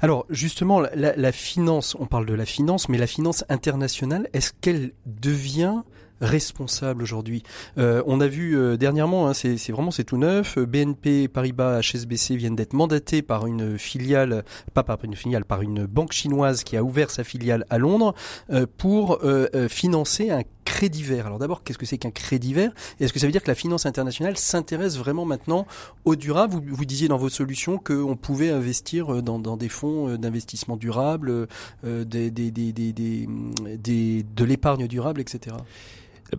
Alors 0.00 0.26
justement, 0.30 0.80
la, 0.80 1.32
finance, 1.32 1.96
on 1.98 2.06
parle 2.06 2.26
de 2.26 2.34
la 2.34 2.46
finance, 2.46 2.88
mais 2.88 2.98
la 2.98 3.06
finance 3.06 3.44
internationale, 3.48 4.28
est-ce 4.32 4.52
qu'elle 4.60 4.92
devient 5.06 5.82
responsable 6.20 7.02
aujourd'hui? 7.02 7.42
Euh, 7.78 8.02
on 8.06 8.20
a 8.20 8.26
vu 8.26 8.56
euh, 8.56 8.76
dernièrement, 8.76 9.28
hein, 9.28 9.34
c'est 9.34 9.56
vraiment 9.70 9.90
c'est 9.90 10.04
tout 10.04 10.18
neuf. 10.18 10.58
BNP 10.58 11.28
Paribas, 11.28 11.80
HSBC 11.80 12.36
viennent 12.36 12.56
d'être 12.56 12.74
mandatés 12.74 13.22
par 13.22 13.46
une 13.46 13.78
filiale, 13.78 14.44
pas 14.74 14.82
par 14.82 14.98
une 15.02 15.16
filiale, 15.16 15.44
par 15.44 15.62
une 15.62 15.86
banque 15.86 16.12
chinoise 16.12 16.62
qui 16.62 16.76
a 16.76 16.82
ouvert 16.82 17.10
sa 17.10 17.24
filiale 17.24 17.64
à 17.70 17.78
Londres 17.78 18.14
euh, 18.50 18.66
pour 18.76 19.20
financer 19.68 20.30
un 20.30 20.42
crédit 20.64 21.02
vert. 21.02 21.26
Alors 21.26 21.38
d'abord, 21.38 21.62
qu'est-ce 21.62 21.78
que 21.78 21.86
c'est 21.86 21.98
qu'un 21.98 22.10
crédit 22.10 22.54
vert? 22.54 22.72
Est-ce 22.98 23.12
que 23.12 23.18
ça 23.18 23.26
veut 23.26 23.32
dire 23.32 23.42
que 23.42 23.50
la 23.50 23.54
finance 23.54 23.86
internationale 23.86 24.36
s'intéresse 24.36 24.96
vraiment 24.96 25.24
maintenant 25.24 25.66
au 26.04 26.16
durable 26.16 26.54
vous, 26.54 26.62
vous 26.66 26.84
disiez 26.84 27.08
dans 27.08 27.18
vos 27.18 27.28
solutions 27.28 27.78
qu'on 27.78 28.16
pouvait 28.16 28.50
investir 28.50 29.22
dans, 29.22 29.38
dans 29.38 29.56
des 29.56 29.68
fonds 29.68 30.16
d'investissement 30.16 30.76
durable, 30.76 31.46
des, 31.84 32.30
des, 32.30 32.50
des, 32.50 32.72
des, 32.72 34.22
de 34.22 34.44
l'épargne 34.44 34.86
durable, 34.86 35.20
etc. 35.20 35.56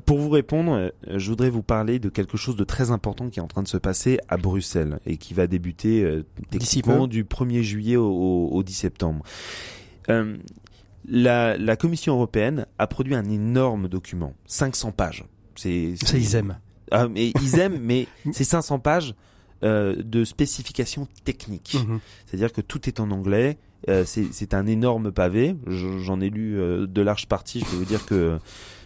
Pour 0.05 0.19
vous 0.19 0.30
répondre, 0.30 0.74
euh, 0.74 0.89
je 1.17 1.30
voudrais 1.30 1.49
vous 1.49 1.63
parler 1.63 1.99
de 1.99 2.09
quelque 2.09 2.38
chose 2.38 2.55
de 2.55 2.63
très 2.63 2.91
important 2.91 3.30
qui 3.30 3.39
est 3.39 3.43
en 3.43 3.47
train 3.47 3.63
de 3.63 3.67
se 3.67 3.78
passer 3.78 4.19
à 4.30 4.38
Bruxelles 4.38 4.99
et 5.05 5.17
qui 5.17 5.34
va 5.34 5.47
débuter 5.47 6.03
euh, 6.03 6.24
techniquement 6.49 7.07
du 7.07 7.24
1er 7.24 7.61
juillet 7.61 7.97
au, 7.97 8.63
10 8.63 8.74
septembre. 8.74 9.24
Euh, 10.09 10.38
la, 11.08 11.76
Commission 11.76 12.14
européenne 12.14 12.66
a 12.78 12.88
produit 12.88 13.16
un 13.16 13.30
énorme 13.30 13.88
document, 13.88 14.34
500 14.45 14.91
pages. 14.91 15.26
C'est, 15.56 15.95
ça 16.04 16.18
ils 16.18 16.36
aiment. 16.36 16.58
Ah, 16.91 17.08
mais 17.08 17.32
ils 17.41 17.60
aiment, 17.60 17.80
mais 17.82 18.08
c'est 18.32 18.43
500 18.43 18.80
pages 18.80 19.16
de 19.64 20.24
spécifications 20.24 21.08
techniques. 21.24 21.76
Mhm. 21.76 21.99
C'est-à-dire 22.26 22.52
que 22.52 22.62
tout 22.62 22.89
est 22.89 22.99
en 22.99 23.12
anglais. 23.12 23.58
c'est, 24.06 24.54
un 24.54 24.66
énorme 24.66 25.12
pavé. 25.12 25.56
J'en 25.68 26.20
ai 26.20 26.30
lu 26.30 26.58
de 26.88 27.02
larges 27.02 27.28
parties. 27.28 27.60
Je 27.60 27.66
peux 27.66 27.76
vous 27.76 27.86
dire 27.86 28.06
que 28.08 28.39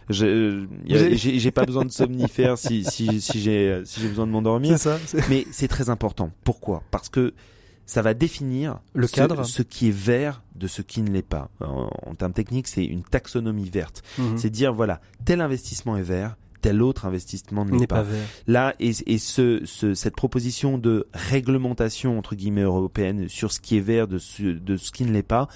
j'ai 0.09 1.51
pas 1.51 1.66
besoin 1.66 1.86
de 1.86 1.91
somnifères 1.91 2.57
si, 2.57 2.84
si, 2.84 3.22
si 3.22 3.39
j'ai 3.39 3.82
si 3.86 4.05
besoin 4.07 4.28
de 4.28 4.32
m'endormir. 4.32 4.78
Mais 5.30 5.45
c'est 5.51 5.70
très 5.70 5.89
important. 5.89 6.32
Pourquoi? 6.43 6.84
Parce 6.91 7.07
que 7.07 7.34
ça 7.86 8.01
va 8.01 8.13
définir 8.13 8.79
le 8.93 9.07
cadre, 9.07 9.43
ce, 9.43 9.61
qui 9.61 9.89
est 9.89 9.95
vert 9.95 10.41
de 10.55 10.67
ce 10.67 10.81
qui 10.81 11.01
ne 11.01 11.11
l'est 11.11 11.21
pas. 11.21 11.49
En, 11.59 12.15
termes 12.15 12.33
techniques, 12.33 12.67
c'est 12.67 12.83
une 12.83 13.03
taxonomie 13.03 13.69
verte. 13.69 14.03
Mhm. 14.17 14.38
C'est 14.38 14.49
dire 14.49 14.73
voilà, 14.73 15.01
tel 15.23 15.41
investissement 15.41 15.97
est 15.97 16.01
vert, 16.03 16.36
tel 16.66 16.82
autre 16.82 17.05
investissement 17.05 17.63
n'est 17.63 17.86
pas. 17.86 18.03
Là, 18.47 18.74
et, 18.80 18.91
et 19.05 19.20
ce, 19.20 19.61
ce, 19.66 19.93
cette 19.93 20.16
proposition 20.16 20.80
de 20.80 21.07
réglementation 21.13 22.18
entre 22.18 22.34
guillemets 22.34 22.63
européenne 22.63 23.30
sur 23.30 23.51
ce 23.51 23.59
qui 23.59 23.78
est 23.78 23.82
vert 23.82 24.07
de 24.07 24.18
ce, 24.18 24.41
de 24.41 24.76
ce 24.76 24.91
qui 24.91 25.05
ne 25.05 25.11
l'est 25.11 25.22
pas 25.22 25.47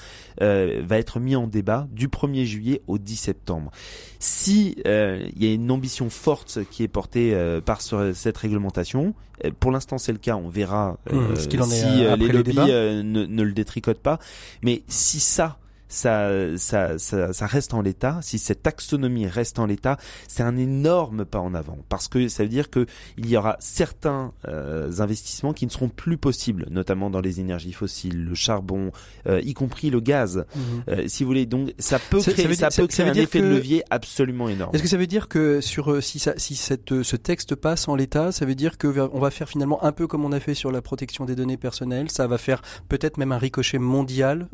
euh, 0.42 0.84
va 0.86 1.00
être 1.00 1.20
mis 1.20 1.36
en 1.36 1.48
débat 1.48 1.88
du 1.92 2.10
1er 2.10 2.46
juillet 2.46 2.84
au 2.86 3.00
10 3.00 3.16
septembre. 3.16 3.72
Si 4.20 4.76
euh, 4.86 5.28
il 5.36 5.44
y 5.44 5.50
a 5.50 5.54
une 5.54 5.72
ambition 5.72 6.12
forte 6.12 6.60
qui 6.70 6.84
est 6.84 6.88
portée 6.88 7.34
euh, 7.34 7.60
par 7.60 7.82
cette 7.82 8.38
réglementation, 8.38 9.16
euh, 9.46 9.50
pour 9.60 9.72
l'instant 9.72 9.98
c'est 9.98 10.12
le 10.12 10.20
cas, 10.20 10.36
on 10.36 10.50
verra 10.50 11.00
mmh, 11.12 11.36
ce 11.38 11.58
en 11.60 11.64
si 11.64 12.04
est, 12.04 12.18
les 12.18 12.28
lobbies 12.28 12.56
ne, 12.56 13.26
ne 13.26 13.44
le 13.44 13.54
détricotent 13.54 13.98
pas. 13.98 14.20
Mais 14.62 14.84
si 14.88 15.20
ça 15.20 15.58
ça, 15.90 16.30
ça, 16.58 16.98
ça, 16.98 17.34
ça 17.34 17.46
reste 17.48 17.74
en 17.74 17.82
l'état, 17.82 18.20
si 18.22 18.40
cette 18.40 18.64
taxonomie 18.64 19.28
reste 19.28 19.60
en 19.60 19.66
l'état, 19.66 19.98
c'est 20.28 20.44
un 20.44 20.56
énorme 20.56 21.26
pas 21.26 21.40
en 21.40 21.54
avant 21.54 21.78
parce 21.90 22.08
que 22.08 22.28
ça 22.28 22.44
veut 22.44 22.50
dire 22.50 22.70
que 22.70 22.86
il 23.18 23.28
y 23.28 23.36
aura 23.36 23.58
certains 23.60 24.34
euh, 24.48 24.92
investissements 25.00 25.54
qui 25.54 25.66
ne 25.66 25.72
seront 25.72 25.90
plus 25.90 26.18
possibles, 26.18 26.68
notamment 26.70 27.10
dans 27.10 27.22
les 27.22 27.40
énergies 27.40 27.74
fossiles, 27.74 28.24
le 28.24 28.36
charbon, 28.36 28.92
euh, 29.28 29.42
y 29.44 29.54
compris 29.54 29.90
le 29.90 30.00
gaz. 30.00 30.46
Mhm. 30.56 30.84
Euh, 30.90 31.04
si 31.08 31.24
vous 31.24 31.30
voulez, 31.30 31.46
donc 31.46 31.74
ça 31.80 32.00
peut 32.00 32.20
créer, 32.20 32.54
ça, 32.54 32.70
peut 32.70 32.88
créer 32.88 33.10
un 33.10 33.14
effet 33.14 33.42
de 33.42 33.48
levier 33.48 33.84
absolument 33.90 34.50
énorme. 34.50 34.74
Est-ce 34.74 34.84
que 34.84 34.90
ça 34.90 34.98
veut 34.98 35.08
dire 35.08 35.28
que 35.28 35.62
sur 35.62 36.02
si 36.04 36.20
ça, 36.20 36.34
si 36.38 36.56
cette, 36.56 37.04
ce 37.04 37.16
texte 37.16 37.56
passe 37.56 37.88
en 37.88 37.96
l'état, 37.96 38.32
ça 38.32 38.46
veut 38.46 38.56
dire 38.56 38.78
que 38.78 38.88
on 39.12 39.20
va 39.20 39.32
faire 39.32 39.50
finalement 39.50 39.84
un 39.84 39.92
peu 39.92 40.08
comme 40.08 40.26
on 40.26 40.32
a 40.32 40.40
fait 40.40 40.54
sur 40.54 40.72
la 40.72 40.82
protection 40.82 41.26
des 41.26 41.36
données 41.36 41.58
personnelles, 41.58 42.12
ça 42.12 42.28
va 42.28 42.38
faire 42.38 42.62
peut-être 42.88 43.18
même 43.18 43.32
un 43.32 43.38
ricochet 43.38 43.80
mondial 43.80 44.48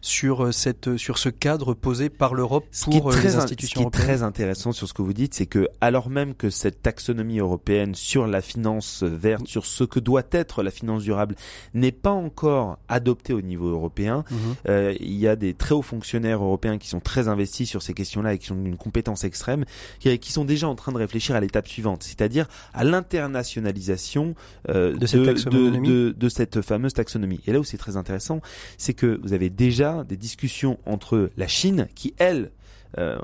sur 0.00 0.47
euh, 0.48 0.52
cette, 0.52 0.96
sur 0.96 1.18
ce 1.18 1.28
cadre 1.28 1.74
posé 1.74 2.08
par 2.08 2.34
l'Europe 2.34 2.64
pour 2.84 3.12
euh, 3.12 3.20
les 3.22 3.36
institutions 3.36 3.80
Ce 3.80 3.84
qui 3.84 3.86
est 3.86 3.90
très 3.90 4.22
intéressant 4.22 4.72
sur 4.72 4.88
ce 4.88 4.94
que 4.94 5.02
vous 5.02 5.12
dites, 5.12 5.34
c'est 5.34 5.46
que 5.46 5.68
alors 5.80 6.10
même 6.10 6.34
que 6.34 6.50
cette 6.50 6.82
taxonomie 6.82 7.38
européenne 7.38 7.94
sur 7.94 8.26
la 8.26 8.40
finance 8.40 9.02
verte, 9.02 9.46
sur 9.46 9.66
ce 9.66 9.84
que 9.84 10.00
doit 10.00 10.24
être 10.32 10.62
la 10.62 10.70
finance 10.70 11.02
durable, 11.02 11.36
n'est 11.74 11.92
pas 11.92 12.10
encore 12.10 12.78
adoptée 12.88 13.32
au 13.32 13.40
niveau 13.40 13.68
européen, 13.68 14.24
mhm. 14.30 14.38
euh, 14.68 14.94
il 15.00 15.16
y 15.16 15.28
a 15.28 15.36
des 15.36 15.54
très 15.54 15.74
hauts 15.74 15.82
fonctionnaires 15.82 16.42
européens 16.42 16.78
qui 16.78 16.88
sont 16.88 17.00
très 17.00 17.28
investis 17.28 17.68
sur 17.68 17.82
ces 17.82 17.94
questions-là 17.94 18.34
et 18.34 18.38
qui 18.38 18.52
ont 18.52 18.64
une 18.64 18.76
compétence 18.76 19.24
extrême, 19.24 19.64
qui, 20.00 20.18
qui 20.18 20.32
sont 20.32 20.44
déjà 20.44 20.68
en 20.68 20.74
train 20.74 20.92
de 20.92 20.98
réfléchir 20.98 21.36
à 21.36 21.40
l'étape 21.40 21.68
suivante, 21.68 22.02
c'est-à-dire 22.02 22.46
à, 22.74 22.84
l'internationalisation 22.84 24.34
de, 24.66 24.92
de, 24.92 26.14
de 26.16 26.28
cette 26.28 26.62
fameuse 26.62 26.94
taxonomie. 26.94 27.40
Et 27.46 27.52
là 27.52 27.60
où 27.60 27.64
c'est 27.64 27.76
très 27.76 27.96
intéressant, 27.96 28.40
c'est 28.76 28.94
que 28.94 29.20
vous 29.22 29.32
avez 29.32 29.50
déjà 29.50 30.04
des 30.04 30.16
discussions 30.16 30.37
entre 30.86 31.30
la 31.36 31.48
Chine, 31.48 31.88
qui 31.94 32.14
elle, 32.18 32.50
euh, 32.98 33.18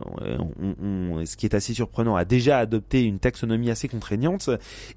ce 1.24 1.36
qui 1.36 1.46
est 1.46 1.54
assez 1.54 1.74
surprenant, 1.74 2.16
a 2.16 2.24
déjà 2.24 2.58
adopté 2.58 3.02
une 3.02 3.18
taxonomie 3.18 3.70
assez 3.70 3.88
contraignante, 3.88 4.50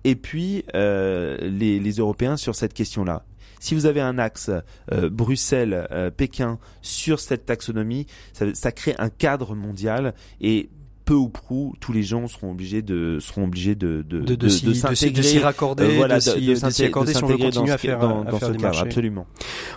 et 0.03 0.15
puis 0.15 0.65
euh, 0.75 1.37
les, 1.39 1.91
Européens 1.91 2.37
sur 2.37 2.55
cette 2.55 2.73
question-là. 2.73 3.23
Si 3.59 3.73
vous 3.73 3.85
avez 3.87 4.01
un 4.01 4.19
axe 4.19 4.51
euh, 4.91 5.09
Bruxelles-Pékin 5.09 6.59
sur 6.81 7.19
cette 7.19 7.45
taxonomie, 7.45 8.05
ça, 8.33 8.53
ça, 8.53 8.71
crée 8.71 8.95
un 8.99 9.09
cadre 9.09 9.55
mondial 9.55 10.13
et 10.41 10.69
peu 11.07 11.13
ou 11.13 11.29
prou, 11.29 11.73
tous 11.79 11.93
les 11.93 12.03
gens 12.03 12.27
seront 12.27 12.51
obligés 12.51 12.81
de 12.81 13.19
seront 13.21 13.45
obligés 13.45 13.75
de 13.75 14.03
de 14.05 14.19
de, 14.19 14.35
de, 14.35 14.49
s'y 14.49 15.39
raccorder, 15.39 15.85
euh, 15.85 15.95
voilà, 15.95 16.15
de, 16.17 16.19
s'y 16.19 16.83
accorder 16.83 17.13
si 17.13 17.23
on 17.23 17.27
veut 17.27 17.37
continuer 17.37 17.71
à 17.71 17.77
faire 17.77 17.97
dans, 17.97 18.23
à 18.23 18.31
faire 18.37 18.49
ce 18.49 18.53
cadre, 18.57 18.81
absolument. 18.81 19.25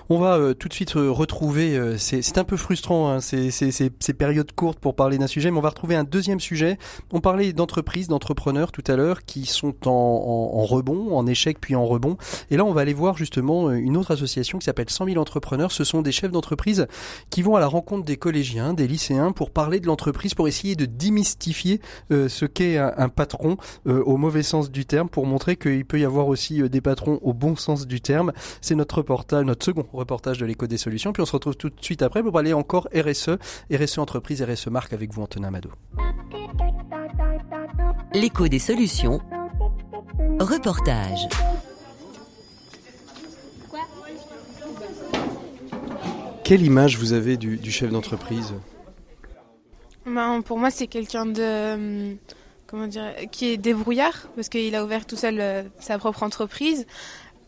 On 0.08 0.18
va 0.18 0.38
euh, 0.38 0.54
tout 0.54 0.66
de 0.68 0.74
suite 0.74 0.96
euh, 0.96 1.08
retrouver. 1.08 1.76
Euh, 1.76 1.96
c'est 1.98 2.36
un 2.36 2.42
peu 2.42 2.56
frustrant 2.56 3.08
hein, 3.08 3.20
ces, 3.20 3.52
ces, 3.52 3.70
ces, 3.70 3.92
ces, 4.00 4.12
périodes 4.12 4.50
courtes 4.50 4.80
pour 4.80 4.96
parler 4.96 5.18
d'un 5.18 5.28
sujet, 5.28 5.52
mais 5.52 5.58
on 5.58 5.62
va 5.62 5.68
retrouver 5.68 5.94
un 5.94 6.02
deuxième 6.02 6.40
sujet. 6.40 6.78
On 7.12 7.20
parlait 7.20 7.52
d'entreprises, 7.52 8.08
d'entrepreneurs 8.08 8.72
tout 8.72 8.84
à 8.88 8.96
l'heure 8.96 9.22
qui 9.22 9.46
sont 9.46 9.86
en, 9.86 9.90
en, 9.92 10.58
en, 10.58 10.64
rebond, 10.64 11.16
en 11.16 11.28
échec 11.28 11.60
puis 11.60 11.76
en 11.76 11.86
rebond. 11.86 12.16
Et 12.50 12.56
là, 12.56 12.64
on 12.64 12.72
va 12.72 12.80
aller 12.80 12.92
voir 12.92 13.16
justement 13.16 13.70
une 13.70 13.96
autre 13.96 14.10
association 14.10 14.58
qui 14.58 14.64
s'appelle 14.64 14.90
100 14.90 15.04
000 15.04 15.18
entrepreneurs. 15.18 15.70
Ce 15.70 15.84
sont 15.84 16.02
des 16.02 16.10
chefs 16.10 16.32
d'entreprise 16.32 16.88
qui 17.30 17.42
vont 17.42 17.54
à 17.54 17.60
la 17.60 17.68
rencontre 17.68 18.04
des 18.04 18.16
collégiens, 18.16 18.74
des 18.74 18.88
lycéens 18.88 19.30
pour 19.30 19.52
parler 19.52 19.78
de 19.78 19.86
l'entreprise, 19.86 20.34
pour 20.34 20.48
essayer 20.48 20.74
de 20.74 20.86
diminuer 20.86 21.19
mystifier 21.20 21.82
euh, 22.12 22.30
ce 22.30 22.46
qu'est 22.46 22.78
un, 22.78 23.10
patron 23.10 23.58
euh, 23.86 24.02
au 24.04 24.16
mauvais 24.16 24.42
sens 24.42 24.70
du 24.70 24.86
terme 24.86 25.10
pour 25.10 25.26
montrer 25.26 25.56
qu'il 25.56 25.84
peut 25.84 26.00
y 26.00 26.04
avoir 26.06 26.28
aussi 26.28 26.62
euh, 26.62 26.70
des 26.70 26.80
patrons 26.80 27.18
au 27.20 27.34
bon 27.34 27.56
sens 27.56 27.86
du 27.86 28.00
terme. 28.00 28.32
C'est 28.62 28.74
notre 28.74 28.98
reportage, 28.98 29.44
notre 29.44 29.62
second 29.62 29.86
reportage 29.92 30.38
de 30.38 30.46
l'éco 30.46 30.66
des 30.66 30.78
solutions. 30.78 31.12
Puis 31.12 31.22
on 31.22 31.26
se 31.26 31.32
retrouve 31.32 31.56
tout 31.56 31.68
de 31.68 31.74
suite 31.82 32.00
après 32.00 32.22
pour 32.22 32.32
parler 32.32 32.54
encore 32.54 32.88
RSE, 32.94 33.36
RSE 33.70 33.98
entreprise, 33.98 34.42
RSE 34.42 34.68
marque 34.68 34.94
avec 34.94 35.12
vous 35.12 35.20
Antonin 35.20 35.48
Amado. 35.48 35.70
L'écho 38.14 38.48
des 38.48 38.58
solutions. 38.58 39.20
Reportage. 40.40 41.28
Quelle 46.44 46.62
image 46.62 46.96
vous 46.96 47.12
avez 47.12 47.36
du 47.36 47.70
chef 47.70 47.90
d'entreprise? 47.90 48.54
Ben, 50.10 50.42
pour 50.42 50.58
moi, 50.58 50.70
c'est 50.70 50.86
quelqu'un 50.86 51.26
de 51.26 51.40
euh, 51.40 52.14
comment 52.66 52.86
dire, 52.86 53.14
qui 53.30 53.48
est 53.48 53.56
débrouillard 53.56 54.28
parce 54.34 54.48
qu'il 54.48 54.74
a 54.74 54.84
ouvert 54.84 55.06
tout 55.06 55.16
seul 55.16 55.40
euh, 55.40 55.62
sa 55.78 55.98
propre 55.98 56.22
entreprise 56.22 56.86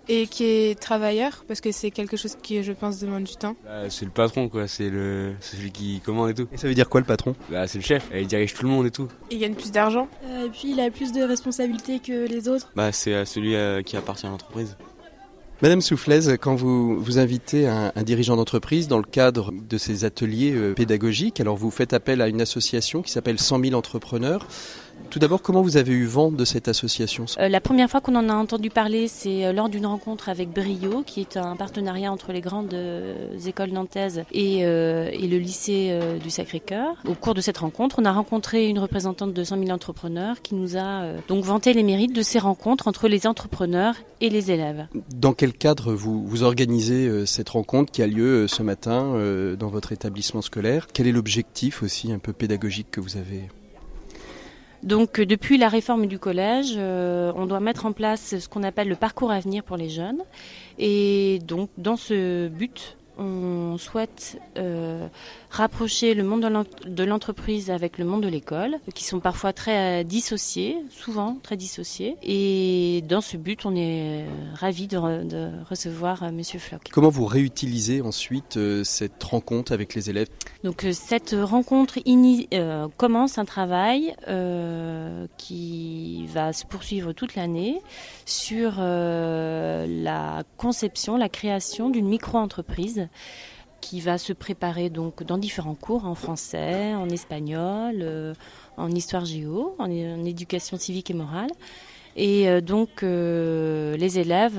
et 0.09 0.27
qui 0.27 0.45
est 0.45 0.81
travailleur 0.81 1.45
parce 1.47 1.61
que 1.61 1.71
c'est 1.71 1.91
quelque 1.91 2.17
chose 2.17 2.37
qui, 2.43 2.63
je 2.63 2.73
pense, 2.73 2.99
demande 2.99 3.25
du 3.25 3.37
temps. 3.37 3.55
Bah, 3.65 3.89
c'est 3.89 4.05
le 4.05 4.11
patron, 4.11 4.49
quoi. 4.49 4.67
C'est 4.67 4.91
le, 4.91 5.35
celui 5.41 5.71
qui 5.71 6.01
commande 6.01 6.31
et 6.31 6.35
tout. 6.35 6.49
Et 6.53 6.57
ça 6.57 6.67
veut 6.67 6.75
dire 6.75 6.89
quoi 6.89 7.01
le 7.01 7.07
patron? 7.07 7.37
Bah, 7.51 7.67
c'est 7.67 7.79
le 7.79 7.85
chef. 7.85 8.09
Il 8.15 8.27
dirige 8.27 8.55
tout 8.55 8.65
le 8.65 8.71
monde 8.71 8.87
et 8.87 8.91
tout. 8.91 9.09
Il 9.31 9.39
gagne 9.39 9.55
plus 9.55 9.71
d'argent. 9.71 10.09
et 10.25 10.49
puis 10.49 10.73
il 10.73 10.81
a 10.81 10.91
plus 10.91 11.13
de 11.13 11.23
responsabilités 11.23 12.01
que 12.01 12.27
les 12.27 12.49
autres. 12.49 12.71
Bah, 12.75 12.91
c'est 12.91 13.25
celui 13.25 13.85
qui 13.85 13.97
appartient 13.97 14.27
à 14.27 14.31
l'entreprise. 14.31 14.77
Madame 15.63 15.81
Soufflaise, 15.81 16.37
quand 16.41 16.57
vous, 16.57 17.01
vous 17.01 17.21
invitez 17.21 17.69
un, 17.69 17.93
un 17.95 18.03
dirigeant 18.03 18.35
d'entreprise 18.35 18.89
dans 18.89 18.99
le 18.99 19.05
cadre 19.05 19.53
de 19.53 19.79
ces 19.79 20.05
ateliers 20.05 20.53
pédagogiques, 20.75 21.39
alors 21.39 21.57
vous 21.57 21.71
faites 21.71 21.93
appel 21.93 22.21
à 22.21 22.27
une 22.27 22.41
association 22.41 23.01
qui 23.01 23.13
s'appelle 23.13 23.39
100 23.39 23.67
000 23.67 23.75
entrepreneurs. 23.75 24.49
Tout 25.13 25.19
d'abord, 25.19 25.43
comment 25.43 25.61
vous 25.61 25.77
avez 25.77 25.93
eu 25.93 26.07
vent 26.07 26.31
de 26.31 26.43
cette 26.47 26.69
association 26.69 27.27
euh, 27.39 27.51
La 27.51 27.61
première 27.61 27.91
fois 27.91 28.01
qu'on 28.01 28.15
en 28.15 28.31
a 28.31 28.33
entendu 28.35 28.71
parler, 28.71 29.09
c'est 29.09 29.45
euh, 29.45 29.53
lors 29.53 29.69
d'une 29.69 29.85
rencontre 29.85 30.31
avec 30.31 30.49
Brio, 30.49 31.03
qui 31.05 31.21
est 31.21 31.37
un 31.37 31.55
partenariat 31.55 32.11
entre 32.11 32.33
les 32.33 32.41
grandes 32.41 32.73
euh, 32.73 33.39
écoles 33.45 33.73
nantaises 33.73 34.25
et, 34.33 34.65
euh, 34.65 35.11
et 35.13 35.29
le 35.29 35.37
lycée 35.37 36.01
du 36.23 36.31
Sacré-Cœur. 36.31 36.95
Au 37.07 37.13
cours 37.13 37.35
de 37.35 37.43
cette 37.43 37.59
rencontre, 37.59 37.97
on 37.99 38.07
a 38.07 38.11
rencontré 38.11 38.67
une 38.69 38.79
représentante 38.79 39.35
de 39.35 39.45
100 39.45 39.59
000 39.59 39.71
entrepreneurs 39.71 40.41
qui 40.41 40.55
nous 40.55 40.79
a 40.79 41.03
donc 41.29 41.45
vanté 41.45 41.75
les 41.75 41.83
mérites 41.83 42.17
de 42.17 42.23
ces 42.23 42.39
rencontres 42.39 42.89
entre 42.89 43.07
les 43.07 43.27
entrepreneurs 43.27 43.97
et 44.23 44.31
les 44.31 44.51
élèves. 44.51 44.87
Dans 45.15 45.35
quel 45.35 45.53
cadre 45.53 45.93
vous, 45.93 46.25
vous 46.27 46.43
organisez 46.43 47.27
cette 47.27 47.51
rencontre 47.51 47.93
qui 47.93 48.03
a 48.03 48.07
lieu 48.07 48.49
ce 48.49 48.63
matin 48.63 49.13
dans 49.59 49.69
votre 49.69 49.93
établissement 49.93 50.41
scolaire? 50.41 50.87
Quel 50.95 51.07
est 51.07 51.13
l'objectif 51.13 51.83
aussi 51.83 52.13
un 52.13 52.19
peu 52.19 52.33
pédagogique 52.33 52.91
que 52.91 53.03
vous 53.03 53.19
avez? 53.19 53.51
Donc 54.83 55.21
depuis 55.21 55.59
la 55.59 55.69
réforme 55.69 56.07
du 56.07 56.19
collège, 56.19 56.75
euh, 56.77 57.33
on 57.37 57.47
doit 57.47 57.61
mettre 57.61 57.87
en 57.87 57.93
place 57.93 58.39
ce 58.39 58.49
qu'on 58.49 58.63
appelle 58.63 58.89
le 58.89 58.97
parcours 58.97 59.31
à 59.31 59.39
venir 59.39 59.63
pour 59.63 59.77
les 59.77 59.89
jeunes. 59.89 60.23
Et 60.79 61.39
donc 61.47 61.71
dans 61.79 61.97
ce 61.97 62.49
but, 62.49 62.97
on 63.19 63.77
souhaite 63.79 64.39
euh, 64.59 65.07
rapprocher 65.53 66.15
le 66.15 66.25
monde 66.25 66.67
de 66.87 67.05
l'entreprise 67.05 67.71
avec 67.71 67.99
le 67.99 68.07
monde 68.07 68.23
de 68.23 68.29
l'école, 68.29 68.79
qui 68.95 69.05
sont 69.05 69.21
parfois 69.21 69.53
très 69.53 70.01
euh, 70.01 70.03
dissociés, 70.03 70.79
souvent 70.91 71.37
très 71.43 71.57
dissociés. 71.57 72.17
Et 72.23 73.05
dans 73.07 73.21
ce 73.21 73.37
but, 73.37 73.67
on 73.67 73.77
est 73.77 74.25
ravis 74.55 74.89
de, 74.89 74.97
re, 74.97 75.25
de 75.25 75.51
recevoir 75.69 76.23
euh, 76.23 76.33
Monsieur 76.33 76.59
Floch. 76.59 76.81
Comment 76.91 77.11
vous 77.11 77.27
réutilisez 77.27 78.01
ensuite 78.01 78.57
euh, 78.57 78.83
cette 78.83 79.23
rencontre 79.23 79.73
avec 79.73 79.95
les 79.95 80.09
élèves? 80.09 80.29
Donc 80.65 80.85
euh, 80.85 80.93
cette 80.93 81.37
rencontre 81.39 81.99
euh, 82.07 82.89
commence 82.97 83.37
un 83.37 83.45
travail 83.45 84.15
euh, 84.29 85.27
qui 85.37 86.27
va 86.29 86.55
se 86.55 86.65
poursuivre 86.65 87.13
toute 87.13 87.35
l'année 87.35 87.81
sur 88.25 88.77
la 88.79 90.43
conception, 90.57 91.17
la 91.17 91.29
création 91.29 91.91
d'une 91.91 92.07
micro-entreprise 92.07 93.09
qui 93.83 94.01
va 94.01 94.17
se 94.17 94.33
préparer 94.33 94.89
donc 94.89 95.23
dans 95.25 95.37
différents 95.37 95.75
cours 95.75 96.07
en 96.07 96.15
français, 96.15 96.95
en 96.95 97.11
espagnol, 97.11 97.97
euh, 98.01 98.33
en 98.79 98.91
histoire 98.91 99.27
géo, 99.27 99.75
en, 99.79 99.91
éducation 100.25 100.79
civique 100.79 101.11
et 101.11 101.15
morale. 101.15 101.51
Et 102.17 102.49
euh, 102.49 102.63
donc 102.63 103.03
euh, 103.03 103.97
les 103.97 104.19
élèves 104.19 104.59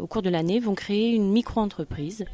au 0.00 0.06
cours 0.06 0.22
de 0.22 0.30
l'année 0.30 0.60
vont 0.60 0.74
créer 0.76 1.12
une 1.12 1.32
micro-entreprise 1.32 2.24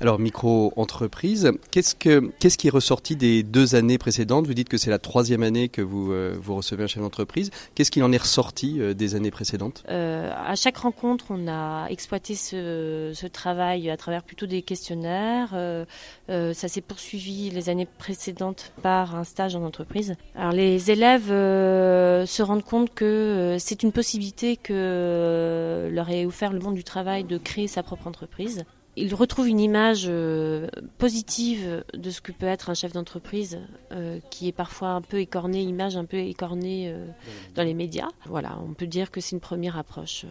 alors, 0.00 0.18
micro-entreprise, 0.18 1.52
qu'est-ce, 1.70 1.94
que, 1.94 2.30
qu'est-ce 2.38 2.56
qui 2.56 2.68
est 2.68 2.70
ressorti 2.70 3.16
des 3.16 3.42
deux 3.42 3.74
années 3.74 3.98
précédentes? 3.98 4.46
Vous 4.46 4.54
dites 4.54 4.70
que 4.70 4.78
c'est 4.78 4.88
la 4.88 4.98
troisième 4.98 5.42
année 5.42 5.68
que 5.68 5.82
vous, 5.82 6.10
euh, 6.10 6.34
vous 6.40 6.56
recevez 6.56 6.84
un 6.84 6.86
chef 6.86 7.02
d'entreprise. 7.02 7.50
Qu'est-ce 7.74 7.90
qu'il 7.90 8.02
en 8.02 8.10
est 8.10 8.16
ressorti 8.22 8.80
euh, 8.80 8.94
des 8.94 9.14
années 9.14 9.30
précédentes? 9.30 9.84
Euh, 9.90 10.32
À 10.46 10.54
chaque 10.54 10.78
rencontre, 10.78 11.26
on 11.28 11.46
a 11.48 11.86
exploité 11.88 12.34
ce, 12.34 13.12
ce, 13.14 13.26
travail 13.26 13.90
à 13.90 13.98
travers 13.98 14.22
plutôt 14.22 14.46
des 14.46 14.62
questionnaires. 14.62 15.50
Euh, 15.52 15.84
ça 16.28 16.68
s'est 16.68 16.80
poursuivi 16.80 17.50
les 17.50 17.68
années 17.68 17.86
précédentes 17.98 18.72
par 18.82 19.14
un 19.14 19.24
stage 19.24 19.54
en 19.54 19.62
entreprise. 19.62 20.14
Alors, 20.34 20.52
les 20.52 20.90
élèves 20.90 21.28
se 21.28 22.42
rendent 22.42 22.64
compte 22.64 22.94
que 22.94 23.56
c'est 23.58 23.82
une 23.82 23.92
possibilité 23.92 24.56
que 24.56 25.90
leur 25.92 26.08
ait 26.08 26.24
offert 26.24 26.54
le 26.54 26.60
monde 26.60 26.74
du 26.74 26.84
travail 26.84 27.24
de 27.24 27.36
créer 27.36 27.68
sa 27.68 27.82
propre 27.82 28.06
entreprise 28.06 28.64
il 28.96 29.14
retrouve 29.14 29.48
une 29.48 29.60
image 29.60 30.06
euh, 30.08 30.68
positive 30.98 31.84
de 31.94 32.10
ce 32.10 32.20
que 32.20 32.32
peut 32.32 32.46
être 32.46 32.70
un 32.70 32.74
chef 32.74 32.92
d'entreprise 32.92 33.58
euh, 33.92 34.18
qui 34.30 34.48
est 34.48 34.52
parfois 34.52 34.88
un 34.88 35.00
peu 35.00 35.20
écorné, 35.20 35.62
image 35.62 35.96
un 35.96 36.04
peu 36.04 36.18
écornée 36.18 36.88
euh, 36.88 37.06
dans 37.54 37.62
les 37.62 37.74
médias. 37.74 38.08
Voilà, 38.26 38.58
on 38.68 38.74
peut 38.74 38.86
dire 38.86 39.10
que 39.10 39.20
c'est 39.20 39.32
une 39.32 39.40
première 39.40 39.78
approche. 39.78 40.26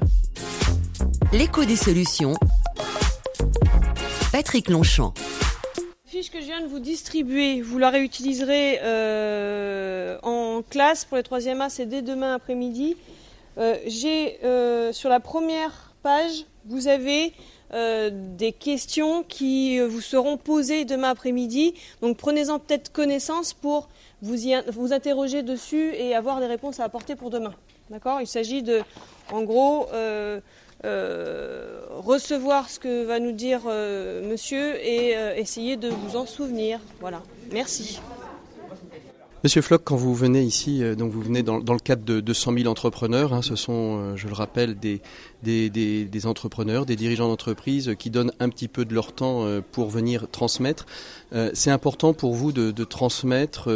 L'écho 1.32 1.64
des 1.64 1.76
solutions. 1.76 2.34
Patrick 4.32 4.70
Longchamp. 4.70 5.14
Fiche 6.06 6.32
que 6.32 6.42
je 6.42 6.46
viens 6.46 6.62
de 6.62 6.68
vous 6.68 6.80
distribuer, 6.80 7.62
vous 7.62 7.78
la 7.78 7.92
réutiliserez 7.92 8.80
en 10.24 10.64
classe 10.68 11.06
pour 11.06 11.18
les 11.18 11.24
3e 11.24 11.62
A, 11.62 11.70
c'est 11.70 11.86
dès 11.86 12.02
demain 12.02 12.34
après-midi. 12.34 12.98
J'ai 13.86 14.40
sur 14.92 15.10
la 15.10 15.20
première 15.20 15.94
page, 16.02 16.46
vous 16.66 16.88
avez 16.88 17.32
euh, 17.74 18.10
des 18.14 18.52
questions 18.52 19.24
qui 19.24 19.80
vous 19.80 20.02
seront 20.02 20.38
posées 20.38 20.86
demain 20.86 21.10
après-midi. 21.10 21.74
Donc 22.02 22.18
prenez-en 22.18 22.60
peut-être 22.60 22.92
connaissance 22.92 23.54
pour 23.54 23.90
vous, 24.22 24.48
y, 24.48 24.62
vous 24.72 24.94
interroger 24.94 25.44
dessus 25.44 25.94
et 25.96 26.16
avoir 26.16 26.40
des 26.40 26.48
réponses 26.48 26.80
à 26.80 26.84
apporter 26.84 27.16
pour 27.16 27.30
demain. 27.30 27.54
Il 28.22 28.28
s'agit 28.28 28.62
de, 28.62 28.82
en 29.32 29.44
gros, 29.44 29.88
euh, 29.94 30.40
euh, 30.86 31.82
recevoir 31.90 32.70
ce 32.70 32.80
que 32.80 33.04
va 33.04 33.20
nous 33.20 33.34
dire 33.34 33.62
euh, 33.66 34.28
monsieur 34.28 34.76
et 34.86 35.18
euh, 35.18 35.36
essayer 35.36 35.76
de 35.76 35.90
vous 35.90 36.16
en 36.16 36.26
souvenir. 36.26 36.80
Voilà. 37.02 37.22
Merci. 37.52 38.00
Monsieur 39.42 39.62
Floch, 39.62 39.82
quand 39.86 39.96
vous 39.96 40.14
venez 40.14 40.42
ici, 40.42 40.84
euh, 40.84 40.96
donc 40.96 41.14
vous 41.14 41.22
venez 41.22 41.44
dans, 41.44 41.60
le 41.60 41.80
cadre 41.80 42.04
de, 42.04 42.20
de 42.20 42.34
100 42.34 42.58
000 42.58 42.68
entrepreneurs, 42.68 43.34
hein, 43.34 43.42
ce 43.42 43.56
sont, 43.56 43.98
euh, 43.98 44.16
je 44.18 44.28
le 44.28 44.34
rappelle, 44.34 44.76
des, 44.78 46.26
entrepreneurs, 46.26 46.86
des 46.86 46.98
dirigeants 46.98 47.30
d'entreprise 47.30 47.96
qui 47.98 48.10
donnent 48.10 48.34
un 48.42 48.50
petit 48.50 48.68
peu 48.68 48.84
de 48.84 48.94
leur 48.94 49.14
temps 49.14 49.46
euh, 49.46 49.62
pour 49.62 49.90
venir 49.90 50.28
transmettre. 50.30 50.86
C'est 51.54 51.72
important 51.72 52.14
pour 52.14 52.34
vous 52.34 52.52
de, 52.52 52.84
transmettre 52.84 53.70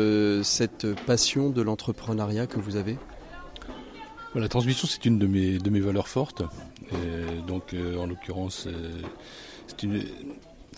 cette 0.44 0.88
passion 1.06 1.50
de 1.50 1.62
l'entrepreneuriat 1.62 2.48
que 2.48 2.60
vous 2.60 2.76
avez? 2.76 2.98
La 4.36 4.50
transmission, 4.50 4.88
c'est 4.90 5.06
une 5.06 5.20
de 5.20 5.28
mes, 5.28 5.80
valeurs 5.80 6.08
fortes. 6.08 6.42
Donc, 7.48 7.76
en 7.98 8.08
l'occurrence, 8.08 8.68
c'est 9.68 9.84
une 9.84 10.02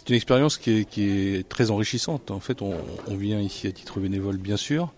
c'est 0.06 0.12
une 0.12 0.18
expérience 0.18 0.60
qui 0.60 0.82
est, 0.82 0.86
qui 0.86 1.10
est, 1.10 1.50
très 1.50 1.72
enrichissante. 1.72 2.30
En 2.30 2.40
fait, 2.40 2.62
on, 2.62 2.76
on, 3.08 3.16
vient 3.16 3.40
ici 3.40 3.66
à 3.66 3.72
titre 3.72 4.00
bénévole, 4.00 4.38
bien 4.38 4.56
sûr, 4.56 4.94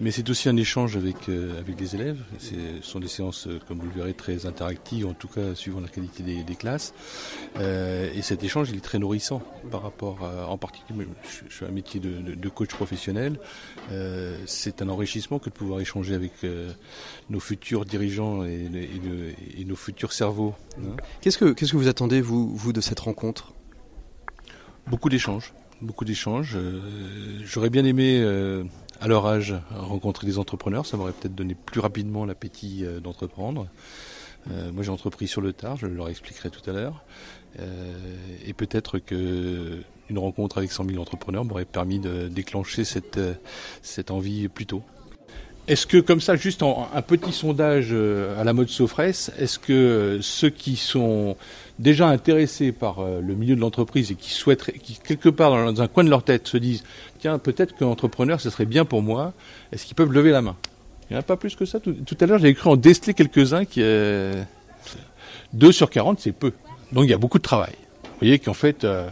mais 0.00 0.10
c'est 0.10 0.28
aussi 0.30 0.48
un 0.48 0.56
échange 0.56 0.96
avec, 0.96 1.28
euh, 1.28 1.60
avec 1.60 1.78
les 1.78 1.94
élèves. 1.94 2.18
Ce 2.40 2.54
sont 2.82 2.98
des 2.98 3.06
séances, 3.06 3.46
euh, 3.46 3.60
comme 3.68 3.78
vous 3.78 3.86
le 3.86 3.92
verrez, 3.92 4.14
très 4.14 4.46
interactives, 4.46 5.06
en 5.06 5.12
tout 5.12 5.28
cas 5.28 5.54
suivant 5.54 5.78
la 5.78 5.86
qualité 5.86 6.24
des, 6.24 6.42
des 6.42 6.56
classes. 6.56 6.92
Euh, 7.60 8.10
et 8.12 8.20
cet 8.20 8.42
échange, 8.42 8.70
il 8.70 8.76
est 8.78 8.80
très 8.80 8.98
nourrissant 8.98 9.42
par 9.70 9.80
rapport 9.82 10.24
à, 10.24 10.48
en 10.48 10.58
particulier, 10.58 11.06
je, 11.22 11.48
je 11.48 11.54
suis 11.54 11.64
un 11.64 11.70
métier 11.70 12.00
de, 12.00 12.10
de, 12.20 12.34
de 12.34 12.48
coach 12.48 12.70
professionnel. 12.70 13.38
Euh, 13.92 14.36
c'est 14.46 14.82
un 14.82 14.88
enrichissement 14.88 15.38
que 15.38 15.50
de 15.50 15.54
pouvoir 15.54 15.78
échanger 15.78 16.16
avec 16.16 16.32
euh, 16.42 16.72
nos 17.30 17.38
futurs 17.38 17.84
dirigeants 17.84 18.44
et, 18.44 18.68
et, 18.74 19.60
et 19.60 19.64
nos 19.64 19.76
futurs 19.76 20.12
cerveaux. 20.12 20.56
Hein. 20.78 20.96
Qu'est-ce 21.20 21.38
que, 21.38 21.52
qu'est-ce 21.52 21.70
que 21.70 21.76
vous 21.76 21.86
attendez, 21.86 22.20
vous, 22.20 22.56
vous, 22.56 22.72
de 22.72 22.80
cette 22.80 22.98
rencontre? 22.98 23.52
Beaucoup 24.90 25.10
d'échanges, 25.10 25.52
beaucoup 25.82 26.06
d'échanges. 26.06 26.56
Euh, 26.56 26.80
J'aurais 27.44 27.68
bien 27.68 27.84
aimé, 27.84 28.20
euh, 28.22 28.64
à 29.02 29.06
leur 29.06 29.26
âge, 29.26 29.54
rencontrer 29.70 30.26
des 30.26 30.38
entrepreneurs. 30.38 30.86
Ça 30.86 30.96
m'aurait 30.96 31.12
peut-être 31.12 31.34
donné 31.34 31.54
plus 31.54 31.80
rapidement 31.80 32.24
l'appétit 32.24 32.86
euh, 32.86 32.98
d'entreprendre. 32.98 33.68
moi, 34.46 34.82
j'ai 34.82 34.90
entrepris 34.90 35.28
sur 35.28 35.42
le 35.42 35.52
tard, 35.52 35.76
je 35.76 35.86
leur 35.86 36.08
expliquerai 36.08 36.48
tout 36.48 36.68
à 36.70 36.72
l'heure. 36.72 37.04
et 38.46 38.54
peut-être 38.54 38.98
que 38.98 39.82
une 40.08 40.18
rencontre 40.18 40.56
avec 40.56 40.72
100 40.72 40.86
000 40.86 41.02
entrepreneurs 41.02 41.44
m'aurait 41.44 41.66
permis 41.66 42.00
de 42.00 42.28
déclencher 42.28 42.84
cette, 42.84 43.20
cette 43.82 44.10
envie 44.10 44.48
plus 44.48 44.64
tôt. 44.64 44.82
Est-ce 45.68 45.86
que, 45.86 45.98
comme 45.98 46.20
ça, 46.20 46.34
juste 46.34 46.62
en, 46.62 46.88
un 46.94 47.02
petit 47.02 47.32
sondage 47.32 47.92
à 47.92 48.42
la 48.42 48.52
mode 48.52 48.68
Sofresse, 48.68 49.30
est-ce 49.38 49.58
que 49.58 50.18
ceux 50.22 50.50
qui 50.50 50.76
sont 50.76 51.36
déjà 51.78 52.08
intéressés 52.08 52.72
par 52.72 53.00
euh, 53.00 53.20
le 53.20 53.34
milieu 53.34 53.54
de 53.54 53.60
l'entreprise 53.60 54.10
et 54.10 54.14
qui 54.14 54.30
souhaiteraient, 54.30 54.72
qui 54.72 54.98
quelque 54.98 55.28
part 55.28 55.50
dans, 55.50 55.82
un 55.82 55.88
coin 55.88 56.04
de 56.04 56.10
leur 56.10 56.22
tête 56.22 56.48
se 56.48 56.56
disent 56.56 56.84
tiens 57.20 57.38
peut-être 57.38 57.76
que 57.76 57.84
l'entrepreneur 57.84 58.40
ce 58.40 58.50
serait 58.50 58.66
bien 58.66 58.84
pour 58.84 59.02
moi, 59.02 59.32
est-ce 59.72 59.86
qu'ils 59.86 59.94
peuvent 59.94 60.12
lever 60.12 60.30
la 60.30 60.42
main? 60.42 60.56
Il 61.08 61.14
n'y 61.14 61.16
en 61.16 61.20
a 61.20 61.22
pas 61.22 61.36
plus 61.36 61.56
que 61.56 61.64
ça. 61.64 61.80
Tout, 61.80 61.94
à 62.20 62.26
l'heure 62.26 62.38
j'ai 62.38 62.54
cru 62.54 62.70
en 62.70 62.76
déceler 62.76 63.14
quelques-uns 63.14 63.64
qui 63.64 63.80
euh, 63.82 64.42
2 65.54 65.72
sur 65.72 65.90
40 65.90 66.20
c'est 66.20 66.32
peu. 66.32 66.52
Donc 66.92 67.04
il 67.04 67.10
y 67.10 67.14
a 67.14 67.18
beaucoup 67.18 67.38
de 67.38 67.42
travail. 67.42 67.74
Vous 68.04 68.18
voyez 68.20 68.38
qu'en 68.38 68.54
fait 68.54 68.84
euh, 68.84 69.08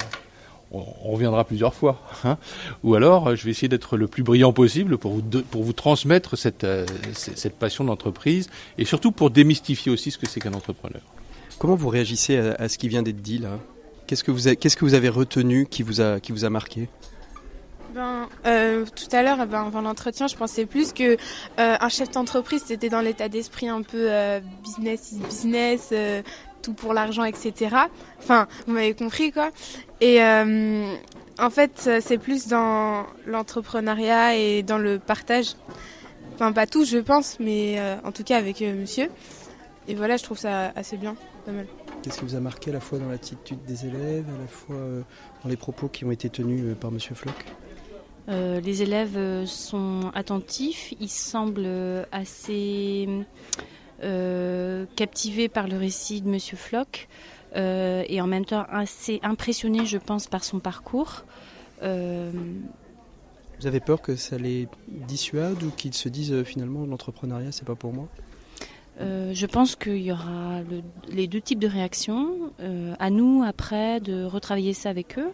on, 0.73 0.85
on, 1.05 1.13
reviendra 1.13 1.45
plusieurs 1.45 1.75
fois. 1.75 2.01
Hein 2.25 2.39
Ou 2.83 2.95
alors 2.95 3.35
je 3.37 3.45
vais 3.45 3.51
essayer 3.51 3.69
d'être 3.69 3.97
le 3.97 4.07
plus 4.07 4.23
brillant 4.23 4.53
possible 4.53 4.99
pour 4.99 5.13
vous, 5.13 5.23
de, 5.23 5.41
pour 5.41 5.63
vous 5.63 5.73
transmettre 5.73 6.37
cette, 6.37 6.65
euh, 6.65 6.87
cette 7.13 7.57
passion 7.57 7.85
d'entreprise 7.85 8.49
et 8.79 8.85
surtout 8.85 9.13
pour 9.13 9.31
démystifier 9.31 9.93
aussi 9.93 10.11
ce 10.11 10.19
que 10.19 10.29
c'est 10.29 10.41
qu'un 10.41 10.55
entrepreneur. 10.55 11.03
Comment 11.59 11.75
vous 11.75 11.89
réagissez 11.89 12.37
à, 12.37 12.69
ce 12.69 12.79
qui 12.79 12.89
vient 12.89 13.03
d'être 13.03 13.23
dit 13.23 13.39
là? 13.39 13.59
Qu'est-ce 14.07 14.23
que 14.23 14.31
vous 14.31 14.55
qu'est-ce 14.55 14.77
que 14.77 14.85
vous 14.85 14.95
avez 14.95 15.09
retenu 15.09 15.67
qui 15.67 15.83
vous 15.83 16.01
a 16.01 16.21
qui 16.21 16.33
vous 16.33 16.45
a 16.45 16.51
marqué? 16.51 16.89
Ben, 17.97 18.29
euh, 18.45 18.85
tout 18.95 19.17
à 19.17 19.23
l'heure, 19.23 19.39
ben, 19.47 19.65
avant 19.69 19.81
l'entretien, 19.81 20.27
je 20.27 20.37
pensais 20.37 20.67
plus 20.67 20.93
que 20.93 21.15
euh, 21.15 21.17
un 21.57 21.89
chef 21.89 22.11
d'entreprise, 22.11 22.63
c'était 22.67 22.91
dans 22.91 23.01
l'état 23.01 23.31
d'esprit 23.31 23.69
un 23.69 23.81
peu 23.81 24.09
euh, 24.11 24.41
business 24.63 25.13
is 25.13 25.21
business, 25.21 25.95
tout 26.67 26.75
pour 26.75 26.93
l'argent, 26.93 27.23
etc. 27.23 27.77
Enfin, 28.19 28.49
vous 28.67 28.73
m'avez 28.73 28.95
compris 28.95 29.31
quoi. 29.31 29.51
Et 30.01 30.21
en 30.21 31.51
fait, 31.51 31.89
c'est 32.01 32.19
plus 32.19 32.49
dans 32.49 33.07
l'entrepreneuriat 33.27 34.37
et 34.37 34.63
dans 34.65 34.79
le 34.79 34.99
partage. 34.99 35.55
Enfin, 36.35 36.51
pas 36.53 36.67
tout, 36.67 36.85
je 36.85 36.99
pense, 36.99 37.39
mais 37.39 37.81
en 38.05 38.11
tout 38.11 38.25
cas 38.25 38.37
avec 38.37 38.61
monsieur. 38.61 39.09
Et 39.87 39.95
voilà, 39.95 40.17
je 40.17 40.25
trouve 40.25 40.39
ça 40.39 40.73
assez 40.75 40.97
bien, 40.97 41.15
pas 41.45 41.53
mal. 41.53 41.67
Qu'est-ce 42.03 42.19
qui 42.19 42.25
vous 42.25 42.35
a 42.35 42.41
marqué 42.41 42.71
à 42.71 42.75
la 42.75 42.81
fois 42.81 42.99
dans 42.99 43.09
l'attitude 43.09 43.63
des 43.65 43.87
élèves, 43.87 44.27
à 44.29 44.41
la 44.41 44.49
fois 44.49 44.77
dans 45.43 45.49
les 45.49 45.57
propos 45.57 45.89
qui 45.89 46.05
ont 46.05 46.11
été 46.11 46.29
tenus 46.29 46.77
par 46.81 46.91
monsieur 46.91 47.15
Floch? 47.15 47.45
Euh, 48.29 48.61
les 48.61 48.83
élèves 48.83 49.17
euh, 49.17 49.47
sont 49.47 50.11
attentifs, 50.15 50.93
ils 50.99 51.09
semblent 51.09 52.07
assez 52.11 53.09
euh, 54.03 54.85
captivés 54.97 55.49
par 55.49 55.69
le 55.69 55.77
récit 55.77 56.21
de 56.21 56.29
Monsieur 56.29 56.57
Floch 56.57 57.09
et 57.55 58.21
en 58.21 58.27
même 58.27 58.45
temps 58.45 58.67
assez 58.71 59.19
impressionnés, 59.23 59.87
je 59.87 59.97
pense, 59.97 60.27
par 60.27 60.45
son 60.45 60.59
parcours. 60.59 61.25
Vous 61.81 61.87
avez 63.65 63.81
peur 63.81 64.03
que 64.03 64.15
ça 64.15 64.37
les 64.37 64.69
dissuade 64.87 65.63
ou 65.63 65.71
qu'ils 65.71 65.95
se 65.95 66.11
disent 66.11 66.43
finalement 66.43 66.85
l'entrepreneuriat 66.85 67.53
c'est 67.53 67.65
pas 67.65 67.75
pour 67.75 67.95
moi? 67.95 68.09
Je 69.01 69.47
pense 69.47 69.75
qu'il 69.75 70.03
y 70.03 70.13
aura 70.13 70.61
les 71.09 71.27
deux 71.29 71.41
types 71.41 71.59
de 71.59 71.67
réactions. 71.67 72.53
à 72.99 73.09
nous, 73.09 73.43
après, 73.43 74.01
de 74.01 74.25
retravailler 74.25 74.75
ça 74.75 74.91
avec 74.91 75.19
eux. 75.19 75.33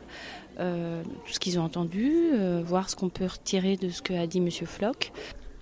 Euh, 0.59 1.03
tout 1.27 1.33
ce 1.33 1.41
qu'ils 1.41 1.59
ont 1.59 1.63
entendu, 1.63 2.13
euh, 2.33 2.63
voir 2.65 2.91
ce 2.91 2.97
qu'on 2.97 3.09
peut 3.09 3.27
retirer 3.27 3.77
de 3.77 3.89
ce 3.89 4.03
qu'a 4.03 4.27
dit 4.27 4.41
Monsieur 4.41 4.67
Floch. 4.67 5.13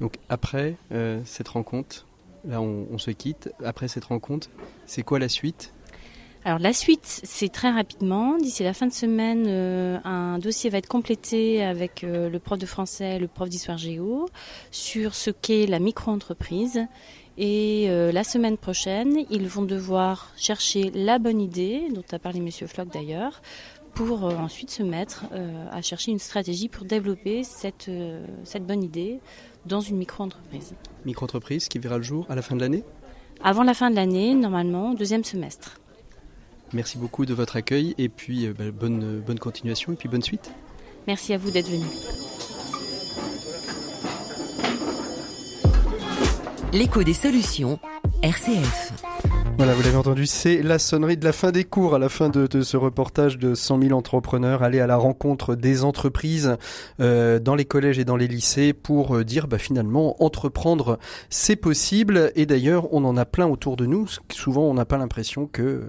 Donc 0.01 0.15
après 0.29 0.77
euh, 0.93 1.21
cette 1.25 1.49
rencontre, 1.49 2.07
là 2.45 2.61
on, 2.61 2.99
se 2.99 3.11
quitte, 3.11 3.51
après 3.65 3.89
cette 3.89 4.05
rencontre, 4.05 4.49
c'est 4.87 5.03
quoi 5.03 5.19
la 5.19 5.29
suite? 5.29 5.73
Alors 6.45 6.59
la 6.59 6.73
suite, 6.73 7.05
c'est 7.05 7.53
très 7.53 7.71
rapidement. 7.71 8.39
D'ici 8.39 8.63
la 8.63 8.73
fin 8.73 8.87
de 8.87 8.93
semaine, 8.93 9.47
un 10.05 10.39
dossier 10.39 10.71
va 10.71 10.79
être 10.79 10.89
complété 10.89 11.63
avec 11.63 12.01
le 12.03 12.39
prof 12.39 12.59
de 12.59 12.65
français, 12.65 13.19
le 13.19 13.29
prof 13.29 13.51
d'histoire 13.51 13.77
géo, 13.77 14.27
sur 14.71 15.15
ce 15.15 15.31
qu'est 15.31 15.67
la 15.67 15.81
micro-entreprise. 15.81 16.87
Et 17.37 17.89
la 17.91 18.25
semaine 18.25 18.57
prochaine, 18.57 19.27
ils 19.29 19.49
vont 19.49 19.65
devoir 19.65 20.33
chercher 20.35 20.91
la 20.95 21.19
bonne 21.19 21.43
idée, 21.43 21.89
dont 21.93 22.05
a 22.11 22.19
parlé 22.19 22.41
Monsieur 22.41 22.67
Floch 22.67 22.89
d'ailleurs, 22.89 23.43
pour 23.95 24.25
euh, 24.25 24.37
ensuite 24.37 24.71
se 24.71 24.83
mettre 24.83 25.25
euh, 25.33 25.67
à 25.71 25.83
chercher 25.83 26.11
une 26.11 26.19
stratégie 26.19 26.69
pour 26.69 26.85
développer 26.85 27.43
euh, 27.89 28.27
cette 28.45 28.67
bonne 28.67 28.83
idée 28.83 29.21
dans 29.67 29.81
une 29.81 29.97
micro-entreprise. 29.97 30.75
Micro-entreprise 31.05 31.69
qui 31.69 31.79
verra 31.79 31.97
le 31.97 32.03
jour 32.03 32.27
à 32.29 32.35
la 32.35 32.43
fin 32.43 32.57
de 32.57 32.61
l'année 32.61 32.85
Avant 33.43 33.63
la 33.63 33.75
fin 33.75 33.91
de 33.91 33.97
l'année, 33.97 34.35
normalement, 34.35 34.95
deuxième 34.95 35.25
semestre. 35.25 35.79
Merci 36.73 36.99
beaucoup 36.99 37.27
de 37.27 37.35
votre 37.35 37.57
accueil 37.57 37.95
et 37.99 38.09
puis 38.09 38.49
bah, 38.49 38.71
bonne, 38.71 39.21
bonne 39.21 39.39
continuation 39.39 39.93
et 39.93 39.97
puis 39.97 40.09
bonne 40.09 40.23
suite. 40.23 40.53
Merci 41.07 41.33
à 41.33 41.39
vous 41.39 41.51
d'être 41.51 41.69
venu. 41.69 41.85
L'écho 46.73 47.03
des 47.03 47.15
solutions, 47.15 47.81
RCF. 48.23 48.93
Voilà, 49.61 49.75
vous 49.75 49.83
l'avez 49.83 49.97
entendu, 49.97 50.25
c'est 50.25 50.63
la 50.63 50.79
sonnerie 50.79 51.19
de 51.19 51.25
la 51.27 51.35
fin 51.35 51.53
des 51.53 51.65
cours 51.65 51.95
à 51.95 51.99
la 51.99 52.09
fin 52.09 52.31
de, 52.31 52.63
ce 52.63 52.79
reportage 52.79 53.37
de 53.37 53.55
100 53.55 53.83
000 53.83 53.93
entrepreneurs. 53.93 54.63
Aller 54.63 54.81
à 54.81 54.87
la 54.87 54.97
rencontre 54.97 55.55
des 55.55 55.85
entreprises 55.85 56.57
euh, 56.99 57.39
dans 57.39 57.55
les 57.55 57.67
collèges 57.67 57.99
et 57.99 58.07
dans 58.07 58.17
les 58.17 58.27
lycées 58.27 58.73
pour 58.73 59.19
euh, 59.19 59.23
dire 59.23 59.49
bah, 59.49 59.59
finalement 59.59 60.25
entreprendre 60.25 60.99
c'est 61.29 61.57
possible. 61.57 62.33
Et 62.37 62.47
d'ailleurs, 62.47 62.91
on 62.95 63.05
en 63.05 63.19
a 63.19 63.27
plein 63.27 63.47
autour 63.47 63.77
de 63.77 63.85
nous. 63.85 64.09
Souvent, 64.33 64.63
on 64.63 64.73
n'a 64.73 64.87
pas 64.87 64.97
l'impression 64.97 65.47
que 65.47 65.61
euh, 65.61 65.83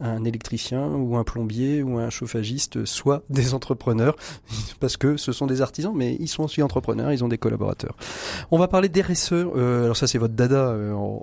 un 0.00 0.24
électricien 0.24 0.86
ou 0.86 1.18
un 1.18 1.24
plombier 1.24 1.82
ou 1.82 1.98
un 1.98 2.08
chauffagiste 2.08 2.86
soient 2.86 3.22
des 3.28 3.52
entrepreneurs 3.52 4.16
parce 4.80 4.96
que 4.96 5.18
ce 5.18 5.32
sont 5.32 5.46
des 5.46 5.60
artisans, 5.60 5.92
mais 5.94 6.16
ils 6.20 6.28
sont 6.28 6.44
aussi 6.44 6.62
entrepreneurs, 6.62 7.12
ils 7.12 7.22
ont 7.22 7.28
des 7.28 7.36
collaborateurs. 7.36 7.96
On 8.50 8.56
va 8.56 8.66
parler 8.66 8.88
d'RSE. 8.88 9.34
alors 9.34 9.98
ça, 9.98 10.06
c'est 10.06 10.16
votre 10.16 10.32
dada, 10.32 10.74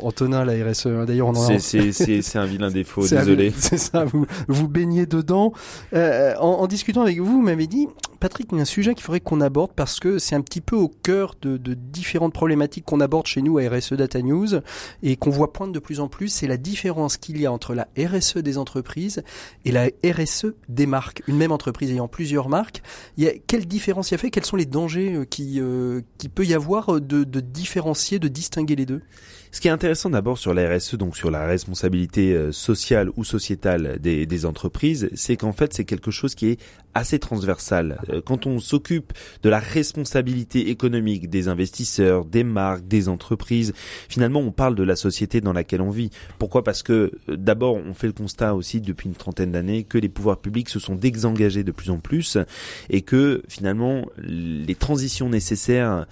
Antonin, 0.04 0.46
la 0.46 0.54
RSE. 0.64 0.90
D'ailleurs, 1.08 1.30
on 1.30 1.36
en 1.36 1.50
a 1.50 1.58
c'est 1.92 2.36
un 2.38 2.46
vilain 2.46 2.70
défaut, 2.70 3.08
désolé. 3.08 3.54
C'est 3.58 3.78
ça, 3.78 4.06
vous, 4.06 4.26
vous 4.48 4.68
baignez 4.68 5.06
dedans. 5.06 5.54
Euh, 5.94 6.36
en, 6.38 6.68
discutant 6.68 7.02
avec 7.02 7.20
vous, 7.20 7.26
vous 7.26 7.42
m'avez 7.42 7.68
dit, 7.68 7.88
Patrick, 8.20 8.52
a 8.54 8.56
un 8.56 8.66
sujet 8.66 8.94
qu'il 8.94 9.04
faudrait 9.04 9.20
qu'on 9.20 9.42
aborde 9.42 9.72
parce 9.76 10.00
que 10.00 10.20
c'est 10.20 10.36
un 10.36 10.42
petit 10.42 10.62
peu 10.62 10.76
au 10.76 10.90
cœur 10.90 11.36
de, 11.42 11.58
différentes 11.74 12.34
problématiques 12.34 12.86
qu'on 12.86 13.00
aborde 13.00 13.28
chez 13.28 13.42
nous 13.42 13.58
à 13.58 13.70
RSE 13.70 13.94
Data 13.94 14.22
News 14.22 14.48
et 15.04 15.16
qu'on 15.16 15.30
voit 15.30 15.54
poindre 15.54 15.74
de 15.74 15.80
plus 15.80 16.00
en 16.00 16.08
plus, 16.08 16.30
c'est 16.30 16.48
la 16.48 16.58
différence 16.58 17.18
qu'il 17.18 17.40
y 17.40 17.46
a 17.46 17.52
entre 17.52 17.74
la 17.74 17.88
RSE 17.98 18.38
des 18.38 18.58
entreprises 18.58 19.24
et 19.66 19.72
la 19.72 19.90
RSE 20.04 20.48
des 20.70 20.86
marques. 20.86 21.24
Une 21.28 21.38
même 21.38 21.52
entreprise 21.52 21.92
ayant 21.92 22.08
plusieurs 22.08 22.50
marques, 22.50 22.82
il 23.18 23.24
y 23.24 23.28
a, 23.28 23.34
quelle 23.48 23.66
différence 23.66 24.12
il 24.12 24.14
y 24.14 24.16
a 24.16 24.18
fait? 24.18 24.32
Quels 24.32 24.46
sont 24.46 24.58
les 24.58 24.66
dangers 24.66 25.14
euh, 25.14 25.26
qui, 25.26 25.60
euh, 25.60 26.02
qui 26.18 26.30
peut 26.30 26.46
y 26.46 26.54
avoir 26.54 27.00
de, 27.00 27.24
de 27.24 27.40
différencier, 27.40 28.20
de 28.20 28.28
distinguer 28.28 28.76
les 28.76 28.86
deux? 28.86 29.02
Ce 29.52 29.62
qui 29.62 29.70
est 29.70 29.72
intéressant 29.72 30.10
d'abord 30.10 30.38
sur 30.38 30.54
la 30.54 30.76
RSE, 30.76 30.96
donc 30.96 31.16
sur 31.16 31.32
la 31.32 31.46
responsabilité 31.46 32.34
euh, 32.34 32.52
sociale 32.52 33.10
ou 33.16 33.24
sociétale 33.24 33.98
des, 34.00 34.26
des 34.26 34.46
entreprises, 34.46 35.10
c'est 35.16 35.38
qu'en 35.38 35.54
fait 35.54 35.74
c'est 35.74 35.86
quelque 35.86 36.12
chose 36.12 36.36
qui 36.36 36.48
est 36.48 36.60
assez 36.94 37.20
transversal. 37.20 38.00
Euh, 38.10 38.22
quand 38.22 38.46
on 38.46 38.60
s'occupe 38.60 39.14
de 39.44 39.50
la 39.50 39.60
responsabilité 39.60 40.70
économique 40.70 41.30
des 41.30 41.48
investisseurs, 41.48 42.26
des 42.26 42.44
marques, 42.44 42.88
des 42.88 43.10
entreprises, 43.10 43.74
finalement 44.10 44.40
on 44.40 44.52
parle 44.52 44.76
de 44.76 44.84
la 44.84 44.96
société 44.96 45.42
dans 45.42 45.54
laquelle 45.54 45.82
on 45.82 45.90
vit. 45.90 46.10
Pourquoi? 46.40 46.64
Parce 46.64 46.84
que 46.84 47.12
euh, 47.30 47.38
d'abord 47.38 47.76
on 47.76 47.94
fait 47.94 48.08
le 48.08 48.14
constat 48.14 48.56
aussi 48.56 48.82
depuis 48.82 49.08
une 49.08 49.16
trentaine 49.16 49.52
d'années 49.52 49.84
que 49.84 49.98
les 49.98 50.10
pouvoirs 50.10 50.38
publics 50.38 50.70
se 50.70 50.80
sont 50.80 50.96
désengagés 50.96 51.64
de 51.64 51.72
plus 51.72 51.90
en 51.90 52.00
plus 52.00 52.38
et 52.90 53.02
que 53.02 53.42
finalement 53.48 54.06
les 54.18 54.76
transitions 54.76 55.30
nécessaires 55.30 56.06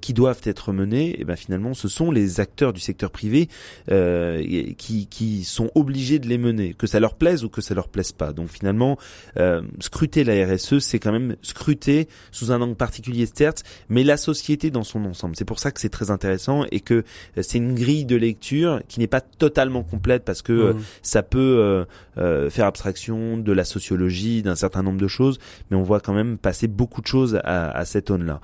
qui 0.00 0.12
doivent 0.12 0.40
être 0.44 0.72
menées, 0.72 1.10
et 1.10 1.18
eh 1.20 1.24
ben 1.24 1.36
finalement 1.36 1.74
ce 1.74 1.88
sont 1.88 2.10
les 2.10 2.40
acteurs 2.40 2.72
du 2.72 2.80
secteur 2.80 3.10
privé 3.10 3.48
euh, 3.90 4.42
qui, 4.76 5.06
qui 5.06 5.44
sont 5.44 5.70
obligés 5.74 6.18
de 6.18 6.28
les 6.28 6.38
mener, 6.38 6.74
que 6.74 6.86
ça 6.86 7.00
leur 7.00 7.14
plaise 7.14 7.44
ou 7.44 7.48
que 7.48 7.60
ça 7.60 7.74
leur 7.74 7.88
plaise 7.88 8.12
pas. 8.12 8.32
Donc 8.32 8.48
finalement, 8.48 8.98
euh, 9.36 9.62
scruter 9.80 10.24
la 10.24 10.46
RSE, 10.46 10.78
c'est 10.78 10.98
quand 10.98 11.12
même 11.12 11.35
scruter 11.42 12.08
sous 12.30 12.52
un 12.52 12.60
angle 12.60 12.74
particulier 12.74 13.26
certes, 13.32 13.64
mais 13.88 14.04
la 14.04 14.16
société 14.16 14.70
dans 14.70 14.84
son 14.84 15.04
ensemble. 15.04 15.36
C'est 15.36 15.44
pour 15.44 15.58
ça 15.58 15.70
que 15.70 15.80
c'est 15.80 15.88
très 15.88 16.10
intéressant 16.10 16.64
et 16.70 16.80
que 16.80 16.94
euh, 16.94 17.42
c'est 17.42 17.58
une 17.58 17.74
grille 17.74 18.04
de 18.04 18.16
lecture 18.16 18.80
qui 18.88 19.00
n'est 19.00 19.06
pas 19.06 19.20
totalement 19.20 19.82
complète 19.82 20.24
parce 20.24 20.42
que 20.42 20.52
euh, 20.52 20.72
mmh. 20.72 20.80
ça 21.02 21.22
peut 21.22 21.86
euh, 22.18 22.50
faire 22.50 22.66
abstraction 22.66 23.38
de 23.38 23.52
la 23.52 23.64
sociologie, 23.64 24.42
d'un 24.42 24.56
certain 24.56 24.82
nombre 24.82 25.00
de 25.00 25.08
choses, 25.08 25.38
mais 25.70 25.76
on 25.76 25.82
voit 25.82 26.00
quand 26.00 26.14
même 26.14 26.38
passer 26.38 26.68
beaucoup 26.68 27.00
de 27.00 27.06
choses 27.06 27.40
à, 27.44 27.70
à 27.70 27.84
cette 27.84 28.08
zone-là. 28.08 28.40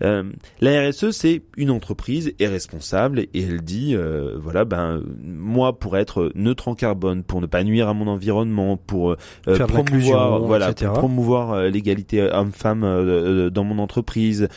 la 0.00 0.88
RSE, 0.88 1.10
c'est 1.10 1.42
une 1.56 1.70
entreprise 1.70 2.32
est 2.38 2.46
responsable 2.46 3.20
et 3.20 3.30
elle 3.34 3.62
dit 3.62 3.96
voilà, 4.36 4.64
ben 4.64 5.02
moi 5.22 5.78
pour 5.78 5.96
être 5.96 6.32
neutre 6.34 6.68
en 6.68 6.74
carbone, 6.74 7.22
pour 7.22 7.40
ne 7.40 7.46
pas 7.46 7.64
nuire 7.64 7.88
à 7.88 7.94
mon 7.94 8.06
environnement, 8.06 8.76
pour 8.76 9.16
euh, 9.48 9.66
promouvoir, 9.66 10.40
voilà, 10.40 10.72
promouvoir 10.72 11.52
euh, 11.52 11.68
l'égalité 11.68 12.20
homme-femme 12.40 13.50
dans 13.50 13.64
mon 13.64 13.78
entreprise, 13.78 14.48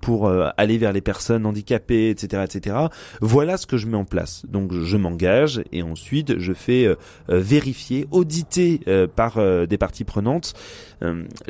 pour 0.00 0.30
aller 0.56 0.78
vers 0.78 0.92
les 0.92 1.00
personnes 1.00 1.46
handicapées, 1.46 2.10
etc., 2.10 2.44
etc. 2.44 2.76
Voilà 3.20 3.56
ce 3.56 3.66
que 3.66 3.76
je 3.76 3.86
mets 3.86 3.96
en 3.96 4.04
place. 4.04 4.44
Donc 4.48 4.72
je 4.72 4.96
m'engage 4.96 5.62
et 5.72 5.82
ensuite 5.82 6.38
je 6.38 6.52
fais 6.52 6.88
vérifier, 7.28 8.06
auditer 8.10 8.80
par 9.16 9.38
des 9.66 9.78
parties 9.78 10.04
prenantes 10.04 10.54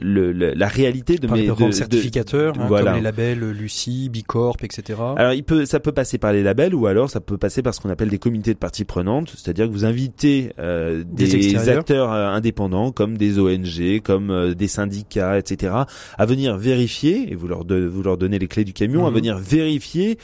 le, 0.01 0.33
la 0.33 0.69
réalité 0.69 1.17
de 1.17 1.27
mes 1.29 1.47
de, 1.47 1.71
certificateurs, 1.73 2.55
hein, 2.59 2.67
voilà. 2.67 2.87
comme 2.87 2.97
les 2.97 3.03
labels 3.03 3.51
Lucie, 3.51 4.09
Bicorp, 4.09 4.57
etc. 4.63 4.99
Alors 5.17 5.33
il 5.33 5.45
peut, 5.45 5.65
ça 5.65 5.81
peut 5.81 5.93
passer 5.93 6.19
par 6.19 6.33
les 6.33 6.43
labels 6.43 6.75
ou 6.75 6.87
alors 6.87 7.11
ça 7.11 7.21
peut 7.21 7.39
passer 7.39 7.63
par 7.63 7.75
ce 7.75 7.81
qu'on 7.81 7.91
appelle 7.91 8.09
des 8.09 8.19
comités 8.19 8.53
de 8.53 8.59
parties 8.59 8.85
prenantes, 8.85 9.31
c'est-à-dire 9.37 9.67
que 9.67 9.73
vous 9.73 9.85
invitez 9.85 10.53
euh, 10.59 11.05
des, 11.07 11.69
acteurs 11.69 12.13
euh, 12.13 12.29
indépendants 12.29 12.93
comme 12.93 13.17
des 13.17 13.39
ONG, 13.39 14.01
comme 14.03 14.31
euh, 14.31 14.55
des 14.55 14.69
syndicats, 14.69 15.37
etc., 15.53 15.75
à 16.19 16.27
venir 16.27 16.57
vérifier 16.57 17.33
et 17.33 17.35
vous 17.35 17.49
leur 17.49 17.65
vous 17.65 18.03
leur 18.03 18.17
donnez 18.17 18.39
les 18.39 18.49
clés 18.49 18.65
du 18.65 18.73
camion, 18.73 19.07
à 19.07 19.11
mhm. 19.11 19.17
venir 19.17 19.39
vérifier 19.39 20.19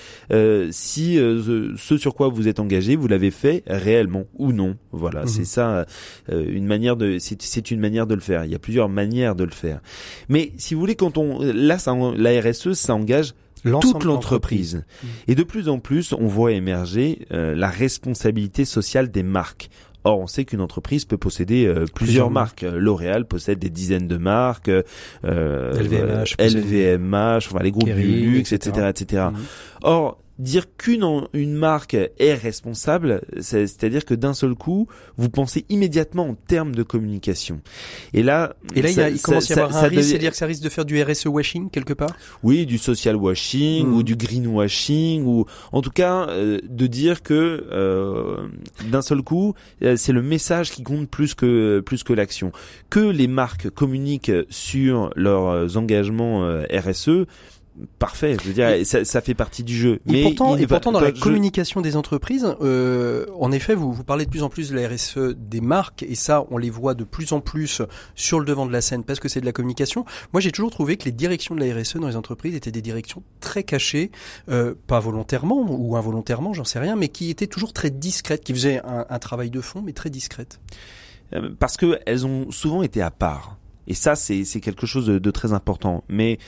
si 0.71 1.17
ce 1.17 1.97
sur 1.97 2.15
quoi 2.15 2.29
vous 2.29 2.49
êtes 2.49 2.61
engagé 2.61 2.97
vous 2.97 3.09
l'avez 3.09 3.31
fait 3.31 3.63
réellement 3.67 4.25
ou 4.35 4.53
non. 4.53 4.77
Voilà, 4.93 5.23
mhm. 5.23 5.29
c'est 5.29 5.45
ça 5.45 5.87
une 6.29 6.67
manière 6.67 6.97
de 6.97 7.19
c'est 7.19 7.71
une 7.71 7.81
manière 7.81 8.07
de 8.07 8.15
le 8.15 8.21
faire. 8.21 8.45
Il 8.45 8.51
y 8.51 8.55
a 8.55 8.59
plusieurs 8.59 8.89
manières 8.89 9.35
de 9.35 9.45
le 9.45 9.51
faire. 9.51 9.81
Mais 10.29 10.53
si 10.57 10.75
vous 10.75 10.81
voulez, 10.81 10.95
quand 10.95 11.19
on 11.19 11.41
là, 11.41 11.79
ça, 11.79 11.95
la 12.17 12.41
RSE, 12.41 12.73
ça 12.73 12.95
engage 12.95 13.35
toute 13.81 14.05
l'entreprise. 14.05 14.85
Et 15.29 15.35
de 15.35 15.43
plus 15.43 15.69
en 15.69 15.79
plus, 15.79 16.13
on 16.13 16.27
voit 16.27 16.53
émerger 16.53 17.27
euh, 17.33 17.55
la 17.55 17.69
responsabilité 17.69 18.65
sociale 18.65 19.11
des 19.11 19.23
marques 19.23 19.71
Or, 20.05 20.19
on 20.21 20.27
sait 20.27 20.45
qu'une 20.45 20.61
entreprise 20.61 21.05
peut 21.05 21.19
posséder 21.19 21.73
plusieurs, 21.95 22.31
marques. 22.31 22.63
L'Oréal 22.63 23.27
possède 23.27 23.59
des 23.59 23.71
dizaines 23.71 24.09
de 24.09 24.17
marques, 24.17 24.71
LVMH, 25.23 26.37
LVMH, 26.39 27.49
enfin 27.49 27.63
les 27.63 27.71
groupes 27.71 27.91
du 27.91 28.03
luxe, 28.03 28.53
etc., 28.53 28.89
etc. 28.89 29.25
Mhm. 29.33 29.39
Or, 29.83 30.19
dire 30.41 30.67
qu'une 30.77 31.01
une 31.33 31.55
marque 31.55 31.95
est 31.95 32.35
responsable, 32.35 33.23
c'est-à-dire 33.41 34.05
que 34.05 34.15
d'un 34.15 34.35
seul 34.35 34.55
coup, 34.55 34.89
vous 35.17 35.29
pensez 35.29 35.65
immédiatement 35.69 36.31
en 36.31 36.35
termes 36.35 36.75
de 36.75 36.83
communication. 36.83 37.61
Et 38.15 38.23
là, 38.23 38.55
et 38.75 38.83
là, 38.83 39.11
il, 39.11 39.21
commence 39.21 39.51
à 39.51 39.55
y 39.55 39.59
avoir 39.59 39.77
un 39.77 39.89
risque, 39.89 40.11
c'est-à-dire 40.11 40.31
que 40.31 40.37
ça 40.37 40.47
risque 40.47 40.63
de 40.63 40.69
faire 40.69 40.85
du 40.85 41.03
RSE 41.03 41.27
washing 41.27 41.71
quelque 41.71 41.93
part? 41.93 42.17
Oui, 42.43 42.67
du 42.67 42.79
social 42.79 43.17
washing 43.17 43.87
ou 43.87 44.01
hmm. 44.01 44.03
du 44.03 44.17
green 44.17 44.47
washing 44.47 45.25
ou 45.25 45.45
en 45.73 45.83
tout 45.83 45.91
cas 45.91 46.29
euh, 46.29 46.59
de 46.65 46.87
dire 46.87 47.23
que 47.23 47.67
euh, 47.71 48.49
d'un 48.91 49.03
seul 49.03 49.23
coup, 49.23 49.55
euh, 49.83 49.97
c'est 49.97 50.13
le 50.13 50.23
message 50.23 50.71
qui 50.71 50.83
compte 50.83 51.09
plus 51.09 51.35
que 51.35 51.81
plus 51.81 52.03
que 52.03 52.13
l'action. 52.13 52.53
Que 52.89 53.01
les 53.01 53.29
marques 53.29 53.71
communiquent 53.71 54.33
sur 54.49 55.11
leurs 55.17 55.77
engagements 55.77 56.61
RSE 56.73 57.27
parfait. 57.99 58.37
Je 58.43 58.49
veux 58.49 58.55
dire, 58.55 58.87
ça, 58.87 59.05
ça, 59.05 59.21
fait 59.21 59.35
partie 59.35 59.63
du 59.63 59.77
jeu. 59.77 60.01
Et 60.07 60.13
mais 60.13 60.23
pourtant, 60.23 60.57
et 60.57 60.67
pourtant 60.67 60.93
dans 60.93 61.01
la 61.01 61.13
communication 61.13 61.81
des 61.81 61.97
entreprises, 61.97 62.47
euh, 62.61 63.27
en 63.39 63.53
effet, 63.53 63.75
vous, 63.75 63.93
vous 63.93 64.05
parlez 64.05 64.25
de 64.25 64.31
plus 64.31 64.43
en 64.43 64.49
plus 64.49 64.71
de 64.71 64.77
la 64.77 64.89
RSE 64.89 65.35
des 65.37 65.61
marques, 65.61 66.03
et 66.03 66.15
ça, 66.15 66.45
on 66.51 66.59
les 66.59 66.71
voit 66.71 66.95
de 66.95 67.05
plus 67.05 67.33
en 67.33 67.41
plus 67.41 67.83
sur 68.15 68.41
le 68.41 68.47
devant 68.47 68.67
de 68.67 68.73
la 68.73 68.81
scène 68.81 69.05
parce 69.05 69.21
que 69.21 69.29
c'est 69.29 69.41
de 69.41 69.47
la 69.47 69.53
communication. 69.53 70.05
Moi, 70.33 70.41
j'ai 70.41 70.53
toujours 70.53 70.71
trouvé 70.71 70.97
que 70.97 71.05
les 71.05 71.13
directions 71.13 71.55
de 71.55 71.65
la 71.65 71.75
RSE 71.75 71.97
dans 71.97 72.09
les 72.09 72.17
entreprises 72.17 72.55
étaient 72.55 72.73
des 72.73 72.83
directions 72.83 73.23
très 73.41 73.63
cachées, 73.63 74.11
euh, 74.49 74.75
pas 74.87 75.01
volontairement 75.01 75.67
ou 75.69 75.97
involontairement, 75.97 76.53
j'en 76.53 76.65
sais 76.65 76.79
rien, 76.79 76.97
mais 76.97 77.09
qui 77.09 77.31
étaient 77.31 77.47
toujours 77.47 77.73
très 77.73 77.91
discrètes, 77.91 78.45
qui 78.45 78.53
faisaient 78.53 78.81
un, 78.85 79.07
un 79.09 79.19
travail 79.19 79.51
de 79.51 79.61
fond, 79.61 79.83
mais 79.83 79.93
très 79.93 80.11
discrètes. 80.11 80.61
Euh, 81.33 81.51
parce 81.59 81.77
que 81.77 82.01
elles 82.07 82.27
ont 82.27 82.51
souvent 82.51 82.83
été 82.83 83.03
à 83.03 83.11
part. 83.11 83.57
Et 83.87 83.95
ça, 83.95 84.15
c'est 84.15 84.45
quelque 84.61 84.87
chose 84.87 85.07
de, 85.07 85.19
de, 85.19 85.31
très 85.33 85.53
important. 85.53 86.05
Mais 86.09 86.39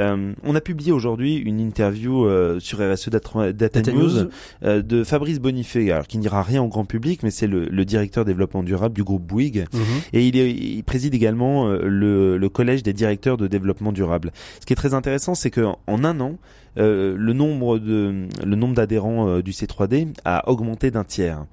euh, 0.00 0.32
on 0.42 0.54
a 0.54 0.60
publié 0.60 0.92
aujourd'hui 0.92 1.36
une 1.36 1.60
interview 1.60 2.24
euh, 2.24 2.58
sur 2.60 2.78
RSE 2.78 3.08
Data, 3.08 3.52
Data, 3.52 3.92
News, 3.92 4.28
euh, 4.64 4.82
de 4.82 5.04
Fabrice 5.04 5.38
Bonifay, 5.38 5.90
alors 5.90 6.06
qui 6.06 6.16
ne 6.16 6.22
dira 6.22 6.42
rien 6.42 6.62
au 6.62 6.68
grand 6.68 6.84
public, 6.84 7.22
mais 7.22 7.30
c'est 7.30 7.46
le, 7.46 7.66
le, 7.66 7.84
directeur 7.84 8.24
développement 8.24 8.62
durable 8.62 8.94
du 8.94 9.04
groupe 9.04 9.22
Bouygues, 9.22 9.66
mhm. 9.72 9.80
et 10.12 10.26
il, 10.26 10.36
est, 10.36 10.50
il, 10.50 10.82
préside 10.84 11.14
également 11.14 11.68
le, 11.68 12.38
le, 12.38 12.48
collège 12.48 12.82
des 12.82 12.92
directeurs 12.92 13.36
de 13.36 13.46
développement 13.46 13.92
durable. 13.92 14.32
Ce 14.60 14.66
qui 14.66 14.72
est 14.72 14.76
très 14.76 14.94
intéressant, 14.94 15.34
c'est 15.34 15.50
qu'en 15.50 15.78
un 15.86 16.20
an, 16.20 16.38
euh, 16.78 17.14
le 17.18 17.34
nombre 17.34 17.78
de 17.78 18.28
le 18.42 18.56
nombre 18.56 18.74
d'adhérents 18.74 19.28
euh, 19.28 19.42
du 19.42 19.50
C3D 19.50 20.08
a 20.24 20.48
augmenté 20.48 20.90
d'un 20.90 21.04
tiers. 21.04 21.44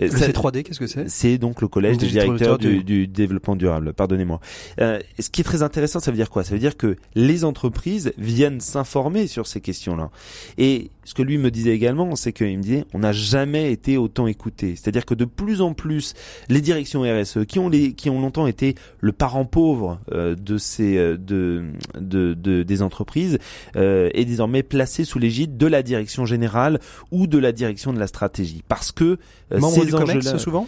Le 0.00 0.06
C3D, 0.06 0.62
qu'est-ce 0.62 0.78
que 0.78 0.86
c'est 0.86 1.08
C'est 1.08 1.36
donc 1.36 1.60
le 1.60 1.66
collège 1.66 1.98
des 1.98 2.06
directeurs 2.06 2.58
du, 2.58 2.84
du, 2.84 3.08
développement 3.08 3.56
durable. 3.56 3.92
Pardonnez-moi. 3.92 4.40
Ce 4.78 5.30
qui 5.30 5.40
est 5.40 5.44
très 5.44 5.62
intéressant, 5.62 6.00
ça 6.00 6.10
veut 6.10 6.16
dire 6.16 6.30
quoi? 6.30 6.44
Ça 6.44 6.52
veut 6.52 6.60
dire 6.60 6.76
que 6.76 6.96
les 7.14 7.44
entreprises 7.44 7.87
viennent 8.16 8.60
s'informer 8.60 9.26
sur 9.26 9.46
ces 9.46 9.60
questions-là. 9.60 10.10
Et 10.58 10.90
ce 11.04 11.14
que 11.14 11.22
lui 11.22 11.38
me 11.38 11.50
disait 11.50 11.74
également, 11.74 12.16
c'est 12.16 12.32
qu'il 12.32 12.58
me 12.58 12.62
disait, 12.62 12.84
on 12.92 12.98
n'a 12.98 13.12
jamais 13.12 13.72
été 13.72 13.96
autant 13.96 14.26
écouté. 14.26 14.76
C'est-à-dire 14.76 15.06
que 15.06 15.14
de 15.14 15.24
plus 15.24 15.62
en 15.62 15.72
plus, 15.72 16.14
les 16.48 16.60
directions 16.60 17.02
RSE, 17.02 17.46
qui 17.46 17.58
ont 17.58 17.68
les, 17.68 17.94
qui 17.94 18.10
ont 18.10 18.20
longtemps 18.20 18.46
été 18.46 18.74
le 19.00 19.12
parent 19.12 19.44
pauvre 19.44 20.00
euh, 20.12 20.34
de 20.34 20.58
ces, 20.58 20.96
euh, 20.98 21.16
de, 21.16 21.64
de, 21.98 22.34
de, 22.34 22.62
des 22.62 22.82
entreprises, 22.82 23.38
euh, 23.76 24.10
est 24.12 24.24
désormais 24.24 24.62
placé 24.62 25.04
sous 25.04 25.18
l'égide 25.18 25.56
de 25.56 25.66
la 25.66 25.82
direction 25.82 26.26
générale 26.26 26.78
ou 27.10 27.26
de 27.26 27.38
la 27.38 27.52
direction 27.52 27.92
de 27.92 27.98
la 27.98 28.06
stratégie, 28.06 28.62
parce 28.68 28.92
que 28.92 29.18
euh, 29.52 29.60
ces 29.60 29.94
enjeux-là, 29.94 30.38
souvent? 30.38 30.66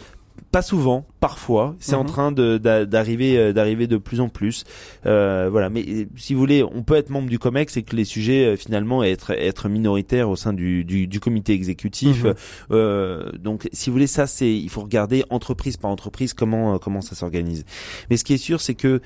Pas 0.51 0.63
souvent, 0.63 1.07
parfois, 1.21 1.77
c'est 1.79 1.95
en 1.95 2.03
mhm. 2.03 2.09
train 2.09 2.33
d'arriver 2.33 3.39
euh, 3.39 3.53
d'arriver 3.53 3.87
de 3.87 3.97
plus 3.97 4.21
en 4.21 4.29
plus. 4.29 4.65
Euh, 5.07 5.49
voilà, 5.51 5.71
mais 5.71 5.85
euh, 5.87 6.05
si 6.17 6.35
vous 6.35 6.41
voulez, 6.41 6.63
on 6.63 6.83
peut 6.83 6.95
être 6.95 7.11
membre 7.11 7.29
du 7.29 7.39
Comex 7.39 7.77
et 7.77 7.83
que 7.83 7.95
les 7.95 8.05
sujets 8.05 8.57
finalement 8.57 9.03
être 9.05 9.31
être 9.31 9.69
minoritaires 9.69 10.29
au 10.29 10.37
sein 10.37 10.53
du 10.53 10.85
du, 10.85 11.21
comité 11.21 11.53
exécutif. 11.53 12.25
Mhm. 12.25 13.39
donc, 13.39 13.69
si 13.73 13.91
vous 13.91 13.95
voulez, 13.95 14.07
ça 14.07 14.27
c'est 14.27 14.53
il 14.53 14.69
faut 14.71 14.81
regarder 14.81 15.25
entreprise 15.31 15.77
par 15.77 15.91
entreprise 15.91 16.35
comment 16.35 16.79
comment 16.79 17.01
ça 17.03 17.15
s'organise. 17.15 17.65
Mais 18.09 18.17
ce 18.17 18.25
qui 18.25 18.35
est 18.35 18.39
sûr, 18.39 18.61
c'est 18.61 18.75
que 18.75 19.01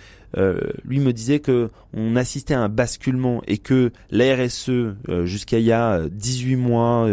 lui 0.85 1.01
me 1.01 1.13
disait 1.13 1.41
que 1.41 1.71
on 1.93 2.17
assistait 2.17 2.55
à 2.55 2.61
un 2.61 2.69
basculement 2.69 3.43
et 3.47 3.59
que 3.59 3.93
la 4.11 4.35
RSE 4.35 4.95
jusqu'à 5.25 5.59
il 5.59 5.65
y 5.65 5.73
a 5.73 6.09
18 6.09 6.57
mois, 6.57 7.09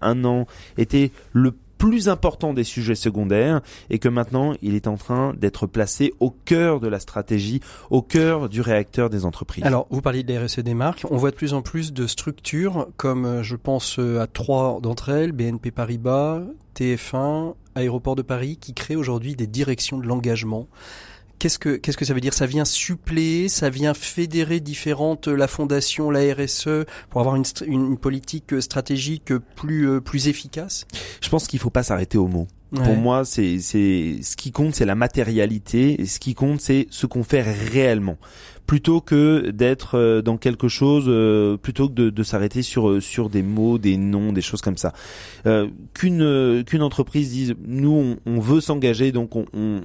un 0.00 0.24
an, 0.24 0.46
était 0.76 1.10
le 1.32 1.52
plus 1.78 2.08
important 2.08 2.54
des 2.54 2.64
sujets 2.64 2.94
secondaires 2.94 3.60
et 3.90 3.98
que 3.98 4.08
maintenant 4.08 4.54
il 4.62 4.74
est 4.74 4.86
en 4.86 4.96
train 4.96 5.34
d'être 5.34 5.66
placé 5.66 6.12
au 6.20 6.30
cœur 6.30 6.80
de 6.80 6.88
la 6.88 7.00
stratégie, 7.00 7.60
au 7.90 8.02
cœur 8.02 8.48
du 8.48 8.60
réacteur 8.60 9.10
des 9.10 9.24
entreprises. 9.24 9.64
Alors, 9.64 9.86
vous 9.90 10.00
parliez 10.00 10.22
de 10.22 10.32
la 10.32 10.44
RSE 10.44 10.60
des 10.60 10.74
marques, 10.74 11.04
on 11.10 11.16
voit 11.16 11.30
de 11.30 11.36
plus 11.36 11.54
en 11.54 11.62
plus 11.62 11.92
de 11.92 12.06
structures 12.06 12.88
comme 12.96 13.24
euh, 13.24 13.42
je 13.42 13.56
pense 13.56 13.98
euh, 13.98 14.20
à 14.20 14.26
trois 14.26 14.80
d'entre 14.80 15.10
elles, 15.10 15.32
BNP 15.32 15.70
Paribas, 15.70 16.42
TF1, 16.76 17.54
Aéroport 17.74 18.16
de 18.16 18.22
Paris, 18.22 18.56
qui 18.60 18.74
créent 18.74 18.96
aujourd'hui 18.96 19.36
des 19.36 19.46
directions 19.46 19.98
de 19.98 20.06
l'engagement. 20.06 20.66
Qu'est-ce 21.38 21.58
que 21.58 21.76
qu'est-ce 21.76 21.96
que 21.96 22.04
ça 22.04 22.14
veut 22.14 22.20
dire? 22.20 22.34
Ça 22.34 22.46
vient 22.46 22.64
suppléer, 22.64 23.48
ça 23.48 23.70
vient 23.70 23.94
fédérer 23.94 24.60
différentes 24.60 25.28
la 25.28 25.48
fondation, 25.48 26.10
la 26.10 26.20
RSE 26.34 26.84
pour 27.10 27.20
avoir 27.20 27.36
une, 27.36 27.44
une 27.66 27.98
politique 27.98 28.60
stratégique 28.60 29.32
plus 29.54 29.88
euh, 29.88 30.00
plus 30.00 30.28
efficace? 30.28 30.86
Je 31.20 31.28
pense 31.28 31.46
qu'il 31.46 31.58
faut 31.58 31.70
pas 31.70 31.82
s'arrêter 31.82 32.18
au 32.18 32.26
mot. 32.26 32.46
Pour 32.74 32.96
moi, 32.96 33.24
c'est 33.24 33.58
c'est 33.60 34.18
ce 34.22 34.36
qui 34.36 34.52
compte, 34.52 34.74
c'est 34.74 34.84
la 34.84 34.96
matérialité. 34.96 36.00
Et 36.00 36.06
ce 36.06 36.18
qui 36.18 36.34
compte, 36.34 36.60
c'est 36.60 36.88
ce 36.90 37.06
qu'on 37.06 37.22
fait 37.22 37.42
réellement 37.42 38.18
plutôt 38.66 39.00
que 39.00 39.50
d'être 39.50 39.96
euh, 39.96 40.22
dans 40.22 40.36
quelque 40.36 40.68
chose, 40.68 41.04
euh, 41.08 41.56
plutôt 41.56 41.88
que 41.88 41.94
de, 41.94 42.10
de 42.10 42.22
s'arrêter 42.22 42.62
sur 42.62 42.88
euh, 42.88 43.00
sur 43.00 43.30
des 43.30 43.42
mots, 43.42 43.78
des 43.78 43.96
noms, 43.96 44.32
des 44.32 44.42
choses 44.42 44.60
comme 44.60 44.76
ça. 44.76 44.92
Qu'une 45.94 46.64
qu'une 46.64 46.82
entreprise 46.82 47.30
dise, 47.30 47.54
nous 47.64 47.92
on, 47.92 48.16
on 48.26 48.40
veut 48.40 48.60
s'engager, 48.60 49.12
donc 49.12 49.36
on, 49.36 49.46
on, 49.54 49.80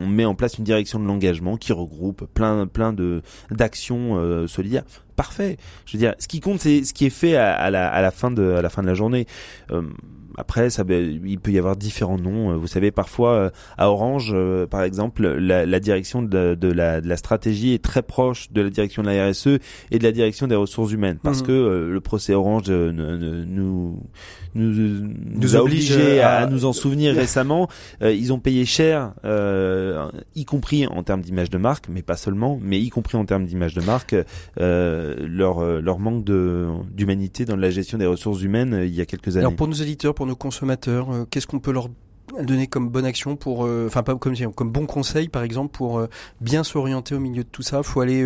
on, 0.00 0.06
met 0.06 0.24
en 0.24 0.34
place 0.34 0.58
une 0.58 0.64
direction 0.64 0.98
de 0.98 1.04
l'engagement 1.04 1.56
qui 1.56 1.72
regroupe 1.72 2.26
plein 2.32 2.66
plein 2.66 2.92
de 2.92 3.22
d'actions 3.50 4.46
solidaires. 4.48 4.84
Parfait. 5.16 5.58
Je 5.86 5.92
veux 5.96 5.98
dire, 5.98 6.14
ce 6.18 6.26
qui 6.26 6.40
compte, 6.40 6.60
c'est 6.60 6.84
ce 6.84 6.94
qui 6.94 7.06
est 7.06 7.10
fait 7.10 7.36
à, 7.36 7.54
à, 7.54 7.70
la, 7.70 7.88
à 7.88 8.00
la 8.00 8.10
fin 8.10 8.30
de 8.30 8.52
à 8.52 8.62
la 8.62 8.70
fin 8.70 8.82
de 8.82 8.86
la 8.86 8.94
journée 8.94 9.26
après, 10.36 10.70
ça, 10.70 10.84
il 10.88 11.38
peut 11.38 11.52
y 11.52 11.58
avoir 11.58 11.76
différents 11.76 12.18
noms. 12.18 12.52
Euh, 12.52 12.56
vous 12.56 12.66
savez, 12.66 12.90
parfois 12.90 13.30
euh, 13.32 13.50
à 13.78 13.90
Orange, 13.90 14.32
euh, 14.34 14.66
par 14.66 14.82
exemple, 14.82 15.26
la, 15.26 15.66
la 15.66 15.80
direction 15.80 16.22
de, 16.22 16.54
de, 16.54 16.68
la, 16.68 17.00
de, 17.00 17.08
la, 17.08 17.16
stratégie 17.16 17.74
est 17.74 17.82
très 17.82 18.02
proche 18.02 18.50
de 18.52 18.62
la 18.62 18.70
direction 18.70 19.02
de 19.02 19.08
la 19.08 19.28
RSE 19.30 19.58
et 19.90 19.98
de 19.98 20.02
la 20.02 20.12
direction 20.12 20.46
des 20.46 20.54
ressources 20.54 20.92
humaines, 20.92 21.18
parce 21.22 21.42
mmh. 21.42 21.46
que 21.46 21.88
le 21.92 22.00
procès 22.00 22.34
Orange 22.34 22.70
nous 22.70 23.98
nous, 24.54 24.72
nous, 25.34 25.56
a 25.56 25.60
obligés 25.60 26.20
à... 26.20 26.46
nous 26.46 26.64
en 26.64 26.72
souvenir 26.72 27.14
récemment. 27.16 27.68
ils 28.00 28.32
ont 28.32 28.38
payé 28.38 28.64
cher, 28.64 29.12
y 30.34 30.44
compris 30.44 30.86
en 30.86 31.02
termes 31.02 31.22
d'image 31.22 31.50
de 31.50 31.58
marque, 31.58 31.88
mais 31.88 32.02
pas 32.02 32.16
seulement, 32.16 32.58
mais 32.62 32.80
y 32.80 32.90
compris 32.90 33.16
en 33.16 33.24
termes 33.24 33.46
d'image 33.46 33.74
de 33.74 33.82
marque, 33.82 34.14
leur 34.56 35.64
leur 35.80 35.98
manque 35.98 36.24
d'humanité 36.24 37.44
dans 37.44 37.56
la 37.56 37.70
gestion 37.70 37.98
des 37.98 38.06
ressources 38.06 38.42
humaines 38.42 38.82
il 38.84 38.94
y 38.94 39.00
a 39.00 39.06
quelques 39.06 39.36
années. 39.36 39.46
Alors 39.46 39.56
pour 40.14 40.23
nos 40.23 40.23
nos 40.26 40.36
consommateurs 40.36 41.12
euh, 41.12 41.26
Qu'est-ce 41.28 41.46
qu'on 41.46 41.60
peut 41.60 41.72
leur 41.72 41.88
donner 42.40 42.66
comme 42.66 42.88
bonne 42.88 43.04
action 43.04 43.36
pour, 43.36 43.66
euh, 43.66 43.86
enfin 43.86 44.02
pas 44.02 44.14
comme 44.16 44.34
comme 44.54 44.70
bon 44.70 44.86
conseil 44.86 45.28
par 45.28 45.42
exemple 45.42 45.76
pour 45.76 45.98
euh, 45.98 46.08
bien 46.40 46.64
s'orienter 46.64 47.14
au 47.14 47.20
milieu 47.20 47.44
de 47.44 47.48
tout 47.48 47.62
ça? 47.62 47.82
Faut 47.82 48.00
aller 48.00 48.24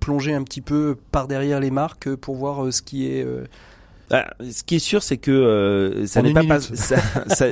plonger 0.00 0.34
un 0.34 0.42
petit 0.42 0.60
peu 0.60 0.96
par 1.10 1.28
derrière 1.28 1.60
les 1.60 1.70
marques 1.70 2.14
pour 2.16 2.36
voir 2.36 2.72
ce 2.72 2.82
qui 2.82 3.06
est 3.06 3.26
bah, 4.10 4.26
ce 4.50 4.62
qui 4.62 4.76
est 4.76 4.80
sûr, 4.80 5.02
c'est 5.02 5.16
que 5.16 5.30
euh, 5.30 6.06
ça 6.06 6.22
n'est 6.22 6.32
pas, 6.32 6.60
ça, 6.60 6.96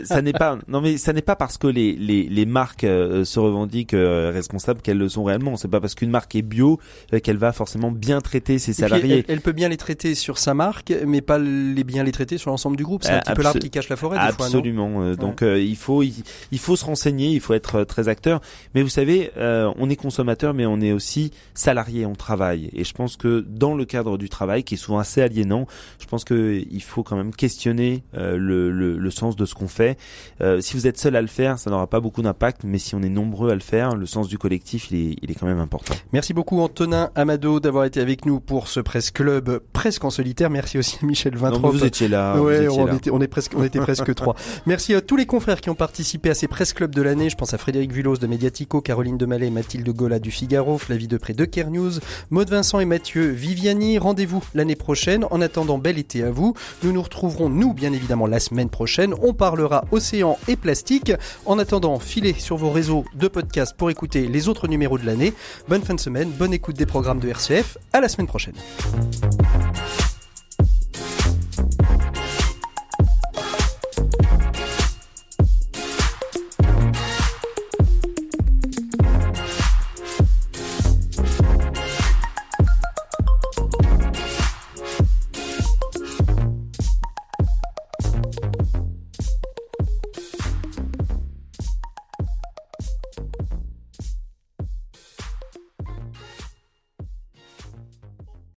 ça, 0.05 0.23
n'est 0.23 0.33
pas 0.33 0.59
non 0.69 0.81
mais 0.81 0.99
ça 0.99 1.13
n'est 1.13 1.23
pas 1.23 1.37
parce 1.37 1.57
que 1.57 1.67
les 1.67 1.95
les, 1.95 2.25
les 2.25 2.47
marques 2.47 2.85
euh, 2.85 3.25
se 3.25 3.41
revendiquent 3.41 3.95
euh, 3.95 4.31
responsables 4.33 4.83
qu'elles 4.83 4.99
le 4.99 5.09
sont 5.09 5.25
réellement. 5.25 5.57
C'est 5.57 5.69
pas 5.69 5.81
parce 5.81 5.95
qu'une 5.95 6.11
marque 6.11 6.35
est 6.35 6.43
bio 6.43 6.79
qu'elle 7.23 7.39
va 7.39 7.53
forcément 7.53 7.91
bien 7.91 8.21
traiter 8.21 8.59
ses 8.59 8.73
salariés. 8.73 9.25
elle, 9.29 9.41
peut 9.41 9.53
bien 9.53 9.69
les 9.69 9.77
traiter 9.77 10.15
sur 10.15 10.39
sa 10.39 10.55
marque, 10.55 10.93
mais 11.07 11.21
pas 11.21 11.39
les 11.39 11.85
bien 11.85 12.05
les 12.05 12.13
traiter 12.13 12.39
sur 12.39 12.51
l'ensemble 12.51 12.77
du 12.77 12.85
groupe. 12.85 13.03
C'est 13.03 13.13
un 13.13 13.21
petit 13.21 13.33
peu 13.33 13.43
l'arbre 13.43 13.61
qui 13.61 13.71
cache 13.71 13.89
la 13.89 13.97
forêt. 13.97 14.19
Des 14.19 14.25
Absolument. 14.25 14.91
Fois, 14.93 15.17
Donc 15.17 15.43
il 15.43 15.77
faut 15.77 16.03
il, 16.03 16.59
faut 16.59 16.77
se 16.77 16.85
renseigner, 16.85 17.31
il 17.31 17.41
faut 17.41 17.55
être 17.55 17.85
très 17.85 18.09
acteur. 18.09 18.41
Mais 18.75 18.83
vous 18.83 18.89
savez, 18.89 19.31
on 19.37 19.89
est 19.89 19.97
consommateur, 19.97 20.55
mais 20.55 20.67
on 20.67 20.81
est 20.81 20.93
aussi 20.93 21.33
salarié, 21.55 22.07
on 22.07 22.15
travaille. 22.15 22.71
Et 22.75 22.85
je 22.85 22.93
pense 22.93 23.17
que 23.17 23.45
dans 23.49 23.75
le 23.75 23.85
cadre 23.85 24.19
du 24.19 24.29
travail, 24.29 24.65
qui 24.65 24.75
est 24.75 24.79
souvent 24.79 24.99
assez 24.99 25.23
aliénant, 25.23 25.67
je 25.99 26.07
pense 26.07 26.25
que 26.25 26.42
que 26.43 26.65
il 26.71 26.83
faut 26.83 27.03
quand 27.03 27.17
même 27.17 27.35
questionner 27.35 28.03
le, 28.15 28.37
le, 28.71 28.99
le, 28.99 29.11
sens 29.11 29.37
de 29.37 29.45
ce 29.45 29.55
qu'on 29.55 29.69
fait. 29.69 29.99
si 30.61 30.75
vous 30.75 30.87
êtes 30.87 30.99
seul 30.99 31.17
à 31.17 31.21
le 31.23 31.27
faire, 31.29 31.59
ça 31.59 31.71
n'aura 31.71 31.87
pas 31.87 32.01
beaucoup 32.01 32.23
d'impact, 32.23 32.63
mais 32.65 32.79
si 32.79 32.95
on 32.95 33.03
est 33.03 33.09
nombreux 33.09 33.51
à 33.51 33.55
le 33.55 33.61
faire, 33.61 33.95
le 33.95 34.07
sens 34.07 34.29
du 34.29 34.39
collectif, 34.39 34.91
il 34.91 34.97
est, 34.97 35.17
il 35.23 35.31
est 35.31 35.35
quand 35.35 35.47
même 35.47 35.61
important. 35.61 35.95
Merci 36.13 36.35
beaucoup 36.35 36.61
Antonin 36.61 37.11
Amado 37.15 37.61
d'avoir 37.61 37.85
été 37.85 38.01
avec 38.01 38.27
nous 38.27 38.41
pour 38.41 38.69
ce 38.69 38.81
Presse 38.81 39.11
Club 39.11 39.61
presque 39.73 40.05
en 40.05 40.11
solitaire. 40.11 40.51
Merci 40.51 40.79
aussi 40.79 40.99
Michel 41.05 41.37
Vintrop. 41.37 41.73
vous 41.73 41.85
étiez 41.85 42.09
là. 42.09 42.41
Ouais, 42.41 42.69
on, 42.69 42.93
Était, 42.93 43.11
on 43.11 43.21
est 43.21 43.29
presque, 43.29 43.53
on 43.57 43.65
était 43.65 43.81
presque 43.81 44.15
trois. 44.17 44.35
Merci 44.67 44.95
à 44.95 45.01
tous 45.01 45.17
les 45.17 45.27
confrères 45.27 45.61
qui 45.61 45.71
ont 45.71 45.75
participé 45.75 46.31
à 46.31 46.35
ces 46.35 46.49
Presse 46.49 46.73
Club 46.73 46.95
de 46.95 47.03
l'année. 47.03 47.31
Je 47.31 47.37
pense 47.37 47.55
à 47.55 47.59
Frédéric 47.59 47.93
Vullos 47.93 48.17
de 48.17 48.27
Mediatico, 48.27 48.81
Caroline 48.81 49.17
Demalay, 49.17 49.51
Mathilde 49.51 49.89
Gola 49.89 50.19
du 50.19 50.31
Figaro, 50.31 50.79
Flavie 50.79 51.09
Depré 51.09 51.33
de 51.33 51.45
Care 51.45 51.71
News, 51.71 51.93
Maud 52.31 52.49
Vincent 52.51 52.81
et 52.81 52.85
Mathieu 52.85 53.29
Viviani. 53.29 53.99
Rendez-vous 53.99 54.43
l'année 54.55 54.77
prochaine. 54.77 55.25
En 55.31 55.41
attendant, 55.41 55.79
bel 55.79 55.99
été 55.99 56.23
à 56.23 56.31
vous. 56.33 56.55
Nous 56.83 56.93
nous 56.93 57.03
retrouverons, 57.03 57.49
nous, 57.49 57.73
bien 57.75 57.93
évidemment, 57.93 58.27
la 58.27 58.41
semaine 58.41 58.69
prochaine. 58.69 59.15
On 59.23 59.35
parlera 59.35 59.85
océan 59.93 60.39
et 60.49 60.57
plastique. 60.57 61.13
En 61.47 61.59
attendant, 61.59 61.99
filez 61.99 62.35
sur 62.35 62.57
vos 62.57 62.71
réseaux 62.71 63.05
de 63.15 63.29
podcast 63.29 63.75
pour 63.77 63.91
écouter 63.91 64.27
les 64.27 64.49
autres 64.49 64.69
numéros 64.69 64.99
de 64.99 65.07
l'année. 65.07 65.33
Bonne 65.69 65.83
fin 65.83 65.95
de 65.95 66.01
semaine, 66.01 66.31
bonne 66.31 66.53
écoute 66.53 66.77
des 66.77 66.87
programmes 66.87 67.21
de 67.21 67.29
RCF. 67.29 67.79
À 67.93 68.01
la 68.01 68.09
semaine 68.09 68.27
prochaine. 68.27 68.55